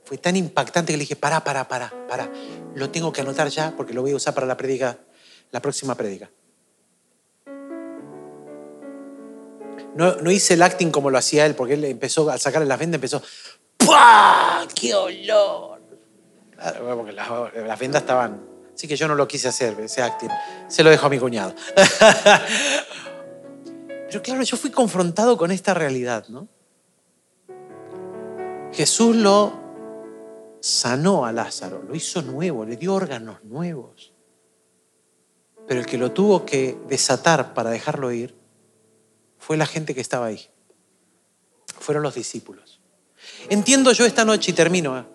Fue 0.03 0.17
tan 0.17 0.35
impactante 0.35 0.93
que 0.93 0.97
le 0.97 1.03
dije, 1.03 1.15
para, 1.15 1.43
para, 1.43 1.67
para, 1.67 1.93
para. 2.07 2.29
Lo 2.75 2.89
tengo 2.89 3.11
que 3.11 3.21
anotar 3.21 3.49
ya 3.49 3.73
porque 3.75 3.93
lo 3.93 4.01
voy 4.01 4.11
a 4.11 4.15
usar 4.15 4.33
para 4.33 4.47
la 4.47 4.57
predica, 4.57 4.97
la 5.51 5.61
próxima 5.61 5.95
predica. 5.95 6.29
No, 9.95 10.15
no 10.17 10.31
hice 10.31 10.53
el 10.53 10.61
acting 10.61 10.91
como 10.91 11.09
lo 11.09 11.17
hacía 11.17 11.45
él, 11.45 11.55
porque 11.55 11.73
él 11.73 11.83
empezó, 11.85 12.29
al 12.29 12.39
sacarle 12.39 12.67
las 12.67 12.79
vendas, 12.79 12.97
empezó, 12.97 13.21
¡Pah! 13.77 14.65
¡Qué 14.73 14.93
olor! 14.93 15.81
Claro, 16.55 16.97
porque 16.97 17.11
las, 17.11 17.29
las 17.55 17.79
vendas 17.79 18.01
estaban. 18.03 18.41
Así 18.73 18.87
que 18.87 18.95
yo 18.95 19.07
no 19.07 19.15
lo 19.15 19.27
quise 19.27 19.49
hacer, 19.49 19.77
ese 19.79 20.01
acting. 20.01 20.29
Se 20.67 20.83
lo 20.83 20.89
dejo 20.89 21.07
a 21.07 21.09
mi 21.09 21.19
cuñado. 21.19 21.53
Pero 24.07 24.21
claro, 24.21 24.41
yo 24.43 24.57
fui 24.57 24.71
confrontado 24.71 25.37
con 25.37 25.51
esta 25.51 25.73
realidad, 25.73 26.25
¿no? 26.29 26.47
Jesús 28.71 29.15
lo 29.15 29.68
sanó 30.61 31.25
a 31.25 31.31
Lázaro, 31.31 31.83
lo 31.83 31.95
hizo 31.95 32.21
nuevo, 32.21 32.65
le 32.65 32.77
dio 32.77 32.93
órganos 32.93 33.43
nuevos. 33.43 34.13
Pero 35.67 35.81
el 35.81 35.85
que 35.85 35.97
lo 35.97 36.11
tuvo 36.11 36.45
que 36.45 36.77
desatar 36.87 37.53
para 37.53 37.69
dejarlo 37.69 38.11
ir 38.11 38.35
fue 39.37 39.57
la 39.57 39.65
gente 39.65 39.93
que 39.93 40.01
estaba 40.01 40.27
ahí. 40.27 40.49
Fueron 41.79 42.03
los 42.03 42.15
discípulos. 42.15 42.81
Entiendo 43.49 43.91
yo 43.91 44.05
esta 44.05 44.25
noche, 44.25 44.51
y 44.51 44.53
termino, 44.53 44.97
¿eh? 44.97 45.05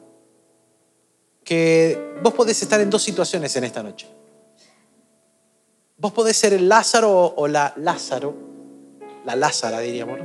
que 1.45 2.14
vos 2.22 2.32
podés 2.32 2.62
estar 2.62 2.80
en 2.80 2.88
dos 2.88 3.03
situaciones 3.03 3.55
en 3.57 3.64
esta 3.64 3.82
noche. 3.82 4.09
Vos 5.99 6.12
podés 6.12 6.36
ser 6.36 6.53
el 6.53 6.68
Lázaro 6.68 7.34
o 7.36 7.47
la 7.47 7.72
Lázaro, 7.76 8.34
la 9.24 9.36
Lázara 9.36 9.80
diríamos, 9.80 10.18
¿no? 10.18 10.24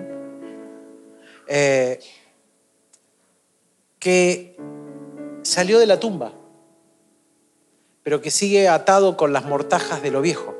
Eh, 1.47 1.99
que 3.97 4.55
salió 5.43 5.79
de 5.79 5.85
la 5.85 5.99
tumba, 5.99 6.33
pero 8.03 8.21
que 8.21 8.31
sigue 8.31 8.67
atado 8.67 9.17
con 9.17 9.33
las 9.33 9.45
mortajas 9.45 10.01
de 10.01 10.11
lo 10.11 10.21
viejo. 10.21 10.55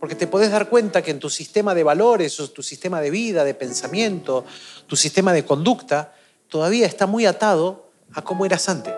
Porque 0.00 0.14
te 0.14 0.26
podés 0.26 0.50
dar 0.50 0.68
cuenta 0.68 1.02
que 1.02 1.10
en 1.10 1.18
tu 1.18 1.30
sistema 1.30 1.74
de 1.74 1.82
valores, 1.82 2.38
o 2.40 2.50
tu 2.50 2.62
sistema 2.62 3.00
de 3.00 3.10
vida, 3.10 3.44
de 3.44 3.54
pensamiento, 3.54 4.44
tu 4.86 4.96
sistema 4.96 5.32
de 5.32 5.44
conducta, 5.44 6.14
todavía 6.48 6.86
está 6.86 7.06
muy 7.06 7.24
atado 7.24 7.88
a 8.12 8.22
cómo 8.22 8.44
eras 8.44 8.68
antes. 8.68 8.92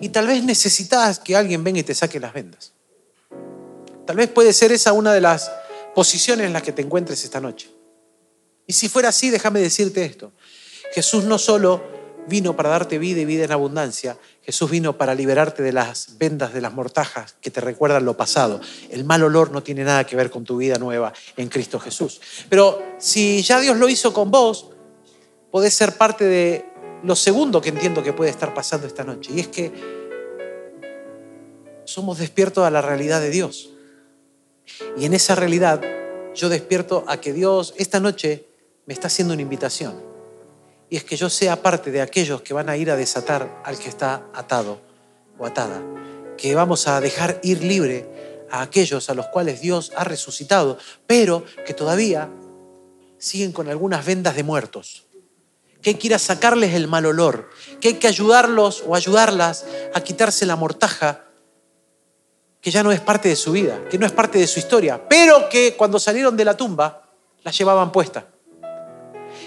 Y 0.00 0.10
tal 0.10 0.26
vez 0.26 0.44
necesitas 0.44 1.18
que 1.18 1.36
alguien 1.36 1.64
venga 1.64 1.80
y 1.80 1.82
te 1.82 1.94
saque 1.94 2.20
las 2.20 2.32
vendas. 2.32 2.72
Tal 4.06 4.16
vez 4.16 4.28
puede 4.28 4.52
ser 4.52 4.70
esa 4.72 4.92
una 4.92 5.12
de 5.12 5.20
las 5.20 5.50
posiciones 5.94 6.46
en 6.46 6.52
las 6.52 6.62
que 6.62 6.72
te 6.72 6.82
encuentres 6.82 7.24
esta 7.24 7.40
noche. 7.40 7.70
Y 8.66 8.72
si 8.72 8.88
fuera 8.88 9.08
así, 9.08 9.30
déjame 9.30 9.60
decirte 9.60 10.04
esto. 10.04 10.32
Jesús 10.92 11.24
no 11.24 11.38
solo 11.38 11.95
vino 12.28 12.56
para 12.56 12.70
darte 12.70 12.98
vida 12.98 13.20
y 13.20 13.24
vida 13.24 13.44
en 13.44 13.52
abundancia, 13.52 14.16
Jesús 14.42 14.70
vino 14.70 14.96
para 14.96 15.14
liberarte 15.14 15.62
de 15.62 15.72
las 15.72 16.18
vendas, 16.18 16.52
de 16.52 16.60
las 16.60 16.72
mortajas 16.72 17.36
que 17.40 17.50
te 17.50 17.60
recuerdan 17.60 18.04
lo 18.04 18.16
pasado. 18.16 18.60
El 18.90 19.04
mal 19.04 19.22
olor 19.22 19.50
no 19.50 19.62
tiene 19.62 19.84
nada 19.84 20.04
que 20.04 20.16
ver 20.16 20.30
con 20.30 20.44
tu 20.44 20.56
vida 20.56 20.78
nueva 20.78 21.12
en 21.36 21.48
Cristo 21.48 21.78
Jesús. 21.78 22.20
Pero 22.48 22.82
si 22.98 23.42
ya 23.42 23.60
Dios 23.60 23.76
lo 23.76 23.88
hizo 23.88 24.12
con 24.12 24.30
vos, 24.30 24.70
podés 25.50 25.74
ser 25.74 25.96
parte 25.96 26.24
de 26.24 26.64
lo 27.02 27.16
segundo 27.16 27.60
que 27.60 27.70
entiendo 27.70 28.02
que 28.02 28.12
puede 28.12 28.30
estar 28.30 28.54
pasando 28.54 28.86
esta 28.86 29.04
noche. 29.04 29.32
Y 29.34 29.40
es 29.40 29.48
que 29.48 29.72
somos 31.84 32.18
despiertos 32.18 32.64
a 32.64 32.70
la 32.70 32.82
realidad 32.82 33.20
de 33.20 33.30
Dios. 33.30 33.70
Y 34.96 35.04
en 35.04 35.14
esa 35.14 35.34
realidad 35.34 35.80
yo 36.34 36.48
despierto 36.48 37.04
a 37.06 37.20
que 37.20 37.32
Dios 37.32 37.74
esta 37.76 38.00
noche 38.00 38.46
me 38.86 38.94
está 38.94 39.06
haciendo 39.06 39.34
una 39.34 39.42
invitación. 39.42 40.15
Y 40.88 40.96
es 40.96 41.04
que 41.04 41.16
yo 41.16 41.28
sea 41.28 41.62
parte 41.62 41.90
de 41.90 42.00
aquellos 42.00 42.42
que 42.42 42.54
van 42.54 42.68
a 42.68 42.76
ir 42.76 42.90
a 42.90 42.96
desatar 42.96 43.62
al 43.64 43.78
que 43.78 43.88
está 43.88 44.26
atado 44.34 44.80
o 45.38 45.46
atada. 45.46 45.82
Que 46.36 46.54
vamos 46.54 46.86
a 46.86 47.00
dejar 47.00 47.40
ir 47.42 47.62
libre 47.62 48.08
a 48.50 48.62
aquellos 48.62 49.10
a 49.10 49.14
los 49.14 49.26
cuales 49.26 49.60
Dios 49.60 49.92
ha 49.96 50.04
resucitado, 50.04 50.78
pero 51.06 51.44
que 51.66 51.74
todavía 51.74 52.28
siguen 53.18 53.52
con 53.52 53.68
algunas 53.68 54.04
vendas 54.04 54.36
de 54.36 54.44
muertos. 54.44 55.04
Que 55.82 55.90
hay 55.90 55.96
que 55.96 56.06
ir 56.06 56.14
a 56.14 56.18
sacarles 56.18 56.74
el 56.74 56.88
mal 56.88 57.06
olor. 57.06 57.50
Que 57.80 57.88
hay 57.88 57.94
que 57.94 58.08
ayudarlos 58.08 58.84
o 58.86 58.94
ayudarlas 58.94 59.66
a 59.94 60.00
quitarse 60.00 60.46
la 60.46 60.56
mortaja 60.56 61.26
que 62.66 62.72
ya 62.72 62.82
no 62.82 62.90
es 62.90 63.00
parte 63.00 63.28
de 63.28 63.36
su 63.36 63.52
vida, 63.52 63.80
que 63.88 63.96
no 63.96 64.06
es 64.06 64.10
parte 64.10 64.40
de 64.40 64.46
su 64.48 64.58
historia, 64.58 65.08
pero 65.08 65.48
que 65.48 65.76
cuando 65.76 66.00
salieron 66.00 66.36
de 66.36 66.44
la 66.44 66.56
tumba 66.56 67.00
la 67.44 67.52
llevaban 67.52 67.92
puesta. 67.92 68.26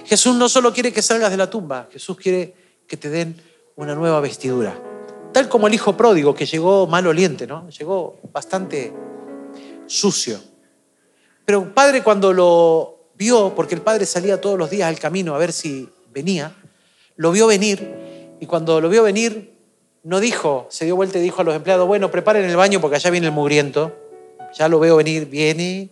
Jesús 0.06 0.36
no 0.36 0.50
solo 0.50 0.74
quiere 0.74 0.92
que 0.92 1.02
salgas 1.02 1.32
de 1.32 1.38
la 1.38 1.50
tumba, 1.50 1.88
Jesús 1.92 2.18
quiere 2.18 2.54
que 2.88 2.98
te 2.98 3.10
den 3.10 3.42
una 3.76 3.96
nueva 3.96 4.20
vestidura. 4.20 4.78
Tal 5.32 5.48
como 5.48 5.68
el 5.68 5.74
hijo 5.74 5.96
pródigo 5.96 6.34
que 6.34 6.46
llegó 6.46 6.88
maloliente, 6.88 7.46
¿no? 7.46 7.70
Llegó 7.70 8.18
bastante 8.34 8.92
sucio. 9.86 10.40
Pero 11.46 11.62
el 11.62 11.70
padre 11.70 12.04
cuando 12.04 12.34
lo 12.34 13.12
vio, 13.16 13.54
porque 13.56 13.76
el 13.76 13.82
padre 13.82 14.06
salía 14.06 14.42
todos 14.42 14.58
los 14.58 14.70
días 14.70 14.88
al 14.88 15.00
camino 15.00 15.36
a 15.36 15.38
ver 15.38 15.52
si 15.52 15.90
venía, 16.12 16.56
lo 17.16 17.32
vio 17.32 17.48
venir 17.48 18.38
y 18.40 18.46
cuando 18.46 18.82
lo 18.82 18.90
vio 18.90 19.04
venir 19.04 19.54
no 20.04 20.20
dijo, 20.20 20.68
se 20.70 20.86
dio 20.86 20.96
vuelta 20.96 21.20
y 21.20 21.22
dijo 21.22 21.42
a 21.42 21.44
los 21.44 21.56
empleados, 21.56 21.88
bueno, 21.88 22.10
preparen 22.10 22.50
el 22.50 22.56
baño 22.56 22.80
porque 22.80 22.96
allá 22.96 23.10
viene 23.10 23.28
el 23.28 23.34
mugriento, 23.34 23.94
ya 24.58 24.68
lo 24.70 24.80
veo 24.80 24.96
venir, 24.96 25.26
viene, 25.26 25.90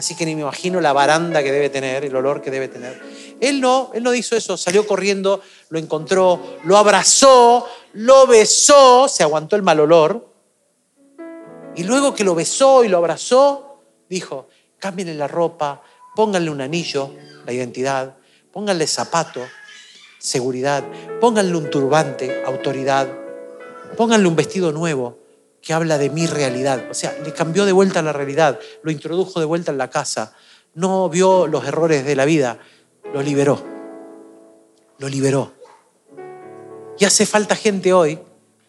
así 0.00 0.14
que 0.14 0.24
ni 0.24 0.34
me 0.34 0.40
imagino 0.40 0.80
la 0.80 0.94
baranda 0.94 1.42
que 1.42 1.52
debe 1.52 1.68
tener, 1.68 2.06
el 2.06 2.16
olor 2.16 2.40
que 2.40 2.50
debe 2.50 2.68
tener. 2.68 2.98
Él 3.38 3.60
no, 3.60 3.90
él 3.92 4.02
no 4.02 4.14
hizo 4.14 4.34
eso, 4.34 4.56
salió 4.56 4.86
corriendo, 4.86 5.42
lo 5.68 5.78
encontró, 5.78 6.56
lo 6.64 6.78
abrazó, 6.78 7.66
lo 7.92 8.26
besó, 8.26 9.08
se 9.08 9.22
aguantó 9.22 9.56
el 9.56 9.62
mal 9.62 9.78
olor, 9.78 10.26
y 11.76 11.84
luego 11.84 12.14
que 12.14 12.24
lo 12.24 12.34
besó 12.34 12.82
y 12.82 12.88
lo 12.88 12.96
abrazó, 12.96 13.82
dijo, 14.08 14.48
cámbienle 14.78 15.14
la 15.14 15.28
ropa, 15.28 15.82
pónganle 16.16 16.50
un 16.50 16.62
anillo, 16.62 17.10
la 17.44 17.52
identidad, 17.52 18.16
pónganle 18.52 18.86
zapato, 18.86 19.42
seguridad, 20.18 20.82
pónganle 21.20 21.56
un 21.58 21.68
turbante, 21.68 22.42
autoridad, 22.46 23.06
pónganle 23.98 24.28
un 24.28 24.36
vestido 24.36 24.72
nuevo 24.72 25.19
que 25.62 25.72
habla 25.72 25.98
de 25.98 26.10
mi 26.10 26.26
realidad. 26.26 26.84
O 26.90 26.94
sea, 26.94 27.16
le 27.24 27.32
cambió 27.32 27.66
de 27.66 27.72
vuelta 27.72 28.02
la 28.02 28.12
realidad, 28.12 28.58
lo 28.82 28.90
introdujo 28.90 29.40
de 29.40 29.46
vuelta 29.46 29.72
en 29.72 29.78
la 29.78 29.90
casa, 29.90 30.34
no 30.74 31.08
vio 31.08 31.46
los 31.46 31.66
errores 31.66 32.04
de 32.04 32.16
la 32.16 32.24
vida, 32.24 32.58
lo 33.12 33.22
liberó, 33.22 33.62
lo 34.98 35.08
liberó. 35.08 35.52
Y 36.98 37.04
hace 37.04 37.26
falta 37.26 37.56
gente 37.56 37.92
hoy 37.92 38.18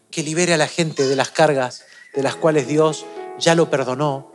que 0.10 0.24
libere 0.24 0.54
a 0.54 0.58
la 0.58 0.68
gente 0.68 1.08
de 1.08 1.16
las 1.16 1.30
cargas 1.32 1.86
de 2.14 2.24
las 2.24 2.36
cuales 2.36 2.68
Dios 2.68 3.06
ya 3.40 3.56
lo 3.56 3.70
perdonó, 3.70 4.32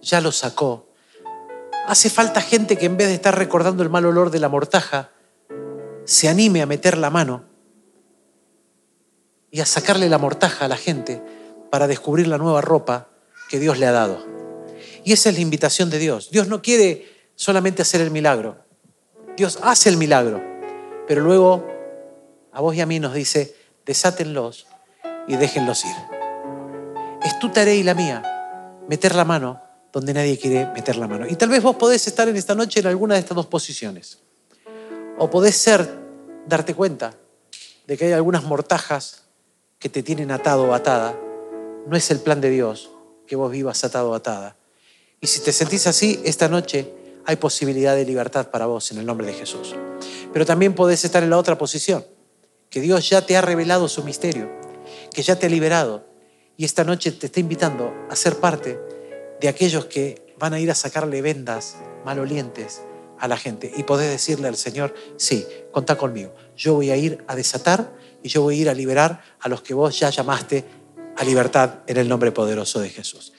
ya 0.00 0.20
lo 0.20 0.32
sacó. 0.32 0.86
Hace 1.86 2.10
falta 2.10 2.40
gente 2.40 2.76
que 2.76 2.86
en 2.86 2.96
vez 2.96 3.08
de 3.08 3.14
estar 3.14 3.36
recordando 3.36 3.82
el 3.82 3.88
mal 3.88 4.04
olor 4.04 4.30
de 4.30 4.38
la 4.38 4.48
mortaja, 4.48 5.10
se 6.04 6.28
anime 6.28 6.62
a 6.62 6.66
meter 6.66 6.96
la 6.96 7.10
mano 7.10 7.44
y 9.50 9.60
a 9.60 9.66
sacarle 9.66 10.08
la 10.08 10.18
mortaja 10.18 10.66
a 10.66 10.68
la 10.68 10.76
gente 10.76 11.22
para 11.70 11.86
descubrir 11.86 12.28
la 12.28 12.38
nueva 12.38 12.60
ropa 12.60 13.08
que 13.48 13.58
Dios 13.58 13.78
le 13.78 13.86
ha 13.86 13.92
dado. 13.92 14.24
Y 15.04 15.12
esa 15.12 15.28
es 15.28 15.34
la 15.36 15.40
invitación 15.40 15.90
de 15.90 15.98
Dios. 15.98 16.30
Dios 16.30 16.48
no 16.48 16.62
quiere 16.62 17.08
solamente 17.34 17.82
hacer 17.82 18.00
el 18.00 18.10
milagro. 18.10 18.58
Dios 19.36 19.58
hace 19.62 19.88
el 19.88 19.96
milagro, 19.96 20.42
pero 21.06 21.22
luego 21.22 21.66
a 22.52 22.60
vos 22.60 22.74
y 22.74 22.80
a 22.80 22.86
mí 22.86 22.98
nos 22.98 23.14
dice, 23.14 23.54
desátenlos 23.86 24.66
y 25.28 25.36
déjenlos 25.36 25.84
ir. 25.84 25.94
Es 27.22 27.38
tu 27.38 27.50
tarea 27.50 27.74
y 27.74 27.82
la 27.82 27.94
mía 27.94 28.22
meter 28.88 29.14
la 29.14 29.24
mano 29.24 29.62
donde 29.92 30.12
nadie 30.12 30.38
quiere 30.38 30.66
meter 30.74 30.96
la 30.96 31.06
mano. 31.06 31.26
Y 31.28 31.36
tal 31.36 31.48
vez 31.48 31.62
vos 31.62 31.76
podés 31.76 32.06
estar 32.06 32.28
en 32.28 32.36
esta 32.36 32.54
noche 32.54 32.80
en 32.80 32.86
alguna 32.86 33.14
de 33.14 33.20
estas 33.20 33.36
dos 33.36 33.46
posiciones. 33.46 34.18
O 35.18 35.30
podés 35.30 35.56
ser, 35.56 35.88
darte 36.46 36.74
cuenta 36.74 37.14
de 37.86 37.96
que 37.96 38.06
hay 38.06 38.12
algunas 38.12 38.44
mortajas 38.44 39.24
que 39.78 39.88
te 39.88 40.02
tienen 40.02 40.30
atado 40.30 40.64
o 40.64 40.74
atada. 40.74 41.14
No 41.88 41.96
es 41.96 42.10
el 42.10 42.20
plan 42.20 42.42
de 42.42 42.50
Dios 42.50 42.90
que 43.26 43.34
vos 43.34 43.50
vivas 43.50 43.82
atado 43.82 44.10
o 44.10 44.14
atada. 44.14 44.56
Y 45.22 45.26
si 45.26 45.40
te 45.40 45.52
sentís 45.52 45.86
así, 45.86 46.20
esta 46.22 46.46
noche 46.46 46.92
hay 47.24 47.36
posibilidad 47.36 47.96
de 47.96 48.04
libertad 48.04 48.50
para 48.50 48.66
vos 48.66 48.92
en 48.92 48.98
el 48.98 49.06
nombre 49.06 49.26
de 49.26 49.32
Jesús. 49.32 49.74
Pero 50.30 50.44
también 50.44 50.74
podés 50.74 51.04
estar 51.06 51.22
en 51.22 51.30
la 51.30 51.38
otra 51.38 51.56
posición, 51.56 52.04
que 52.68 52.82
Dios 52.82 53.08
ya 53.08 53.24
te 53.24 53.38
ha 53.38 53.40
revelado 53.40 53.88
su 53.88 54.04
misterio, 54.04 54.50
que 55.14 55.22
ya 55.22 55.38
te 55.38 55.46
ha 55.46 55.48
liberado 55.48 56.04
y 56.58 56.66
esta 56.66 56.84
noche 56.84 57.10
te 57.10 57.26
está 57.26 57.40
invitando 57.40 57.90
a 58.10 58.16
ser 58.16 58.36
parte 58.36 58.78
de 59.40 59.48
aquellos 59.48 59.86
que 59.86 60.34
van 60.38 60.52
a 60.52 60.60
ir 60.60 60.70
a 60.70 60.74
sacarle 60.74 61.22
vendas 61.22 61.76
malolientes 62.04 62.82
a 63.18 63.28
la 63.28 63.38
gente 63.38 63.72
y 63.76 63.84
podés 63.84 64.10
decirle 64.10 64.48
al 64.48 64.56
Señor, 64.56 64.94
sí, 65.16 65.46
contá 65.72 65.96
conmigo. 65.96 66.34
Yo 66.54 66.74
voy 66.74 66.90
a 66.90 66.96
ir 66.96 67.24
a 67.26 67.34
desatar 67.34 67.92
y 68.22 68.28
yo 68.28 68.42
voy 68.42 68.58
a 68.58 68.62
ir 68.62 68.68
a 68.68 68.74
liberar 68.74 69.22
a 69.40 69.48
los 69.48 69.62
que 69.62 69.74
vos 69.74 69.98
ya 69.98 70.10
llamaste 70.10 70.64
a 71.18 71.24
libertad 71.24 71.80
en 71.86 71.96
el 71.96 72.08
nombre 72.08 72.32
poderoso 72.32 72.80
de 72.80 72.90
Jesús. 72.90 73.32